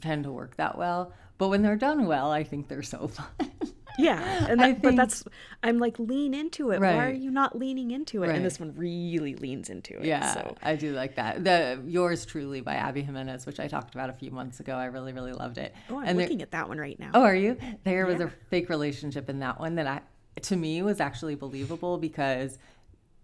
tend 0.02 0.24
to 0.26 0.32
work 0.32 0.56
that 0.58 0.78
well, 0.78 1.14
but 1.38 1.50
when 1.50 1.62
they're 1.62 1.76
done 1.76 2.06
well, 2.06 2.32
I 2.32 2.44
think 2.44 2.68
they're 2.68 2.84
so 2.84 3.08
fun. 3.08 3.52
Yeah, 3.98 4.46
and 4.48 4.60
that, 4.60 4.66
think, 4.66 4.84
but 4.84 4.96
that's 4.96 5.24
I'm 5.64 5.80
like 5.80 5.98
lean 5.98 6.36
into 6.36 6.70
it. 6.70 6.80
Right. 6.80 6.96
Why 6.96 7.08
are 7.08 7.14
you 7.14 7.32
not 7.32 7.58
leaning 7.58 7.92
into 7.92 8.24
it? 8.24 8.28
Right. 8.28 8.36
And 8.36 8.46
this 8.46 8.60
one 8.60 8.76
really 8.76 9.36
leans 9.36 9.70
into 9.70 9.98
it. 9.98 10.06
Yeah, 10.06 10.34
so. 10.34 10.56
I 10.62 10.76
do 10.76 10.94
like 10.94 11.16
that. 11.16 11.44
The 11.44 11.82
yours 11.86 12.24
truly 12.26 12.62
by 12.62 12.76
Abby 12.76 13.02
Jimenez, 13.02 13.48
which 13.48 13.60
I 13.60 13.68
talked 13.68 13.96
about 13.96 14.12
a 14.12 14.14
few 14.14 14.30
months 14.30 14.60
ago. 14.60 14.76
I 14.76 14.86
really 14.86 15.14
really 15.14 15.34
loved 15.34 15.58
it. 15.58 15.74
Oh, 15.90 15.98
I'm 15.98 16.10
and 16.10 16.20
looking 16.20 16.38
there, 16.38 16.46
at 16.46 16.52
that 16.52 16.70
one 16.70 16.78
right 16.78 17.00
now. 17.00 17.10
Oh, 17.16 17.24
are 17.24 17.36
you? 17.36 17.58
There 17.84 18.06
was 18.06 18.20
a 18.20 18.32
fake 18.52 18.70
relationship 18.70 19.30
in 19.30 19.40
that 19.40 19.60
one 19.60 19.76
that 19.76 19.88
I 19.88 20.02
to 20.42 20.56
me 20.56 20.84
was 20.84 21.00
actually 21.00 21.34
believable 21.34 21.98
because 21.98 22.60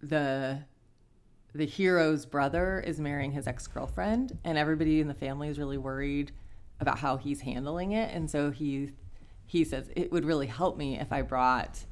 the 0.02 0.58
the 1.54 1.66
hero's 1.66 2.26
brother 2.26 2.80
is 2.80 3.00
marrying 3.00 3.32
his 3.32 3.46
ex-girlfriend 3.46 4.38
and 4.44 4.58
everybody 4.58 5.00
in 5.00 5.08
the 5.08 5.14
family 5.14 5.48
is 5.48 5.58
really 5.58 5.78
worried 5.78 6.32
about 6.80 6.98
how 6.98 7.16
he's 7.16 7.42
handling 7.42 7.92
it 7.92 8.12
and 8.12 8.30
so 8.30 8.50
he 8.50 8.90
he 9.46 9.64
says 9.64 9.90
it 9.94 10.10
would 10.12 10.24
really 10.24 10.46
help 10.46 10.76
me 10.76 10.98
if 10.98 11.12
I 11.12 11.22
brought 11.22 11.84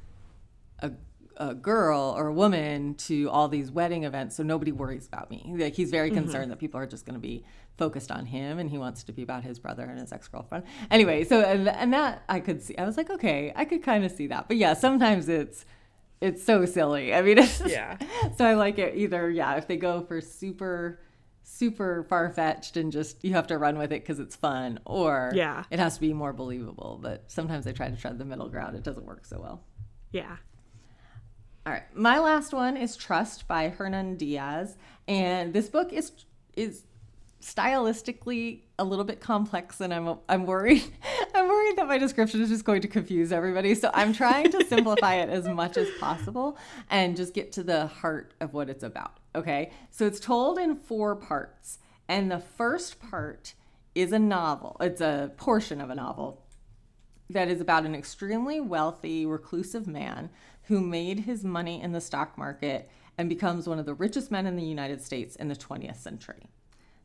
a, 0.79 0.91
a 1.37 1.53
girl 1.53 2.13
or 2.17 2.27
a 2.27 2.33
woman 2.33 2.95
to 2.95 3.29
all 3.29 3.47
these 3.47 3.71
wedding 3.71 4.03
events 4.03 4.35
so 4.35 4.43
nobody 4.43 4.71
worries 4.71 5.07
about 5.07 5.29
me. 5.29 5.53
Like 5.57 5.73
he's 5.73 5.91
very 5.91 6.09
mm-hmm. 6.09 6.19
concerned 6.19 6.43
mm-hmm. 6.43 6.49
that 6.51 6.59
people 6.59 6.79
are 6.79 6.85
just 6.85 7.05
going 7.05 7.15
to 7.15 7.21
be 7.21 7.43
focused 7.77 8.11
on 8.11 8.25
him 8.25 8.59
and 8.59 8.69
he 8.69 8.77
wants 8.77 9.03
to 9.03 9.11
be 9.11 9.23
about 9.23 9.43
his 9.43 9.59
brother 9.59 9.83
and 9.83 9.99
his 9.99 10.11
ex-girlfriend. 10.11 10.63
Anyway, 10.91 11.23
so 11.23 11.41
and, 11.41 11.67
and 11.69 11.93
that 11.93 12.23
I 12.29 12.39
could 12.39 12.61
see. 12.61 12.77
I 12.77 12.85
was 12.85 12.97
like, 12.97 13.09
okay, 13.09 13.51
I 13.55 13.65
could 13.65 13.83
kind 13.83 14.03
of 14.03 14.11
see 14.11 14.27
that. 14.27 14.47
But 14.47 14.57
yeah, 14.57 14.73
sometimes 14.73 15.29
it's 15.29 15.65
it's 16.23 16.43
so 16.43 16.65
silly. 16.65 17.13
I 17.13 17.21
mean, 17.21 17.37
it's 17.39 17.61
yeah. 17.65 17.97
so 18.37 18.45
I 18.45 18.53
like 18.53 18.79
it 18.79 18.95
either 18.95 19.29
yeah, 19.29 19.55
if 19.55 19.67
they 19.67 19.77
go 19.77 20.01
for 20.01 20.21
super 20.21 20.99
super 21.45 22.05
far 22.09 22.29
fetched 22.29 22.77
and 22.77 22.91
just 22.91 23.23
you 23.23 23.33
have 23.33 23.47
to 23.47 23.57
run 23.57 23.77
with 23.77 23.91
it 23.91 24.01
because 24.01 24.19
it's 24.19 24.35
fun, 24.35 24.79
or 24.85 25.31
yeah, 25.35 25.65
it 25.69 25.79
has 25.79 25.95
to 25.95 26.01
be 26.01 26.13
more 26.13 26.33
believable. 26.33 26.99
But 27.01 27.25
sometimes 27.27 27.67
I 27.67 27.73
try 27.73 27.89
to 27.89 27.97
tread 27.97 28.17
the 28.17 28.25
middle 28.25 28.47
ground. 28.47 28.75
It 28.75 28.83
doesn't 28.83 29.05
work 29.05 29.25
so 29.25 29.39
well. 29.39 29.63
Yeah. 30.11 30.37
All 31.65 31.71
right, 31.71 31.95
my 31.95 32.19
last 32.19 32.53
one 32.53 32.75
is 32.75 32.97
Trust 32.97 33.47
by 33.47 33.69
Hernan 33.69 34.17
Diaz, 34.17 34.77
and 35.07 35.53
this 35.53 35.69
book 35.69 35.93
is 35.93 36.11
is 36.55 36.83
stylistically 37.41 38.61
a 38.79 38.83
little 38.83 39.05
bit 39.05 39.21
complex 39.21 39.81
and 39.81 39.93
I'm 39.93 40.17
I'm 40.27 40.45
worried 40.45 40.83
I'm 41.35 41.47
worried 41.47 41.77
that 41.77 41.87
my 41.87 41.97
description 41.97 42.41
is 42.41 42.49
just 42.49 42.63
going 42.63 42.81
to 42.81 42.87
confuse 42.87 43.31
everybody. 43.31 43.75
So 43.75 43.89
I'm 43.93 44.13
trying 44.13 44.51
to 44.51 44.65
simplify 44.65 45.15
it 45.15 45.29
as 45.29 45.47
much 45.47 45.77
as 45.77 45.89
possible 45.99 46.57
and 46.89 47.15
just 47.15 47.33
get 47.33 47.51
to 47.53 47.63
the 47.63 47.87
heart 47.87 48.33
of 48.39 48.53
what 48.53 48.69
it's 48.69 48.83
about. 48.83 49.19
Okay? 49.35 49.71
So 49.89 50.05
it's 50.05 50.19
told 50.19 50.59
in 50.59 50.75
four 50.75 51.15
parts. 51.15 51.79
And 52.07 52.29
the 52.29 52.39
first 52.39 52.99
part 52.99 53.55
is 53.95 54.11
a 54.11 54.19
novel. 54.19 54.77
It's 54.79 55.01
a 55.01 55.31
portion 55.37 55.81
of 55.81 55.89
a 55.89 55.95
novel 55.95 56.43
that 57.29 57.47
is 57.47 57.61
about 57.61 57.85
an 57.85 57.95
extremely 57.95 58.59
wealthy 58.59 59.25
reclusive 59.25 59.87
man 59.87 60.29
who 60.63 60.79
made 60.79 61.21
his 61.21 61.43
money 61.43 61.81
in 61.81 61.93
the 61.93 62.01
stock 62.01 62.37
market 62.37 62.89
and 63.17 63.29
becomes 63.29 63.67
one 63.67 63.79
of 63.79 63.85
the 63.85 63.93
richest 63.93 64.31
men 64.31 64.45
in 64.45 64.55
the 64.55 64.63
United 64.63 65.01
States 65.01 65.35
in 65.35 65.47
the 65.47 65.55
20th 65.55 65.97
century. 65.97 66.47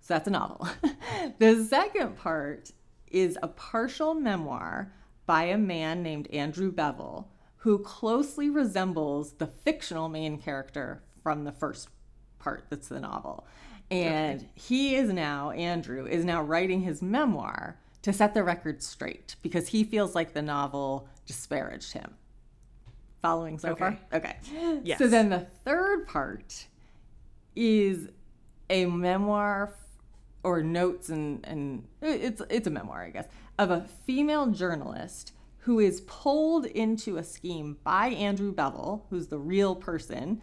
So 0.08 0.14
that's 0.14 0.26
a 0.26 0.30
novel. 0.30 0.66
the 1.38 1.62
second 1.66 2.16
part 2.16 2.70
is 3.08 3.36
a 3.42 3.48
partial 3.48 4.14
memoir 4.14 4.90
by 5.26 5.42
a 5.44 5.58
man 5.58 6.02
named 6.02 6.28
Andrew 6.28 6.72
Bevel, 6.72 7.30
who 7.56 7.80
closely 7.80 8.48
resembles 8.48 9.34
the 9.34 9.46
fictional 9.46 10.08
main 10.08 10.38
character 10.38 11.02
from 11.22 11.44
the 11.44 11.52
first 11.52 11.90
part 12.38 12.64
that's 12.70 12.88
the 12.88 13.00
novel. 13.00 13.46
And 13.90 14.48
he 14.54 14.94
is 14.94 15.12
now, 15.12 15.50
Andrew, 15.50 16.06
is 16.06 16.24
now 16.24 16.42
writing 16.42 16.80
his 16.80 17.02
memoir 17.02 17.78
to 18.00 18.10
set 18.10 18.32
the 18.32 18.42
record 18.42 18.82
straight 18.82 19.36
because 19.42 19.68
he 19.68 19.84
feels 19.84 20.14
like 20.14 20.32
the 20.32 20.40
novel 20.40 21.06
disparaged 21.26 21.92
him. 21.92 22.14
Following 23.20 23.58
so 23.58 23.72
okay. 23.72 23.78
far? 23.78 23.98
Okay. 24.14 24.36
Yes. 24.82 24.98
So 24.98 25.06
then 25.06 25.28
the 25.28 25.46
third 25.66 26.06
part 26.06 26.66
is 27.54 28.08
a 28.70 28.86
memoir 28.86 29.74
or 30.42 30.62
notes 30.62 31.08
and 31.08 31.44
and 31.46 31.86
it's 32.00 32.42
it's 32.50 32.66
a 32.66 32.70
memoir, 32.70 33.04
I 33.04 33.10
guess, 33.10 33.26
of 33.58 33.70
a 33.70 33.86
female 34.06 34.46
journalist 34.48 35.32
who 35.68 35.80
is 35.80 36.00
pulled 36.02 36.64
into 36.64 37.18
a 37.18 37.24
scheme 37.24 37.76
by 37.84 38.08
Andrew 38.08 38.52
Bevel, 38.52 39.06
who's 39.10 39.26
the 39.28 39.38
real 39.38 39.74
person 39.76 40.40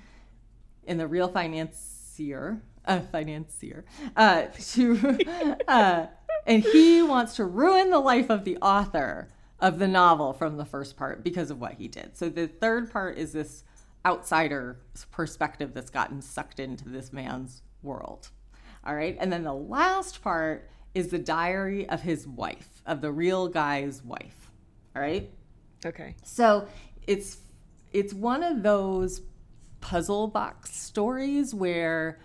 in 0.85 0.97
the 0.97 1.07
real 1.07 1.27
financier, 1.27 2.61
uh, 2.85 2.99
financier, 3.11 3.85
uh, 4.15 4.43
to, 4.61 5.17
uh, 5.67 6.05
and 6.45 6.63
he 6.63 7.01
wants 7.01 7.37
to 7.37 7.45
ruin 7.45 7.89
the 7.89 7.99
life 7.99 8.29
of 8.29 8.43
the 8.43 8.57
author 8.57 9.29
of 9.59 9.79
the 9.79 9.87
novel 9.87 10.33
from 10.33 10.57
the 10.57 10.65
first 10.65 10.95
part 10.95 11.23
because 11.23 11.49
of 11.49 11.59
what 11.59 11.73
he 11.73 11.87
did. 11.87 12.15
So 12.15 12.29
the 12.29 12.47
third 12.47 12.91
part 12.91 13.17
is 13.17 13.31
this 13.31 13.63
outsider 14.05 14.77
perspective 15.11 15.73
that's 15.73 15.89
gotten 15.89 16.21
sucked 16.21 16.59
into 16.59 16.89
this 16.89 17.11
man's 17.11 17.63
world. 17.81 18.29
All 18.85 18.95
right. 18.95 19.17
And 19.19 19.31
then 19.31 19.43
the 19.43 19.53
last 19.53 20.21
part 20.21 20.69
is 20.93 21.09
the 21.09 21.19
diary 21.19 21.87
of 21.89 22.01
his 22.01 22.27
wife, 22.27 22.81
of 22.85 23.01
the 23.01 23.11
real 23.11 23.47
guy's 23.47 24.03
wife. 24.03 24.51
All 24.95 25.01
right. 25.01 25.29
Okay. 25.85 26.15
So 26.23 26.67
it's 27.07 27.37
it's 27.91 28.13
one 28.13 28.43
of 28.43 28.63
those 28.63 29.21
puzzle 29.81 30.27
box 30.27 30.75
stories 30.75 31.53
where 31.53 32.19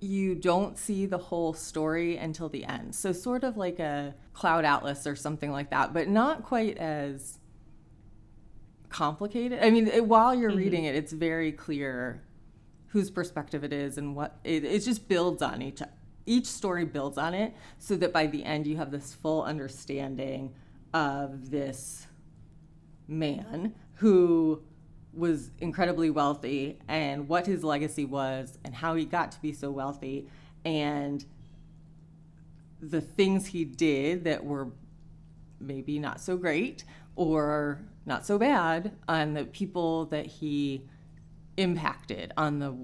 you 0.00 0.34
don't 0.34 0.76
see 0.76 1.06
the 1.06 1.18
whole 1.18 1.52
story 1.54 2.16
until 2.16 2.48
the 2.48 2.64
end. 2.64 2.94
So 2.94 3.12
sort 3.12 3.44
of 3.44 3.56
like 3.56 3.78
a 3.78 4.14
Cloud 4.32 4.64
Atlas 4.64 5.06
or 5.06 5.14
something 5.14 5.52
like 5.52 5.70
that, 5.70 5.92
but 5.92 6.08
not 6.08 6.42
quite 6.42 6.76
as 6.78 7.38
complicated. 8.88 9.60
I 9.62 9.70
mean, 9.70 9.86
it, 9.86 10.04
while 10.06 10.34
you're 10.34 10.50
mm-hmm. 10.50 10.58
reading 10.58 10.84
it, 10.84 10.94
it's 10.94 11.12
very 11.12 11.52
clear 11.52 12.22
whose 12.92 13.10
perspective 13.10 13.64
it 13.64 13.72
is 13.72 13.96
and 13.96 14.14
what 14.14 14.38
it, 14.44 14.64
it 14.64 14.80
just 14.80 15.08
builds 15.08 15.40
on 15.40 15.62
each 15.62 15.80
each 16.26 16.46
story 16.46 16.84
builds 16.84 17.16
on 17.16 17.34
it 17.34 17.54
so 17.78 17.96
that 17.96 18.12
by 18.12 18.26
the 18.26 18.44
end 18.44 18.66
you 18.66 18.76
have 18.76 18.90
this 18.90 19.14
full 19.14 19.42
understanding 19.42 20.54
of 20.92 21.50
this 21.50 22.06
man 23.08 23.74
who 23.94 24.62
was 25.14 25.50
incredibly 25.58 26.10
wealthy 26.10 26.78
and 26.86 27.28
what 27.28 27.46
his 27.46 27.64
legacy 27.64 28.04
was 28.04 28.58
and 28.64 28.74
how 28.74 28.94
he 28.94 29.04
got 29.04 29.32
to 29.32 29.40
be 29.40 29.52
so 29.52 29.70
wealthy 29.70 30.28
and 30.64 31.24
the 32.80 33.00
things 33.00 33.46
he 33.46 33.64
did 33.64 34.24
that 34.24 34.44
were 34.44 34.68
maybe 35.60 35.98
not 35.98 36.20
so 36.20 36.36
great 36.36 36.84
or 37.16 37.80
not 38.04 38.26
so 38.26 38.38
bad 38.38 38.92
on 39.08 39.32
the 39.32 39.44
people 39.44 40.06
that 40.06 40.26
he 40.26 40.82
impacted 41.56 42.32
on 42.36 42.58
the 42.58 42.76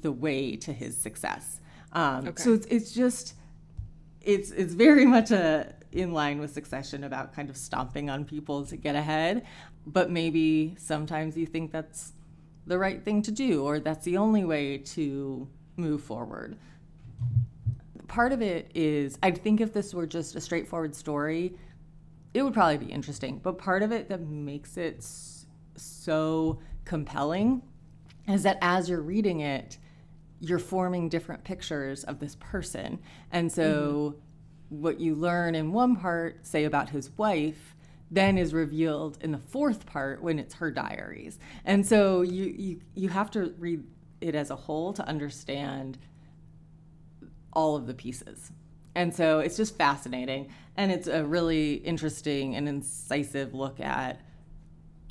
the 0.00 0.12
way 0.12 0.56
to 0.56 0.72
his 0.72 0.96
success. 0.96 1.60
Um, 1.92 2.28
okay. 2.28 2.42
So 2.42 2.54
it's 2.54 2.66
it's 2.66 2.92
just 2.92 3.34
it's 4.20 4.50
it's 4.50 4.74
very 4.74 5.04
much 5.06 5.30
a 5.30 5.74
in 5.92 6.12
line 6.12 6.40
with 6.40 6.52
Succession 6.52 7.04
about 7.04 7.34
kind 7.34 7.50
of 7.50 7.56
stomping 7.56 8.08
on 8.08 8.24
people 8.24 8.64
to 8.66 8.76
get 8.76 8.96
ahead, 8.96 9.44
but 9.86 10.10
maybe 10.10 10.74
sometimes 10.78 11.36
you 11.36 11.46
think 11.46 11.70
that's 11.70 12.12
the 12.66 12.78
right 12.78 13.04
thing 13.04 13.22
to 13.22 13.30
do 13.30 13.64
or 13.64 13.78
that's 13.78 14.04
the 14.04 14.16
only 14.16 14.44
way 14.44 14.78
to 14.78 15.48
move 15.76 16.02
forward. 16.02 16.56
Part 18.08 18.32
of 18.32 18.42
it 18.42 18.70
is, 18.74 19.18
I 19.22 19.30
think 19.30 19.60
if 19.60 19.72
this 19.72 19.94
were 19.94 20.06
just 20.06 20.34
a 20.34 20.40
straightforward 20.40 20.94
story, 20.94 21.54
it 22.34 22.42
would 22.42 22.54
probably 22.54 22.78
be 22.78 22.92
interesting. 22.92 23.38
But 23.38 23.58
part 23.58 23.82
of 23.82 23.92
it 23.92 24.08
that 24.08 24.20
makes 24.20 24.76
it 24.76 25.04
so 25.76 26.58
compelling 26.84 27.62
is 28.28 28.42
that 28.44 28.58
as 28.60 28.88
you're 28.88 29.00
reading 29.00 29.40
it, 29.40 29.78
you're 30.40 30.58
forming 30.58 31.08
different 31.08 31.44
pictures 31.44 32.04
of 32.04 32.18
this 32.18 32.36
person. 32.36 32.98
And 33.30 33.50
so, 33.50 34.16
mm-hmm. 34.70 34.82
what 34.82 35.00
you 35.00 35.14
learn 35.14 35.54
in 35.54 35.72
one 35.72 35.96
part, 35.96 36.46
say 36.46 36.64
about 36.64 36.90
his 36.90 37.10
wife, 37.16 37.76
then 38.12 38.36
is 38.36 38.52
revealed 38.52 39.16
in 39.22 39.32
the 39.32 39.38
fourth 39.38 39.86
part 39.86 40.22
when 40.22 40.38
it's 40.38 40.54
her 40.54 40.70
diaries. 40.70 41.38
And 41.64 41.84
so 41.86 42.20
you 42.20 42.44
you 42.44 42.80
you 42.94 43.08
have 43.08 43.30
to 43.32 43.54
read 43.58 43.84
it 44.20 44.34
as 44.34 44.50
a 44.50 44.56
whole 44.56 44.92
to 44.92 45.08
understand 45.08 45.98
all 47.54 47.74
of 47.74 47.86
the 47.86 47.94
pieces. 47.94 48.52
And 48.94 49.14
so 49.14 49.38
it's 49.38 49.56
just 49.56 49.76
fascinating 49.76 50.52
and 50.76 50.92
it's 50.92 51.06
a 51.06 51.24
really 51.24 51.74
interesting 51.74 52.54
and 52.54 52.68
incisive 52.68 53.54
look 53.54 53.80
at 53.80 54.20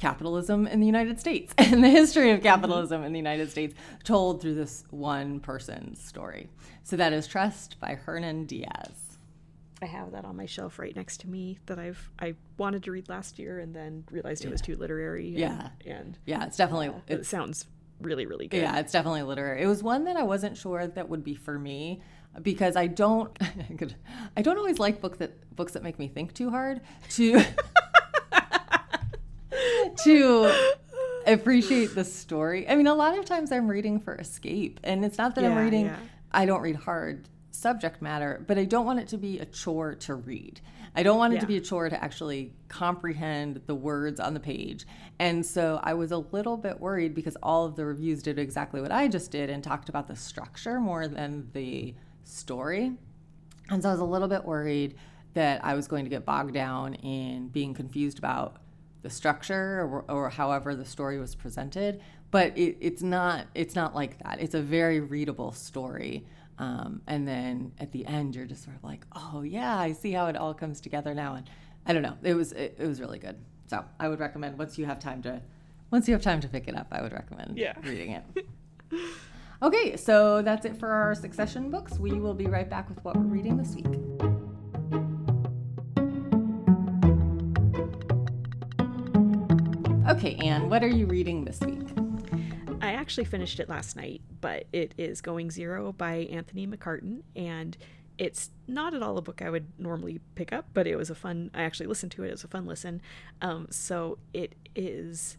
capitalism 0.02 0.66
in 0.66 0.80
the 0.80 0.86
United 0.88 1.20
States 1.20 1.54
and 1.58 1.84
the 1.84 1.90
history 1.90 2.32
of 2.32 2.42
capitalism 2.42 3.04
in 3.04 3.14
the 3.14 3.20
United 3.20 3.52
States 3.52 3.76
told 4.04 4.42
through 4.42 4.56
this 4.56 4.84
one 4.90 5.40
person's 5.40 6.04
story. 6.04 6.50
So 6.84 6.98
that 6.98 7.14
is 7.14 7.28
Trust 7.28 7.80
by 7.80 7.94
Hernan 7.94 8.46
Diaz. 8.46 9.18
I 9.80 9.86
have 9.86 10.12
that 10.12 10.26
on 10.26 10.36
my 10.36 10.48
shelf 10.48 10.80
right 10.80 10.96
next 10.96 11.22
to 11.22 11.28
me 11.28 11.60
that 11.68 11.80
I've 11.80 12.12
I 12.20 12.36
wanted 12.58 12.84
to 12.84 12.92
read 12.92 13.10
last 13.10 13.40
year 13.40 13.60
and 13.60 13.76
then 13.76 14.04
realized 14.12 14.44
yeah. 14.44 14.50
it 14.50 14.52
was 14.52 14.62
too 14.62 14.76
literary. 14.76 15.30
And, 15.30 15.38
yeah, 15.38 15.70
and 15.86 16.18
yeah, 16.26 16.46
it's 16.46 16.58
definitely 16.58 16.90
uh, 16.90 16.94
it, 17.08 17.20
it 17.20 17.26
sounds 17.26 17.66
really 18.00 18.26
really 18.26 18.48
good. 18.48 18.62
Yeah, 18.62 18.80
it's 18.80 18.92
definitely 18.92 19.24
literary. 19.24 19.62
It 19.62 19.68
was 19.68 19.82
one 19.82 20.04
that 20.06 20.18
I 20.18 20.24
wasn't 20.24 20.58
sure 20.58 20.86
that 20.86 21.10
would 21.10 21.24
be 21.24 21.34
for 21.36 21.58
me 21.58 22.02
because 22.42 22.76
I 22.76 22.88
don't 22.88 23.36
I 24.38 24.42
don't 24.42 24.58
always 24.58 24.78
like 24.78 25.02
book 25.02 25.18
that 25.18 25.56
books 25.56 25.74
that 25.74 25.84
make 25.84 25.98
me 25.98 26.08
think 26.08 26.34
too 26.34 26.52
hard 26.52 26.82
to 27.12 27.44
to 29.98 30.52
appreciate 31.26 31.96
the 31.96 32.04
story. 32.04 32.68
I 32.68 32.76
mean, 32.76 32.88
a 32.88 32.96
lot 32.96 33.18
of 33.18 33.26
times 33.26 33.52
I'm 33.52 33.68
reading 33.68 34.00
for 34.00 34.16
escape, 34.16 34.80
and 34.84 35.06
it's 35.06 35.18
not 35.18 35.36
that 35.36 35.44
yeah, 35.44 35.52
I'm 35.52 35.58
reading. 35.58 35.86
Yeah. 35.86 35.98
I 36.32 36.46
don't 36.46 36.62
read 36.62 36.78
hard 36.78 37.28
subject 37.52 38.02
matter, 38.02 38.44
but 38.48 38.58
I 38.58 38.66
don't 38.66 38.86
want 38.86 39.00
it 39.00 39.08
to 39.10 39.18
be 39.18 39.40
a 39.40 39.46
chore 39.46 39.96
to 39.96 40.16
read. 40.16 40.62
I 40.96 41.04
don't 41.04 41.18
want 41.18 41.34
it 41.34 41.38
yeah. 41.38 41.42
to 41.42 41.48
be 41.48 41.58
a 41.58 41.62
chore 41.62 41.90
to 41.90 42.04
actually 42.04 42.54
comprehend 42.68 43.62
the 43.66 43.76
words 43.76 44.20
on 44.20 44.34
the 44.34 44.40
page. 44.40 44.86
And 45.20 45.46
so 45.46 45.80
I 45.84 45.94
was 45.94 46.12
a 46.12 46.18
little 46.18 46.58
bit 46.58 46.80
worried 46.80 47.16
because 47.16 47.38
all 47.42 47.66
of 47.66 47.76
the 47.76 47.86
reviews 47.86 48.22
did 48.22 48.38
exactly 48.38 48.82
what 48.82 48.92
I 48.92 49.08
just 49.08 49.32
did 49.32 49.50
and 49.50 49.64
talked 49.64 49.88
about 49.90 50.08
the 50.08 50.16
structure 50.16 50.80
more 50.80 51.08
than 51.08 51.50
the 51.54 51.96
story. 52.24 52.94
And 53.70 53.82
so 53.82 53.90
I 53.90 53.92
was 53.92 54.02
a 54.02 54.06
little 54.06 54.28
bit 54.28 54.44
worried 54.44 54.96
that 55.34 55.64
I 55.64 55.76
was 55.76 55.88
going 55.88 56.04
to 56.04 56.10
get 56.10 56.26
bogged 56.26 56.54
down 56.54 56.96
in 56.96 57.48
being 57.48 57.74
confused 57.74 58.18
about 58.18 58.58
the 59.02 59.10
structure 59.10 59.82
or, 59.82 60.06
or 60.10 60.30
however 60.30 60.76
the 60.76 60.86
story 60.86 61.20
was 61.20 61.36
presented. 61.36 62.02
But 62.30 62.58
it, 62.58 62.78
it's 62.80 63.02
not 63.02 63.48
it's 63.54 63.76
not 63.76 63.94
like 63.94 64.22
that. 64.24 64.40
It's 64.42 64.56
a 64.56 64.62
very 64.62 65.00
readable 65.00 65.52
story. 65.52 66.26
Um, 66.58 67.02
and 67.08 67.28
then 67.28 67.72
at 67.80 67.92
the 67.92 68.06
end, 68.06 68.36
you're 68.36 68.46
just 68.46 68.64
sort 68.64 68.76
of 68.78 68.84
like, 68.84 69.06
oh 69.16 69.42
yeah, 69.42 69.78
I 69.78 69.94
see 69.94 70.12
how 70.12 70.28
it 70.28 70.36
all 70.38 70.54
comes 70.54 70.80
together 70.80 71.14
now. 71.14 71.36
And 71.36 71.50
I 71.86 71.94
don't 71.94 72.04
know, 72.04 72.18
it 72.24 72.36
was 72.36 72.52
it, 72.52 72.76
it 72.80 72.88
was 72.88 73.02
really 73.02 73.20
good. 73.20 73.38
So 73.68 73.84
I 74.00 74.08
would 74.08 74.20
recommend 74.20 74.58
once 74.58 74.78
you 74.78 74.86
have 74.86 75.00
time 75.00 75.22
to 75.24 75.42
once 75.90 76.08
you 76.08 76.14
have 76.14 76.22
time 76.22 76.40
to 76.42 76.48
pick 76.48 76.68
it 76.68 76.76
up, 76.76 76.88
I 76.92 77.02
would 77.02 77.12
recommend 77.12 77.58
yeah. 77.58 77.74
reading 77.84 78.12
it. 78.12 78.46
okay, 79.62 79.98
so 79.98 80.42
that's 80.42 80.66
it 80.66 80.78
for 80.78 80.90
our 80.90 81.16
succession 81.16 81.70
books. 81.70 82.00
We 82.00 82.14
will 82.14 82.34
be 82.34 82.48
right 82.48 82.70
back 82.70 82.88
with 82.90 83.04
what 83.04 83.18
we're 83.18 83.24
reading 83.24 83.58
this 83.58 83.76
week. 83.76 84.41
Okay, 90.12 90.36
Ann, 90.44 90.70
what 90.70 90.84
are 90.84 90.90
you 90.90 91.06
reading 91.06 91.46
this 91.46 91.62
week? 91.62 91.88
I 92.82 92.92
actually 92.92 93.24
finished 93.24 93.62
it 93.62 93.70
last 93.70 93.96
night, 93.96 94.20
but 94.42 94.66
it 94.74 94.94
is 94.98 95.22
Going 95.22 95.50
Zero 95.50 95.94
by 95.94 96.28
Anthony 96.30 96.68
McCarten, 96.68 97.22
and 97.34 97.78
it's 98.18 98.50
not 98.68 98.94
at 98.94 99.02
all 99.02 99.18
a 99.18 99.22
book 99.22 99.42
I 99.42 99.50
would 99.50 99.68
normally 99.80 100.20
pick 100.36 100.52
up, 100.52 100.66
but 100.74 100.86
it 100.86 100.98
was 100.98 101.10
a 101.10 101.16
fun. 101.16 101.50
I 101.54 101.64
actually 101.64 101.86
listened 101.86 102.12
to 102.12 102.26
it; 102.26 102.28
it 102.28 102.32
was 102.32 102.44
a 102.44 102.50
fun 102.50 102.66
listen. 102.66 103.02
Um, 103.42 103.68
so 103.70 104.18
it 104.34 104.54
is 104.76 105.38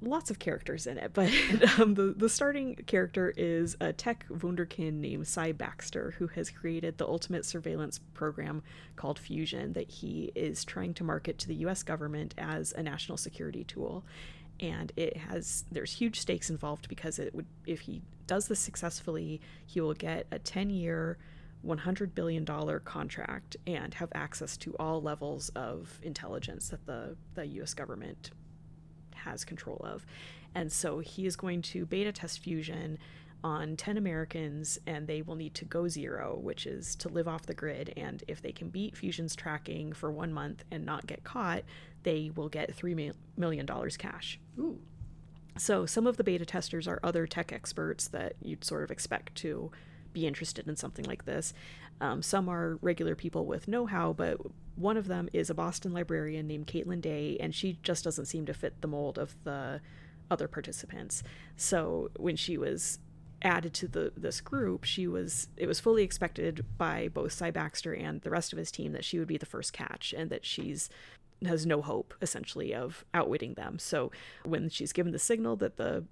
lots 0.00 0.30
of 0.30 0.38
characters 0.38 0.86
in 0.86 0.98
it, 0.98 1.12
but 1.12 1.30
um, 1.78 1.94
the 1.94 2.14
the 2.16 2.28
starting 2.28 2.74
character 2.86 3.32
is 3.36 3.76
a 3.80 3.92
tech 3.92 4.26
wunderkind 4.28 4.94
named 4.94 5.26
Cy 5.26 5.52
Baxter, 5.52 6.14
who 6.18 6.26
has 6.28 6.50
created 6.50 6.98
the 6.98 7.06
ultimate 7.06 7.44
surveillance 7.44 8.00
program 8.14 8.62
called 8.96 9.18
Fusion 9.18 9.72
that 9.74 9.90
he 9.90 10.32
is 10.34 10.64
trying 10.64 10.94
to 10.94 11.04
market 11.04 11.38
to 11.38 11.48
the 11.48 11.54
U.S. 11.56 11.82
government 11.82 12.34
as 12.38 12.72
a 12.72 12.82
national 12.82 13.18
security 13.18 13.64
tool 13.64 14.04
and 14.60 14.92
it 14.96 15.16
has 15.16 15.64
there's 15.70 15.92
huge 15.92 16.20
stakes 16.20 16.48
involved 16.48 16.88
because 16.88 17.18
it 17.18 17.34
would 17.34 17.46
if 17.66 17.80
he 17.80 18.00
does 18.26 18.48
this 18.48 18.60
successfully 18.60 19.40
he 19.66 19.80
will 19.80 19.94
get 19.94 20.26
a 20.30 20.38
10 20.38 20.70
year 20.70 21.18
100 21.62 22.14
billion 22.14 22.44
dollar 22.44 22.78
contract 22.80 23.56
and 23.66 23.94
have 23.94 24.10
access 24.14 24.56
to 24.56 24.74
all 24.78 25.02
levels 25.02 25.48
of 25.50 26.00
intelligence 26.02 26.68
that 26.68 26.86
the 26.86 27.16
the 27.34 27.46
US 27.46 27.74
government 27.74 28.30
has 29.24 29.44
control 29.44 29.80
of 29.84 30.06
and 30.54 30.70
so 30.70 30.98
he 30.98 31.26
is 31.26 31.36
going 31.36 31.62
to 31.62 31.86
beta 31.86 32.12
test 32.12 32.40
fusion 32.40 32.98
on 33.44 33.76
10 33.76 33.96
Americans 33.96 34.78
and 34.86 35.06
they 35.06 35.22
will 35.22 35.34
need 35.34 35.54
to 35.54 35.64
go 35.64 35.88
zero, 35.88 36.38
which 36.40 36.66
is 36.66 36.94
to 36.96 37.08
live 37.08 37.26
off 37.26 37.46
the 37.46 37.54
grid. 37.54 37.92
And 37.96 38.22
if 38.28 38.40
they 38.40 38.52
can 38.52 38.68
beat 38.68 38.96
Fusion's 38.96 39.34
tracking 39.34 39.92
for 39.92 40.12
one 40.12 40.32
month 40.32 40.64
and 40.70 40.84
not 40.86 41.06
get 41.06 41.24
caught, 41.24 41.64
they 42.02 42.30
will 42.34 42.48
get 42.48 42.76
$3 42.76 43.12
million 43.36 43.66
cash. 43.98 44.38
Ooh. 44.58 44.78
So 45.58 45.86
some 45.86 46.06
of 46.06 46.16
the 46.16 46.24
beta 46.24 46.46
testers 46.46 46.88
are 46.88 47.00
other 47.02 47.26
tech 47.26 47.52
experts 47.52 48.08
that 48.08 48.34
you'd 48.40 48.64
sort 48.64 48.84
of 48.84 48.90
expect 48.90 49.34
to 49.36 49.70
be 50.12 50.26
interested 50.26 50.68
in 50.68 50.76
something 50.76 51.04
like 51.04 51.24
this. 51.24 51.52
Um, 52.00 52.22
some 52.22 52.48
are 52.48 52.78
regular 52.82 53.14
people 53.14 53.46
with 53.46 53.68
know 53.68 53.86
how, 53.86 54.12
but 54.12 54.38
one 54.76 54.96
of 54.96 55.06
them 55.06 55.28
is 55.32 55.50
a 55.50 55.54
Boston 55.54 55.92
librarian 55.92 56.46
named 56.46 56.66
Caitlin 56.66 57.00
Day, 57.00 57.36
and 57.40 57.54
she 57.54 57.78
just 57.82 58.04
doesn't 58.04 58.26
seem 58.26 58.46
to 58.46 58.54
fit 58.54 58.80
the 58.80 58.88
mold 58.88 59.18
of 59.18 59.34
the 59.44 59.80
other 60.30 60.48
participants. 60.48 61.22
So 61.56 62.10
when 62.16 62.36
she 62.36 62.56
was 62.56 62.98
added 63.42 63.74
to 63.74 63.88
the 63.88 64.12
this 64.16 64.40
group, 64.40 64.84
she 64.84 65.06
was 65.06 65.48
it 65.56 65.66
was 65.66 65.80
fully 65.80 66.02
expected 66.02 66.64
by 66.78 67.08
both 67.08 67.32
Cy 67.32 67.50
Baxter 67.50 67.92
and 67.92 68.20
the 68.22 68.30
rest 68.30 68.52
of 68.52 68.58
his 68.58 68.70
team 68.70 68.92
that 68.92 69.04
she 69.04 69.18
would 69.18 69.28
be 69.28 69.36
the 69.36 69.46
first 69.46 69.72
catch 69.72 70.14
and 70.16 70.30
that 70.30 70.44
she's 70.44 70.88
has 71.44 71.66
no 71.66 71.82
hope 71.82 72.14
essentially 72.22 72.74
of 72.74 73.04
outwitting 73.12 73.54
them. 73.54 73.78
So 73.78 74.12
when 74.44 74.68
she's 74.68 74.92
given 74.92 75.12
the 75.12 75.18
signal 75.18 75.56
that 75.56 75.76
the 75.76 76.04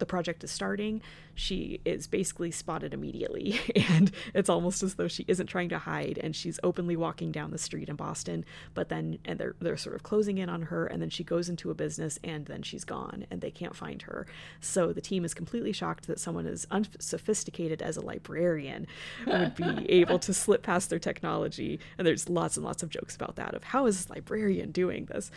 the 0.00 0.06
project 0.06 0.42
is 0.42 0.50
starting, 0.50 1.00
she 1.34 1.80
is 1.84 2.06
basically 2.06 2.50
spotted 2.50 2.92
immediately. 2.92 3.60
And 3.90 4.12
it's 4.34 4.48
almost 4.48 4.82
as 4.82 4.94
though 4.94 5.08
she 5.08 5.24
isn't 5.26 5.46
trying 5.46 5.68
to 5.70 5.78
hide 5.78 6.18
and 6.22 6.34
she's 6.36 6.60
openly 6.62 6.96
walking 6.96 7.32
down 7.32 7.50
the 7.50 7.58
street 7.58 7.88
in 7.88 7.96
Boston. 7.96 8.44
But 8.74 8.88
then, 8.88 9.18
and 9.24 9.38
they're, 9.38 9.54
they're 9.60 9.76
sort 9.76 9.96
of 9.96 10.02
closing 10.02 10.38
in 10.38 10.48
on 10.48 10.62
her. 10.62 10.86
And 10.86 11.02
then 11.02 11.10
she 11.10 11.24
goes 11.24 11.48
into 11.48 11.70
a 11.70 11.74
business 11.74 12.18
and 12.22 12.46
then 12.46 12.62
she's 12.62 12.84
gone 12.84 13.26
and 13.30 13.40
they 13.40 13.50
can't 13.50 13.74
find 13.74 14.02
her. 14.02 14.26
So 14.60 14.92
the 14.92 15.00
team 15.00 15.24
is 15.24 15.34
completely 15.34 15.72
shocked 15.72 16.06
that 16.06 16.20
someone 16.20 16.46
as 16.46 16.66
unsophisticated 16.70 17.82
as 17.82 17.96
a 17.96 18.00
librarian 18.00 18.86
would 19.26 19.56
be 19.56 19.90
able 19.90 20.18
to 20.20 20.32
slip 20.32 20.62
past 20.62 20.90
their 20.90 20.98
technology. 20.98 21.80
And 21.98 22.06
there's 22.06 22.28
lots 22.28 22.56
and 22.56 22.64
lots 22.64 22.82
of 22.82 22.90
jokes 22.90 23.16
about 23.16 23.36
that 23.36 23.54
of 23.54 23.64
how 23.64 23.86
is 23.86 23.96
this 23.96 24.10
librarian 24.10 24.70
doing 24.70 25.06
this? 25.06 25.30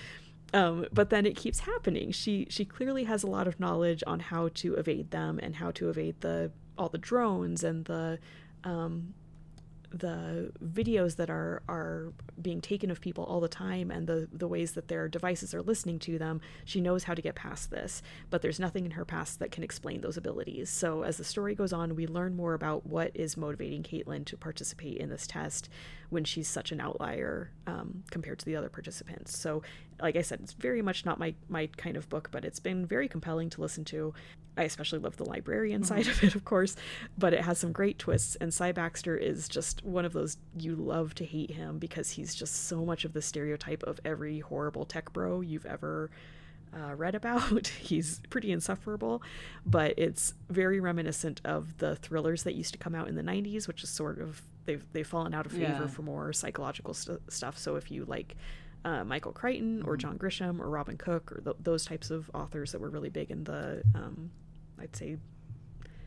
Um, 0.53 0.85
but 0.93 1.09
then 1.09 1.25
it 1.25 1.35
keeps 1.35 1.59
happening. 1.59 2.11
She 2.11 2.45
she 2.49 2.63
clearly 2.63 3.05
has 3.05 3.23
a 3.23 3.27
lot 3.27 3.47
of 3.47 3.59
knowledge 3.59 4.03
on 4.05 4.19
how 4.19 4.49
to 4.55 4.75
evade 4.75 5.11
them 5.11 5.39
and 5.41 5.55
how 5.55 5.71
to 5.71 5.89
evade 5.89 6.21
the 6.21 6.51
all 6.77 6.89
the 6.89 6.97
drones 6.99 7.63
and 7.63 7.85
the 7.85 8.19
um, 8.63 9.13
the 9.93 10.51
videos 10.63 11.17
that 11.17 11.29
are 11.29 11.61
are 11.69 12.13
being 12.41 12.61
taken 12.61 12.89
of 12.89 12.99
people 12.99 13.23
all 13.25 13.39
the 13.39 13.47
time 13.47 13.91
and 13.91 14.07
the 14.07 14.27
the 14.33 14.47
ways 14.47 14.71
that 14.71 14.87
their 14.87 15.07
devices 15.07 15.53
are 15.53 15.61
listening 15.61 15.99
to 15.99 16.17
them. 16.17 16.41
She 16.65 16.81
knows 16.81 17.03
how 17.03 17.13
to 17.13 17.21
get 17.21 17.35
past 17.35 17.69
this 17.69 18.01
but 18.31 18.41
there's 18.41 18.59
nothing 18.59 18.85
in 18.85 18.91
her 18.91 19.05
past 19.05 19.37
that 19.39 19.51
can 19.51 19.63
explain 19.63 20.01
those 20.01 20.17
abilities. 20.17 20.69
So 20.71 21.03
as 21.03 21.17
the 21.17 21.23
story 21.23 21.53
goes 21.53 21.71
on 21.71 21.95
we 21.95 22.07
learn 22.07 22.35
more 22.35 22.55
about 22.55 22.87
what 22.87 23.11
is 23.13 23.37
motivating 23.37 23.83
caitlin 23.83 24.25
to 24.25 24.35
participate 24.35 24.97
in 24.97 25.09
this 25.09 25.27
test 25.27 25.69
when 26.09 26.23
she's 26.23 26.47
such 26.47 26.71
an 26.71 26.81
outlier 26.81 27.51
um, 27.67 28.03
compared 28.09 28.39
to 28.39 28.45
the 28.45 28.55
other 28.55 28.69
participants. 28.69 29.37
So 29.37 29.61
like 30.03 30.15
i 30.15 30.21
said 30.21 30.39
it's 30.41 30.53
very 30.53 30.81
much 30.81 31.05
not 31.05 31.17
my 31.17 31.33
my 31.49 31.67
kind 31.77 31.97
of 31.97 32.07
book 32.09 32.29
but 32.31 32.45
it's 32.45 32.59
been 32.59 32.85
very 32.85 33.07
compelling 33.07 33.49
to 33.49 33.61
listen 33.61 33.83
to 33.83 34.13
I 34.55 34.63
especially 34.63 34.99
love 34.99 35.17
the 35.17 35.25
librarian 35.25 35.81
mm-hmm. 35.81 35.95
side 35.95 36.07
of 36.07 36.23
it, 36.23 36.35
of 36.35 36.45
course, 36.45 36.75
but 37.17 37.33
it 37.33 37.41
has 37.41 37.57
some 37.57 37.71
great 37.71 37.97
twists. 37.97 38.35
And 38.35 38.53
Cy 38.53 38.71
Baxter 38.71 39.17
is 39.17 39.47
just 39.47 39.83
one 39.83 40.05
of 40.05 40.13
those 40.13 40.37
you 40.55 40.75
love 40.75 41.15
to 41.15 41.25
hate 41.25 41.51
him 41.51 41.79
because 41.79 42.11
he's 42.11 42.35
just 42.35 42.67
so 42.67 42.85
much 42.85 43.03
of 43.03 43.13
the 43.13 43.21
stereotype 43.23 43.81
of 43.81 43.99
every 44.05 44.41
horrible 44.41 44.85
tech 44.85 45.11
bro 45.11 45.41
you've 45.41 45.65
ever 45.65 46.11
uh, 46.75 46.93
read 46.95 47.15
about. 47.15 47.67
He's 47.79 48.21
pretty 48.29 48.51
insufferable, 48.51 49.21
but 49.65 49.93
it's 49.97 50.33
very 50.49 50.79
reminiscent 50.79 51.41
of 51.45 51.77
the 51.77 51.95
thrillers 51.95 52.43
that 52.43 52.55
used 52.55 52.73
to 52.73 52.79
come 52.79 52.95
out 52.95 53.07
in 53.07 53.15
the 53.15 53.21
90s, 53.21 53.67
which 53.67 53.83
is 53.83 53.89
sort 53.89 54.19
of 54.19 54.41
they've 54.65 54.85
they've 54.93 55.07
fallen 55.07 55.33
out 55.33 55.45
of 55.45 55.51
favor 55.51 55.65
Yeah. 55.81 55.87
for 55.87 56.01
more 56.01 56.33
psychological 56.33 56.93
st- 56.93 57.31
stuff. 57.31 57.57
So 57.57 57.75
if 57.75 57.91
you 57.91 58.05
like 58.05 58.35
uh, 58.85 59.03
Michael 59.03 59.31
Crichton 59.31 59.81
or 59.85 59.95
John 59.97 60.17
Grisham 60.17 60.59
or 60.59 60.69
Robin 60.69 60.97
Cook 60.97 61.31
or 61.31 61.41
th- 61.41 61.55
those 61.61 61.85
types 61.85 62.11
of 62.11 62.29
authors 62.33 62.71
that 62.71 62.79
were 62.81 62.89
really 62.89 63.09
big 63.09 63.31
in 63.31 63.43
the 63.45 63.83
um, 63.95 64.31
I'd 64.79 64.95
say 64.95 65.17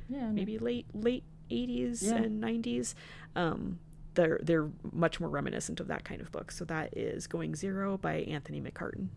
Yeah, 0.09 0.31
maybe 0.31 0.59
late 0.59 0.87
late 0.95 1.25
80s 1.51 2.03
Yeah. 2.03 2.17
and 2.17 2.43
90s 2.43 2.95
um, 3.35 3.79
they're 4.15 4.41
they're 4.43 4.69
much 4.93 5.21
more 5.21 5.29
reminiscent 5.31 5.79
of 5.81 5.89
that 5.89 6.05
kind 6.05 6.21
of 6.21 6.31
book 6.33 6.51
so 6.51 6.65
that 6.67 6.97
is 6.97 7.27
going 7.27 7.55
zero 7.55 7.97
by 7.99 8.17
anthony 8.23 8.61
McCarten 8.61 9.09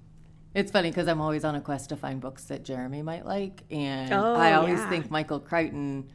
It's 0.53 0.71
funny 0.71 0.89
because 0.91 1.07
I'm 1.07 1.21
always 1.21 1.43
on 1.43 1.55
a 1.55 1.61
quest 1.61 1.89
to 1.89 1.95
find 1.97 2.19
books 2.21 2.45
that 2.45 2.63
Jeremy 2.63 3.01
might 3.01 3.25
like, 3.25 3.63
and 3.71 4.13
Oh, 4.13 4.35
I 4.35 4.53
always 4.53 4.79
yeah. 4.79 4.89
think 4.89 5.09
Michael 5.11 5.39
Crichton 5.39 6.09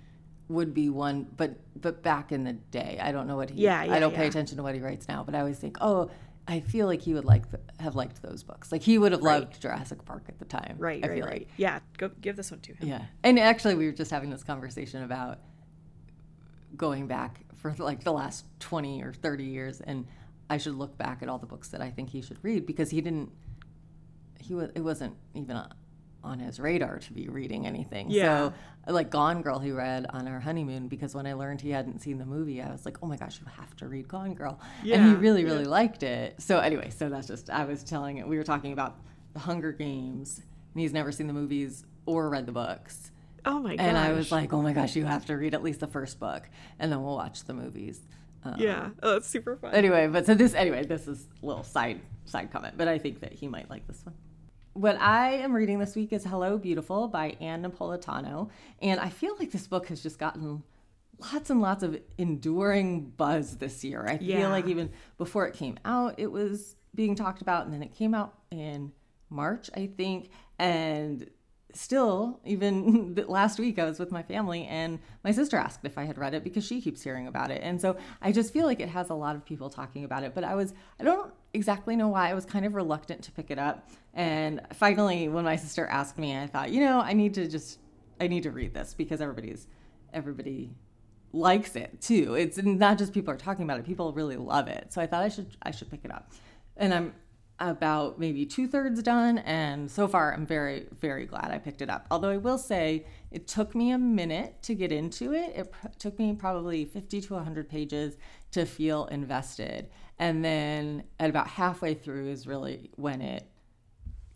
would 0.49 0.74
be 0.74 0.88
one. 0.90 1.26
But 1.36 1.57
but 1.80 2.03
back 2.03 2.30
in 2.32 2.45
the 2.45 2.53
day, 2.53 2.99
I 3.01 3.12
don't 3.12 3.26
know 3.26 3.36
what 3.36 3.51
he. 3.51 3.62
Yeah, 3.62 3.82
yeah, 3.84 3.95
I 3.95 3.99
don't 4.01 4.14
pay 4.14 4.26
attention 4.26 4.57
to 4.59 4.62
what 4.62 4.74
he 4.74 4.80
writes 4.80 5.07
now, 5.09 5.22
but 5.24 5.34
I 5.34 5.40
always 5.40 5.59
think, 5.59 5.78
oh, 5.80 6.11
I 6.47 6.61
feel 6.61 6.86
like 6.86 7.01
he 7.01 7.14
would 7.14 7.24
like 7.24 7.51
th- 7.51 7.62
have 7.80 7.95
liked 7.97 8.20
those 8.22 8.42
books. 8.42 8.70
Like 8.70 8.82
he 8.82 8.99
would 8.99 9.12
have 9.12 9.22
Right. 9.22 9.40
loved 9.40 9.61
Jurassic 9.62 10.05
Park 10.05 10.24
at 10.28 10.38
the 10.38 10.45
time. 10.45 10.76
right 10.78 11.03
I 11.05 11.09
right 11.09 11.16
feel 11.16 11.26
right 11.26 11.38
like. 11.40 11.49
yeah 11.57 11.78
go 11.97 12.11
give 12.20 12.36
this 12.36 12.51
one 12.51 12.61
to 12.61 12.72
him 12.74 12.88
Yeah, 12.88 13.05
and 13.22 13.38
actually, 13.38 13.74
we 13.76 13.86
were 13.86 13.92
just 13.92 14.11
having 14.11 14.30
this 14.30 14.45
conversation 14.45 15.03
about 15.03 15.38
going 16.76 17.07
back 17.07 17.40
for 17.57 17.74
like 17.78 18.05
the 18.05 18.12
last 18.12 18.45
20 18.61 19.03
or 19.03 19.12
30 19.12 19.45
years 19.45 19.80
and 19.80 20.07
i 20.51 20.57
should 20.59 20.74
look 20.74 20.99
back 20.99 21.22
at 21.22 21.28
all 21.28 21.38
the 21.38 21.47
books 21.47 21.68
that 21.68 21.80
i 21.80 21.88
think 21.90 22.11
he 22.11 22.20
should 22.20 22.36
read 22.42 22.66
because 22.66 22.90
he 22.90 23.01
didn't 23.01 23.30
he 24.40 24.55
was 24.55 24.70
it 24.74 24.80
wasn't 24.80 25.14
even 25.34 25.57
on- 26.24 26.38
his 26.40 26.58
radar 26.58 26.98
to 26.98 27.12
be 27.12 27.28
reading 27.28 27.66
anything 27.66 28.06
Yeah. 28.10 28.50
so 28.86 28.92
like 28.92 29.10
gone 29.10 29.42
girl 29.42 29.58
he 29.58 29.70
read 29.70 30.06
on 30.10 30.26
our 30.26 30.40
honeymoon 30.40 30.88
because 30.88 31.14
when 31.14 31.26
i 31.26 31.32
learned 31.34 31.60
he 31.60 31.70
hadn't 31.70 32.00
seen 32.00 32.18
the 32.18 32.26
movie 32.26 32.60
i 32.60 32.70
was 32.70 32.84
like 32.84 32.98
oh 33.02 33.06
my 33.06 33.16
gosh 33.16 33.38
you 33.40 33.46
have 33.56 33.74
to 33.76 33.86
read 33.88 34.08
gone 34.08 34.34
girl 34.34 34.58
Yeah. 34.82 34.96
and 34.96 35.04
he 35.04 35.10
Yeah, 35.12 35.18
really 35.18 35.44
really 35.44 35.64
liked 35.64 36.02
it 36.02 36.40
so 36.40 36.58
anyway 36.58 36.90
so 36.90 37.08
that's 37.08 37.26
just 37.28 37.50
i 37.50 37.64
was 37.64 37.84
telling 37.84 38.16
it 38.18 38.26
we 38.26 38.36
were 38.36 38.42
talking 38.44 38.72
about 38.72 38.96
the 39.34 39.40
hunger 39.40 39.72
games 39.72 40.40
and 40.72 40.80
he's 40.80 40.92
never 40.92 41.12
seen 41.12 41.26
the 41.28 41.32
movies 41.32 41.84
or 42.06 42.28
read 42.28 42.46
the 42.46 42.52
books 42.52 43.10
oh 43.46 43.58
my 43.60 43.76
gosh 43.76 43.84
and 43.86 43.98
I 43.98 44.12
was 44.12 44.32
like, 44.32 44.54
oh 44.54 44.62
my 44.62 44.72
gosh, 44.72 44.96
you 44.96 45.04
have 45.04 45.26
to 45.26 45.36
read 45.36 45.52
at 45.54 45.62
least 45.62 45.80
the 45.80 45.86
first 45.86 46.18
book, 46.18 46.48
and 46.78 46.90
then 46.90 47.02
we'll 47.02 47.14
watch 47.16 47.44
the 47.44 47.52
movies. 47.52 48.00
Um, 48.42 48.54
yeah 48.58 48.88
oh 49.02 49.12
that's 49.12 49.26
super 49.28 49.56
fun 49.56 49.74
Anyway, 49.74 50.06
but 50.06 50.24
so 50.24 50.34
this 50.34 50.54
anyway, 50.54 50.84
this 50.86 51.06
is 51.06 51.26
a 51.42 51.46
little 51.46 51.62
side 51.62 52.00
side 52.24 52.50
comment, 52.50 52.74
but 52.78 52.88
I 52.88 52.96
think 52.98 53.20
that 53.20 53.32
he 53.34 53.46
might 53.48 53.68
like 53.68 53.86
this 53.86 54.00
one. 54.04 54.14
What 54.74 55.00
I 55.00 55.34
am 55.34 55.52
reading 55.52 55.78
this 55.78 55.94
week 55.94 56.12
is 56.12 56.24
Hello 56.24 56.58
Beautiful 56.58 57.06
by 57.06 57.36
Ann 57.40 57.62
Napolitano, 57.62 58.50
and 58.82 58.98
I 58.98 59.08
feel 59.08 59.36
like 59.38 59.52
this 59.52 59.68
book 59.68 59.86
has 59.86 60.02
just 60.02 60.18
gotten 60.18 60.64
lots 61.32 61.48
and 61.48 61.60
lots 61.62 61.84
of 61.84 62.00
enduring 62.18 63.10
buzz 63.10 63.58
this 63.58 63.84
year. 63.84 64.04
I 64.08 64.18
Yeah. 64.20 64.40
feel 64.40 64.50
like 64.50 64.66
even 64.66 64.90
before 65.16 65.46
it 65.46 65.54
came 65.54 65.78
out, 65.84 66.14
it 66.18 66.26
was 66.32 66.74
being 66.92 67.14
talked 67.14 67.40
about, 67.40 67.66
and 67.66 67.72
then 67.72 67.84
it 67.84 67.94
came 67.94 68.14
out 68.14 68.36
in 68.50 68.90
March, 69.30 69.70
I 69.76 69.86
think, 69.86 70.30
and 70.58 71.30
still 71.76 72.40
even 72.44 73.14
last 73.28 73.58
week 73.58 73.78
i 73.78 73.84
was 73.84 73.98
with 73.98 74.12
my 74.12 74.22
family 74.22 74.64
and 74.66 74.98
my 75.24 75.30
sister 75.30 75.56
asked 75.56 75.80
if 75.84 75.98
i 75.98 76.04
had 76.04 76.16
read 76.16 76.34
it 76.34 76.44
because 76.44 76.64
she 76.64 76.80
keeps 76.80 77.02
hearing 77.02 77.26
about 77.26 77.50
it. 77.50 77.60
And 77.62 77.80
so 77.80 77.96
i 78.22 78.32
just 78.32 78.52
feel 78.52 78.66
like 78.66 78.80
it 78.80 78.88
has 78.88 79.10
a 79.10 79.14
lot 79.14 79.36
of 79.36 79.44
people 79.44 79.68
talking 79.68 80.04
about 80.04 80.22
it 80.22 80.34
but 80.34 80.44
i 80.44 80.54
was 80.54 80.74
i 81.00 81.04
don't 81.04 81.32
exactly 81.52 81.94
know 81.94 82.08
why. 82.08 82.30
I 82.30 82.34
was 82.34 82.44
kind 82.44 82.66
of 82.66 82.74
reluctant 82.74 83.22
to 83.22 83.32
pick 83.32 83.50
it 83.50 83.58
up. 83.58 83.88
And 84.12 84.60
finally 84.72 85.28
when 85.28 85.44
my 85.44 85.56
sister 85.56 85.86
asked 85.86 86.18
me 86.18 86.36
i 86.36 86.46
thought 86.46 86.70
you 86.70 86.80
know 86.80 87.00
i 87.00 87.12
need 87.12 87.34
to 87.34 87.48
just 87.48 87.80
i 88.20 88.26
need 88.26 88.42
to 88.44 88.50
read 88.50 88.74
this 88.74 88.94
because 88.94 89.20
everybody's 89.20 89.66
everybody 90.12 90.70
likes 91.32 91.74
it 91.74 92.00
too. 92.00 92.34
It's 92.34 92.62
not 92.62 92.96
just 92.96 93.12
people 93.12 93.34
are 93.34 93.36
talking 93.36 93.64
about 93.64 93.80
it 93.80 93.84
people 93.84 94.12
really 94.12 94.36
love 94.36 94.68
it. 94.68 94.92
So 94.92 95.00
i 95.00 95.06
thought 95.06 95.22
i 95.22 95.28
should 95.28 95.56
i 95.62 95.70
should 95.70 95.90
pick 95.90 96.04
it 96.04 96.12
up. 96.12 96.32
And 96.76 96.94
i'm 96.94 97.14
about 97.61 98.18
maybe 98.18 98.44
two 98.44 98.66
thirds 98.66 99.02
done. 99.02 99.38
And 99.38 99.90
so 99.90 100.09
far, 100.09 100.32
I'm 100.32 100.46
very, 100.46 100.86
very 100.98 101.24
glad 101.24 101.50
I 101.52 101.59
picked 101.59 101.82
it 101.82 101.88
up. 101.90 102.07
Although 102.11 102.30
I 102.30 102.36
will 102.36 102.59
say 102.59 103.07
it 103.30 103.46
took 103.46 103.74
me 103.74 103.92
a 103.92 103.98
minute 103.98 104.62
to 104.62 104.74
get 104.74 104.90
into 104.90 105.32
it. 105.32 105.52
It 105.57 105.72
pr- 105.72 105.88
took 105.98 106.18
me 106.18 106.34
probably 106.34 106.84
50 106.84 107.20
to 107.22 107.34
100 107.34 107.68
pages 107.68 108.16
to 108.52 108.64
feel 108.66 109.07
invested. 109.07 109.88
And 110.18 110.44
then 110.44 111.05
at 111.20 111.30
about 111.30 111.46
halfway 111.48 111.94
through 111.94 112.28
is 112.28 112.46
really 112.46 112.90
when 112.96 113.20
it 113.20 113.46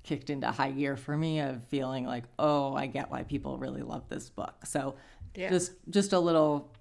kicked 0.04 0.30
into 0.30 0.50
high 0.50 0.70
gear 0.70 0.96
for 0.96 1.16
me 1.16 1.40
of 1.40 1.62
feeling 1.68 2.06
like, 2.06 2.24
oh, 2.38 2.74
I 2.74 2.86
get 2.86 3.10
why 3.10 3.24
people 3.24 3.58
really 3.58 3.82
love 3.82 4.08
this 4.08 4.30
book. 4.30 4.54
So 4.64 4.94
Yeah. 5.34 5.50
just 5.50 5.72
just 5.90 6.12
a 6.12 6.18
little 6.18 6.72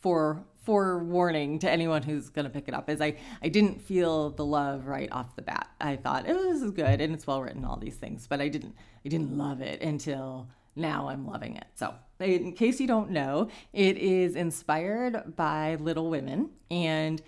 for 0.00 0.44
forewarning 0.64 1.58
to 1.60 1.70
anyone 1.70 2.02
who's 2.02 2.28
going 2.28 2.44
to 2.44 2.50
pick 2.50 2.68
it 2.68 2.74
up 2.74 2.88
is 2.88 3.00
I, 3.00 3.16
I 3.42 3.48
didn't 3.48 3.82
feel 3.82 4.30
the 4.30 4.44
love 4.44 4.86
right 4.86 5.10
off 5.10 5.34
the 5.36 5.42
bat. 5.42 5.68
I 5.80 5.96
thought, 5.96 6.24
oh, 6.28 6.52
this 6.52 6.62
is 6.62 6.70
good 6.70 7.00
and 7.00 7.12
it's 7.14 7.26
well 7.26 7.42
written, 7.42 7.64
all 7.64 7.76
these 7.76 7.96
things, 7.96 8.26
but 8.26 8.40
I 8.40 8.48
didn't 8.48 8.74
I 9.04 9.08
didn't 9.08 9.36
love 9.36 9.60
it 9.60 9.82
until 9.82 10.48
now 10.76 11.08
I'm 11.08 11.26
loving 11.26 11.56
it. 11.56 11.66
So 11.74 11.94
in 12.20 12.52
case 12.52 12.80
you 12.80 12.86
don't 12.86 13.10
know, 13.10 13.48
it 13.72 13.96
is 13.96 14.36
inspired 14.36 15.36
by 15.36 15.76
Little 15.76 16.08
Women 16.08 16.50
and 16.70 17.20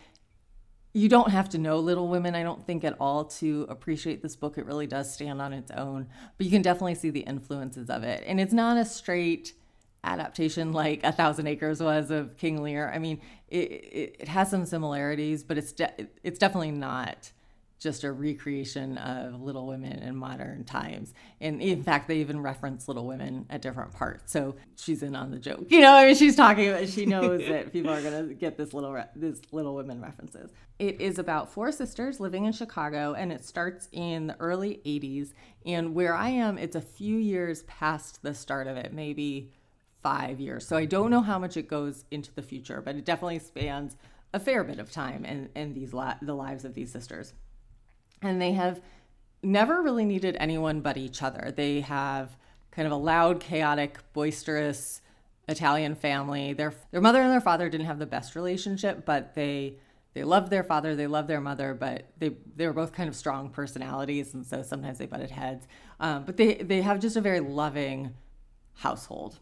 you 0.93 1.09
don't 1.09 1.30
have 1.30 1.49
to 1.51 1.59
know 1.59 1.80
Little 1.80 2.07
Women, 2.07 2.37
I 2.37 2.45
don't 2.45 2.64
think, 2.64 2.85
at 2.85 2.95
all 3.01 3.24
to 3.24 3.66
appreciate 3.68 4.22
this 4.22 4.37
book. 4.37 4.57
It 4.57 4.64
really 4.64 4.87
does 4.87 5.12
stand 5.12 5.43
on 5.43 5.53
its 5.53 5.72
own, 5.72 6.07
but 6.39 6.45
you 6.45 6.53
can 6.53 6.62
definitely 6.62 6.95
see 6.95 7.11
the 7.11 7.20
influences 7.20 7.91
of 7.91 8.05
it. 8.05 8.22
And 8.26 8.41
it's 8.41 8.53
not 8.53 8.76
a 8.76 8.85
straight 8.85 9.55
adaptation 10.05 10.73
like 10.73 11.01
A 11.03 11.13
Thousand 11.13 11.47
Acres 11.47 11.83
was 11.83 12.11
of 12.11 12.37
King 12.37 12.63
Lear. 12.63 12.91
I 12.95 12.99
mean, 12.99 13.21
it, 13.49 13.71
it, 13.71 14.17
it 14.21 14.29
has 14.29 14.51
some 14.51 14.65
similarities, 14.67 15.43
but 15.43 15.59
it's 15.59 15.73
de- 15.73 16.09
it's 16.23 16.39
definitely 16.39 16.73
not 16.73 17.33
just 17.85 18.03
a 18.03 18.11
recreation 18.11 18.97
of 18.97 19.43
Little 19.43 19.67
Women 19.67 20.03
in 20.03 20.17
modern 20.17 20.65
times. 20.65 21.13
And 21.39 21.61
in 21.61 21.83
fact, 21.83 22.09
they 22.09 22.17
even 22.17 22.41
reference 22.41 22.89
Little 22.89 23.07
Women 23.07 23.45
at 23.51 23.61
different 23.61 23.93
parts. 23.93 24.33
So 24.33 24.57
she's 24.77 25.03
in 25.03 25.15
on 25.15 25.31
the 25.31 25.39
joke. 25.39 25.67
You 25.69 25.83
know, 25.83 25.93
I 25.93 26.07
mean, 26.07 26.15
she's 26.15 26.35
talking 26.35 26.71
about. 26.71 26.89
She 26.89 27.05
knows 27.05 27.41
that 27.49 27.73
people 27.73 27.93
are 27.93 28.01
gonna 28.01 28.33
get 28.35 28.57
this 28.57 28.73
little 28.73 28.93
re- 28.93 29.11
this 29.15 29.41
Little 29.53 29.75
Women 29.75 30.01
references. 30.01 30.51
It 30.79 31.01
is 31.01 31.19
about 31.19 31.53
four 31.53 31.71
sisters 31.73 32.21
living 32.21 32.47
in 32.47 32.53
Chicago, 32.53 33.13
and 33.13 33.31
it 33.31 33.45
starts 33.45 33.89
in 33.93 34.29
the 34.29 34.37
early 34.41 34.81
'80s. 34.87 35.35
And 35.67 35.95
where 35.95 36.15
I 36.15 36.31
am, 36.31 36.57
it's 36.57 36.77
a 36.77 36.81
few 36.81 37.19
years 37.19 37.65
past 37.65 38.23
the 38.23 38.35
start 38.35 38.67
of 38.67 38.79
it, 38.79 38.95
maybe 38.95 39.53
five 40.05 40.39
years. 40.39 40.65
So 40.69 40.77
I 40.77 40.85
don't 40.85 41.11
know 41.11 41.23
how 41.23 41.41
much 41.41 41.57
it 41.57 41.67
goes 41.67 42.05
into 42.13 42.33
the 42.33 42.43
future, 42.43 42.81
but 42.81 42.95
it 42.95 43.05
definitely 43.05 43.41
spans 43.41 43.97
a 44.33 44.39
fair 44.39 44.63
bit 44.63 44.79
of 44.79 44.93
time 44.93 45.25
in, 45.25 45.49
in 45.57 45.75
these 45.75 45.93
la- 45.93 46.19
the 46.23 46.35
lives 46.35 46.65
of 46.65 46.75
these 46.75 46.93
sisters 46.93 47.35
and 48.25 48.41
they 48.41 48.53
have 48.53 48.81
never 49.43 49.83
really 49.83 50.05
needed 50.05 50.37
anyone 50.41 50.81
but 50.81 50.97
each 50.97 51.23
other. 51.23 51.53
They 51.55 51.81
have 51.83 52.37
kind 52.71 52.87
of 52.87 52.93
a 52.93 52.97
loud, 52.97 53.41
chaotic, 53.41 53.99
boisterous 54.13 55.01
Italian 55.47 55.95
family. 55.95 56.55
Their 56.55 56.75
their 56.91 57.01
mother 57.01 57.21
and 57.21 57.31
their 57.31 57.41
father 57.41 57.69
didn't 57.69 57.87
have 57.87 57.99
the 57.99 58.07
best 58.07 58.35
relationship, 58.35 59.05
but 59.05 59.35
they 59.35 59.77
they 60.15 60.25
loved 60.25 60.51
their 60.51 60.65
father, 60.65 60.95
they 60.97 61.07
loved 61.07 61.29
their 61.29 61.41
mother, 61.41 61.75
but 61.75 62.07
they 62.19 62.37
they 62.57 62.67
were 62.67 62.73
both 62.73 62.93
kind 62.93 63.09
of 63.09 63.15
strong 63.15 63.51
personalities, 63.51 64.33
and 64.35 64.47
so 64.47 64.63
sometimes 64.63 64.99
they 64.99 65.07
butted 65.07 65.31
heads. 65.31 65.69
Um, 66.01 66.25
but 66.25 66.37
they 66.37 66.55
they 66.55 66.81
have 66.81 66.99
just 66.99 67.17
a 67.17 67.21
very 67.21 67.41
loving 67.41 68.15
household. 68.75 69.39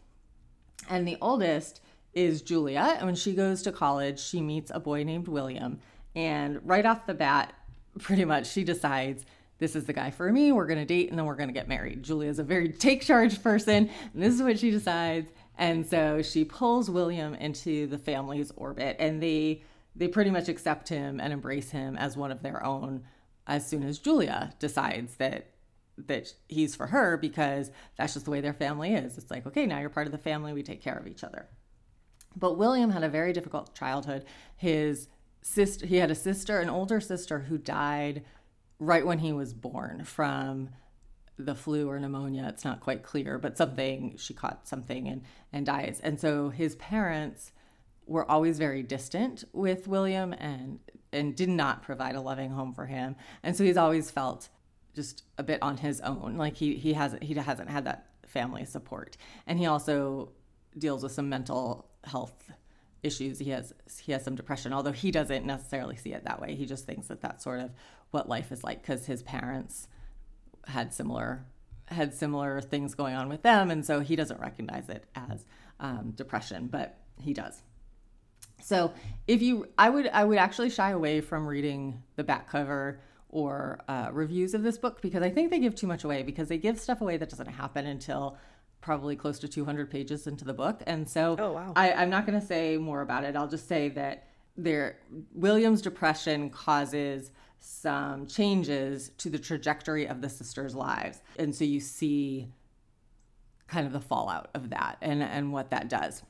And 0.89 1.07
the 1.07 1.17
oldest 1.21 1.81
is 2.13 2.41
Julia. 2.41 2.95
And 2.97 3.05
when 3.05 3.15
she 3.15 3.33
goes 3.33 3.61
to 3.63 3.71
college, 3.71 4.19
she 4.19 4.41
meets 4.41 4.71
a 4.73 4.79
boy 4.79 5.03
named 5.03 5.27
William. 5.27 5.79
And 6.15 6.59
right 6.63 6.85
off 6.85 7.05
the 7.05 7.13
bat, 7.13 7.53
pretty 7.99 8.25
much 8.25 8.47
she 8.47 8.63
decides 8.63 9.25
this 9.59 9.75
is 9.75 9.85
the 9.85 9.93
guy 9.93 10.11
for 10.11 10.31
me. 10.31 10.51
We're 10.51 10.67
going 10.67 10.79
to 10.79 10.85
date 10.85 11.09
and 11.09 11.17
then 11.17 11.25
we're 11.25 11.35
going 11.35 11.49
to 11.49 11.53
get 11.53 11.67
married. 11.67 12.03
Julia's 12.03 12.39
a 12.39 12.43
very 12.43 12.69
take 12.71 13.01
charge 13.01 13.41
person. 13.41 13.89
And 14.13 14.23
this 14.23 14.33
is 14.33 14.41
what 14.41 14.59
she 14.59 14.71
decides. 14.71 15.29
And 15.57 15.85
so 15.85 16.21
she 16.21 16.43
pulls 16.43 16.89
William 16.89 17.35
into 17.35 17.87
the 17.87 17.97
family's 17.97 18.51
orbit 18.55 18.97
and 18.99 19.21
they 19.21 19.63
they 19.95 20.07
pretty 20.07 20.31
much 20.31 20.49
accept 20.49 20.89
him 20.89 21.19
and 21.19 21.31
embrace 21.31 21.69
him 21.69 21.95
as 21.95 22.17
one 22.17 22.31
of 22.31 22.41
their 22.41 22.65
own 22.65 23.03
as 23.45 23.67
soon 23.67 23.83
as 23.83 23.99
Julia 23.99 24.53
decides 24.57 25.15
that 25.17 25.52
that 25.97 26.33
he's 26.49 26.75
for 26.75 26.87
her 26.87 27.17
because 27.17 27.71
that's 27.97 28.13
just 28.13 28.25
the 28.25 28.31
way 28.31 28.41
their 28.41 28.53
family 28.53 28.93
is. 28.93 29.17
It's 29.17 29.31
like, 29.31 29.45
okay, 29.45 29.65
now 29.65 29.79
you're 29.79 29.89
part 29.89 30.07
of 30.07 30.11
the 30.11 30.17
family, 30.17 30.53
we 30.53 30.63
take 30.63 30.81
care 30.81 30.97
of 30.97 31.07
each 31.07 31.23
other. 31.23 31.47
But 32.35 32.57
William 32.57 32.89
had 32.91 33.03
a 33.03 33.09
very 33.09 33.33
difficult 33.33 33.75
childhood. 33.75 34.25
His 34.55 35.07
sister, 35.41 35.85
he 35.85 35.97
had 35.97 36.11
a 36.11 36.15
sister, 36.15 36.59
an 36.59 36.69
older 36.69 36.99
sister 36.99 37.39
who 37.39 37.57
died 37.57 38.23
right 38.79 39.05
when 39.05 39.19
he 39.19 39.31
was 39.31 39.53
born 39.53 40.03
from 40.03 40.69
the 41.37 41.55
flu 41.55 41.89
or 41.89 41.99
pneumonia. 41.99 42.47
It's 42.49 42.65
not 42.65 42.79
quite 42.79 43.03
clear, 43.03 43.37
but 43.37 43.57
something 43.57 44.15
she 44.17 44.33
caught 44.33 44.67
something 44.67 45.07
and 45.07 45.23
and 45.51 45.65
dies. 45.65 45.99
And 46.03 46.19
so 46.19 46.49
his 46.49 46.75
parents 46.75 47.51
were 48.05 48.29
always 48.29 48.57
very 48.57 48.83
distant 48.83 49.43
with 49.53 49.87
William 49.87 50.33
and 50.33 50.79
and 51.11 51.35
did 51.35 51.49
not 51.49 51.83
provide 51.83 52.15
a 52.15 52.21
loving 52.21 52.51
home 52.51 52.73
for 52.73 52.87
him. 52.87 53.15
And 53.43 53.55
so 53.55 53.63
he's 53.63 53.77
always 53.77 54.09
felt 54.09 54.49
just 54.95 55.23
a 55.37 55.43
bit 55.43 55.61
on 55.61 55.77
his 55.77 56.01
own. 56.01 56.35
Like 56.37 56.55
he 56.55 56.75
he 56.75 56.93
hasn't 56.93 57.23
he 57.23 57.33
hasn't 57.33 57.69
had 57.69 57.85
that 57.85 58.07
family 58.25 58.65
support, 58.65 59.17
and 59.47 59.59
he 59.59 59.65
also 59.65 60.31
deals 60.77 61.03
with 61.03 61.11
some 61.11 61.29
mental 61.29 61.89
health 62.03 62.51
issues. 63.01 63.39
He 63.39 63.51
has 63.51 63.73
he 64.01 64.11
has 64.11 64.23
some 64.23 64.35
depression, 64.35 64.73
although 64.73 64.91
he 64.91 65.11
doesn't 65.11 65.45
necessarily 65.45 65.95
see 65.95 66.13
it 66.13 66.23
that 66.25 66.41
way. 66.41 66.55
He 66.55 66.65
just 66.65 66.85
thinks 66.85 67.07
that 67.07 67.21
that's 67.21 67.43
sort 67.43 67.59
of 67.59 67.71
what 68.11 68.29
life 68.29 68.51
is 68.51 68.63
like 68.63 68.81
because 68.81 69.05
his 69.05 69.23
parents 69.23 69.87
had 70.67 70.93
similar 70.93 71.45
had 71.87 72.13
similar 72.13 72.61
things 72.61 72.95
going 72.95 73.15
on 73.15 73.29
with 73.29 73.41
them, 73.41 73.69
and 73.69 73.85
so 73.85 73.99
he 73.99 74.15
doesn't 74.15 74.39
recognize 74.39 74.89
it 74.89 75.05
as 75.15 75.45
um, 75.79 76.13
depression, 76.15 76.67
but 76.67 76.97
he 77.19 77.33
does. 77.33 77.61
So 78.61 78.93
if 79.27 79.41
you, 79.41 79.67
I 79.77 79.89
would 79.89 80.07
I 80.07 80.23
would 80.23 80.37
actually 80.37 80.69
shy 80.69 80.91
away 80.91 81.19
from 81.19 81.45
reading 81.45 82.01
the 82.15 82.23
back 82.23 82.49
cover 82.49 83.01
or 83.33 83.79
uh, 83.87 84.09
reviews 84.11 84.53
of 84.53 84.61
this 84.61 84.77
book 84.77 85.01
because 85.01 85.23
I 85.23 85.29
think 85.31 85.49
they 85.49 85.57
give 85.57 85.73
too 85.73 85.87
much 85.87 86.03
away 86.03 86.21
because 86.21 86.49
they 86.49 86.57
give 86.59 86.79
stuff 86.79 87.01
away 87.01 87.17
that 87.17 87.29
doesn't 87.29 87.47
happen 87.47 87.87
until 87.87 88.37
probably 88.79 89.15
close 89.15 89.39
to 89.39 89.47
200 89.47 89.89
pages 89.89 90.27
into 90.27 90.45
the 90.45 90.53
book. 90.53 90.83
And 90.85 91.09
so 91.09 91.35
oh, 91.39 91.53
wow. 91.53 91.73
I, 91.75 91.93
I'm 91.93 92.11
not 92.11 92.27
going 92.27 92.39
to 92.39 92.45
say 92.45 92.77
more 92.77 93.01
about 93.01 93.23
it. 93.23 93.35
I'll 93.35 93.47
just 93.47 93.67
say 93.67 93.89
that 93.89 94.27
there 94.55 94.99
William's 95.33 95.81
depression 95.81 96.51
causes 96.51 97.31
some 97.59 98.27
changes 98.27 99.09
to 99.17 99.31
the 99.31 99.39
trajectory 99.39 100.05
of 100.05 100.21
the 100.21 100.29
sisters' 100.29 100.75
lives. 100.75 101.19
And 101.39 101.55
so 101.55 101.63
you 101.63 101.79
see 101.79 102.49
kind 103.65 103.87
of 103.87 103.93
the 103.93 104.01
fallout 104.01 104.49
of 104.53 104.69
that 104.69 104.97
and, 105.01 105.23
and 105.23 105.51
what 105.51 105.71
that 105.71 105.89
does. 105.89 106.21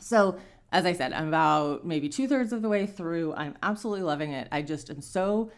So 0.00 0.38
as 0.70 0.86
I 0.86 0.92
said, 0.92 1.12
I'm 1.12 1.26
about 1.28 1.84
maybe 1.84 2.08
two 2.08 2.28
thirds 2.28 2.52
of 2.52 2.62
the 2.62 2.68
way 2.68 2.86
through. 2.86 3.34
I'm 3.34 3.56
absolutely 3.60 4.04
loving 4.04 4.30
it. 4.32 4.46
I 4.52 4.62
just 4.62 4.88
am 4.88 5.00
so 5.00 5.50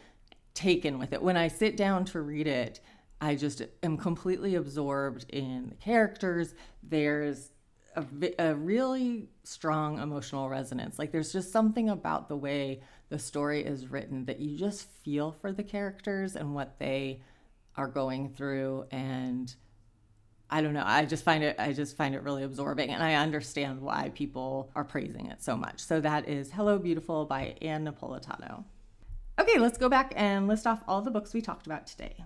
taken 0.55 0.99
with 0.99 1.13
it. 1.13 1.23
When 1.23 1.37
I 1.37 1.49
sit 1.49 1.77
down 1.77 2.05
to 2.07 2.21
read 2.21 2.47
it, 2.47 2.81
I 3.21 3.35
just 3.35 3.63
am 3.83 3.97
completely 3.97 4.55
absorbed 4.55 5.29
in 5.31 5.69
the 5.69 5.75
characters. 5.77 6.55
There's 6.83 7.51
a, 7.97 8.05
a, 8.39 8.55
really 8.55 9.29
strong 9.45 9.99
emotional 9.99 10.49
resonance. 10.49 10.99
Like 10.99 11.13
there's 11.13 11.33
just 11.33 11.53
something 11.53 11.89
about 11.89 12.29
the 12.29 12.37
way 12.37 12.83
the 13.09 13.19
story 13.19 13.65
is 13.65 13.91
written 13.91 14.25
that 14.27 14.41
you 14.41 14.59
just 14.59 14.89
feel 15.05 15.33
for 15.33 15.53
the 15.53 15.63
characters 15.63 16.37
and 16.37 16.55
what 16.55 16.79
they 16.79 17.23
are 17.77 17.89
going 17.89 18.31
through 18.31 18.87
and 18.91 19.55
I 20.51 20.61
don't 20.61 20.75
know. 20.75 20.85
I 20.85 21.05
just 21.05 21.25
find 21.25 21.43
it 21.43 21.57
I 21.59 21.73
just 21.73 21.97
find 21.97 22.15
it 22.15 22.23
really 22.23 22.43
absorbing 22.43 22.91
and 22.91 23.03
I 23.03 23.15
understand 23.15 23.81
why 23.81 24.13
people 24.15 24.71
are 24.75 24.85
praising 24.85 25.27
it 25.27 25.43
so 25.43 25.57
much. 25.57 25.81
So 25.81 26.01
that 26.01 26.29
is 26.29 26.53
Hello 26.53 26.79
Beautiful 26.79 27.25
by 27.25 27.57
Ann 27.63 27.87
Napolitano. 27.87 28.65
Okay, 29.39 29.59
let's 29.59 29.79
go 29.79 29.89
back 29.89 30.13
and 30.15 30.47
list 30.47 30.67
off 30.67 30.85
all 30.87 31.03
the 31.03 31.11
books 31.11 31.35
we 31.35 31.41
talked 31.41 31.67
about 31.67 31.87
today. 31.89 32.25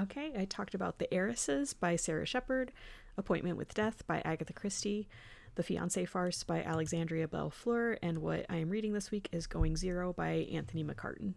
Okay, 0.00 0.32
I 0.36 0.46
talked 0.46 0.74
about 0.74 0.98
The 0.98 1.06
Heiresses 1.12 1.74
by 1.78 1.96
Sara 1.96 2.24
Shepard, 2.24 2.72
Appointment 3.18 3.58
with 3.58 3.74
Death 3.74 4.06
by 4.06 4.22
Agatha 4.24 4.54
Christie, 4.54 5.06
The 5.54 5.62
Fiancée 5.62 6.08
Farce 6.08 6.44
by 6.44 6.62
Alexandria 6.62 7.28
Bellefleur, 7.28 7.98
and 8.02 8.18
what 8.18 8.46
I 8.48 8.56
am 8.56 8.70
reading 8.70 8.94
this 8.94 9.10
week 9.10 9.28
is 9.32 9.46
Going 9.46 9.76
Zero 9.76 10.14
by 10.14 10.48
Anthony 10.50 10.82
McCarten. 10.82 11.34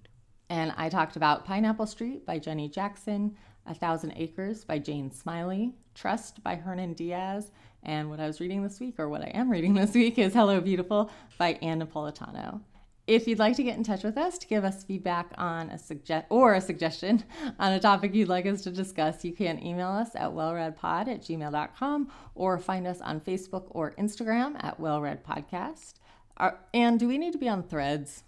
And 0.50 0.74
I 0.78 0.88
talked 0.88 1.18
about 1.18 1.44
Pineapple 1.44 1.88
Street 1.88 2.26
by 2.26 2.40
Jenny 2.40 2.70
Jackson, 2.70 3.36
A 3.66 3.74
Thousand 3.74 4.14
Acres 4.16 4.64
by 4.64 4.80
Jane 4.80 5.12
Smiley, 5.12 5.74
Trust 5.96 6.42
by 6.44 6.56
Hernan 6.56 6.94
Diaz, 6.94 7.52
and 7.84 8.10
what 8.10 8.22
I 8.22 8.28
was 8.28 8.40
reading 8.40 8.64
this 8.64 8.80
week, 8.80 9.00
or 9.00 9.10
what 9.10 9.22
I 9.22 9.32
am 9.34 9.50
reading 9.50 9.74
this 9.74 9.94
week, 9.94 10.18
is 10.18 10.34
Hello 10.34 10.62
Beautiful 10.62 11.12
by 11.38 11.54
Ann 11.62 11.82
Napolitano. 11.82 12.62
If 13.08 13.28
you'd 13.28 13.38
like 13.38 13.56
to 13.58 13.64
get 13.64 13.78
in 13.78 13.84
touch 13.84 14.04
with 14.04 14.18
us 14.18 14.40
to 14.40 14.48
give 14.48 14.64
us 14.64 14.84
feedback 14.84 15.32
on 15.38 15.70
a 15.70 15.78
suggest 15.78 16.26
or 16.30 16.56
a 16.56 16.62
suggestion 16.62 17.24
on 17.60 17.74
a 17.74 17.80
topic 17.80 18.16
you'd 18.16 18.30
like 18.30 18.48
us 18.48 18.62
to 18.64 18.72
discuss, 18.72 19.24
you 19.24 19.32
can 19.32 19.64
email 19.64 19.90
us 19.90 20.16
at 20.16 20.32
wellreadpod 20.32 21.08
at 21.08 21.22
gmail.com 21.22 22.12
or 22.34 22.58
find 22.58 22.88
us 22.88 23.02
on 23.02 23.22
Facebook 23.22 23.66
or 23.70 23.92
Instagram 23.92 24.56
at 24.64 24.80
wellreadpodcast. 24.82 25.94
Are, 26.38 26.60
and 26.74 27.00
do 27.00 27.08
we 27.08 27.20
need 27.20 27.34
to 27.34 27.38
be 27.38 27.48
on 27.48 27.62
threads? 27.62 28.24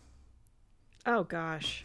Oh 1.08 1.24
gosh. 1.24 1.84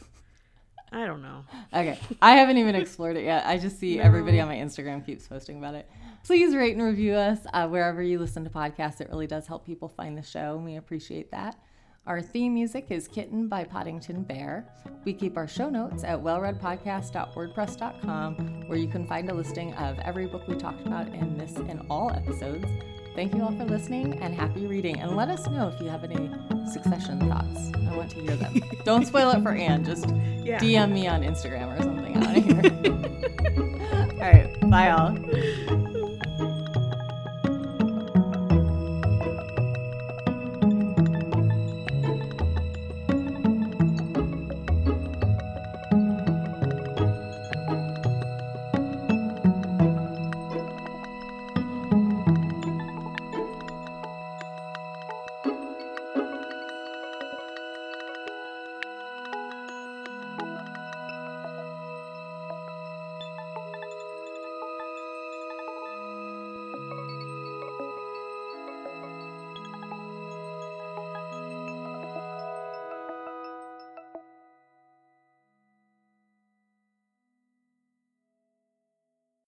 I 0.93 1.07
don't 1.07 1.23
know. 1.23 1.45
Okay. 1.73 1.99
I 2.21 2.33
haven't 2.33 2.59
even 2.59 2.75
explored 2.75 3.17
it 3.17 3.25
yet. 3.25 3.47
I 3.47 3.57
just 3.57 3.81
see 3.81 3.97
no. 3.97 4.03
everybody 4.03 4.39
on 4.39 4.49
my 4.49 4.57
Instagram 4.57 5.05
keeps 5.05 5.27
posting 5.27 5.57
about 5.57 5.75
it. 5.75 5.89
Please 6.25 6.55
rate 6.55 6.77
and 6.77 6.83
review 6.83 7.15
us 7.15 7.39
uh, 7.55 7.67
wherever 7.67 8.03
you 8.03 8.19
listen 8.19 8.45
to 8.45 8.51
podcasts. 8.51 9.01
It 9.01 9.09
really 9.09 9.27
does 9.27 9.47
help 9.47 9.65
people 9.65 9.89
find 9.89 10.17
the 10.17 10.23
show, 10.23 10.57
and 10.57 10.65
we 10.65 10.77
appreciate 10.77 11.31
that. 11.31 11.57
Our 12.05 12.21
theme 12.21 12.55
music 12.55 12.87
is 12.91 13.07
Kitten 13.07 13.47
by 13.47 13.63
Poddington 13.63 14.25
Bear. 14.25 14.67
We 15.05 15.13
keep 15.13 15.37
our 15.37 15.47
show 15.47 15.71
notes 15.71 16.03
at 16.03 16.19
wellreadpodcast.wordpress.com, 16.19 18.35
where 18.67 18.79
you 18.79 18.89
can 18.89 19.07
find 19.07 19.31
a 19.31 19.35
listing 19.35 19.73
of 19.75 20.01
every 20.01 20.27
book 20.27 20.49
we 20.49 20.57
talked 20.57 20.85
about 20.85 21.07
in 21.15 21.39
this 21.39 21.55
and 21.55 21.87
all 21.89 22.11
episodes. 22.11 22.65
Thank 23.15 23.37
you 23.37 23.45
all 23.45 23.53
for 23.53 23.65
listening 23.65 24.21
and 24.21 24.35
happy 24.35 24.67
reading. 24.67 24.99
And 24.99 25.15
let 25.15 25.29
us 25.29 25.47
know 25.47 25.69
if 25.69 25.81
you 25.81 25.87
have 25.87 26.03
any 26.03 26.29
succession 26.69 27.21
thoughts. 27.21 27.71
I 27.89 27.97
want 27.97 28.11
to 28.11 28.21
hear 28.21 28.35
them. 28.35 28.61
Don't 28.85 29.07
spoil 29.07 29.31
it 29.31 29.41
for 29.43 29.53
Ann. 29.53 29.85
Just 29.85 30.09
yeah. 30.43 30.59
DM 30.59 30.91
me 30.91 31.07
on 31.07 31.23
Instagram 31.23 31.79
or 31.79 31.83
something 31.85 32.17
out 32.17 32.37
of 32.37 32.45
here. 32.45 32.63
all 34.15 34.19
right. 34.19 34.59
Bye, 34.69 34.91
all. 34.91 35.17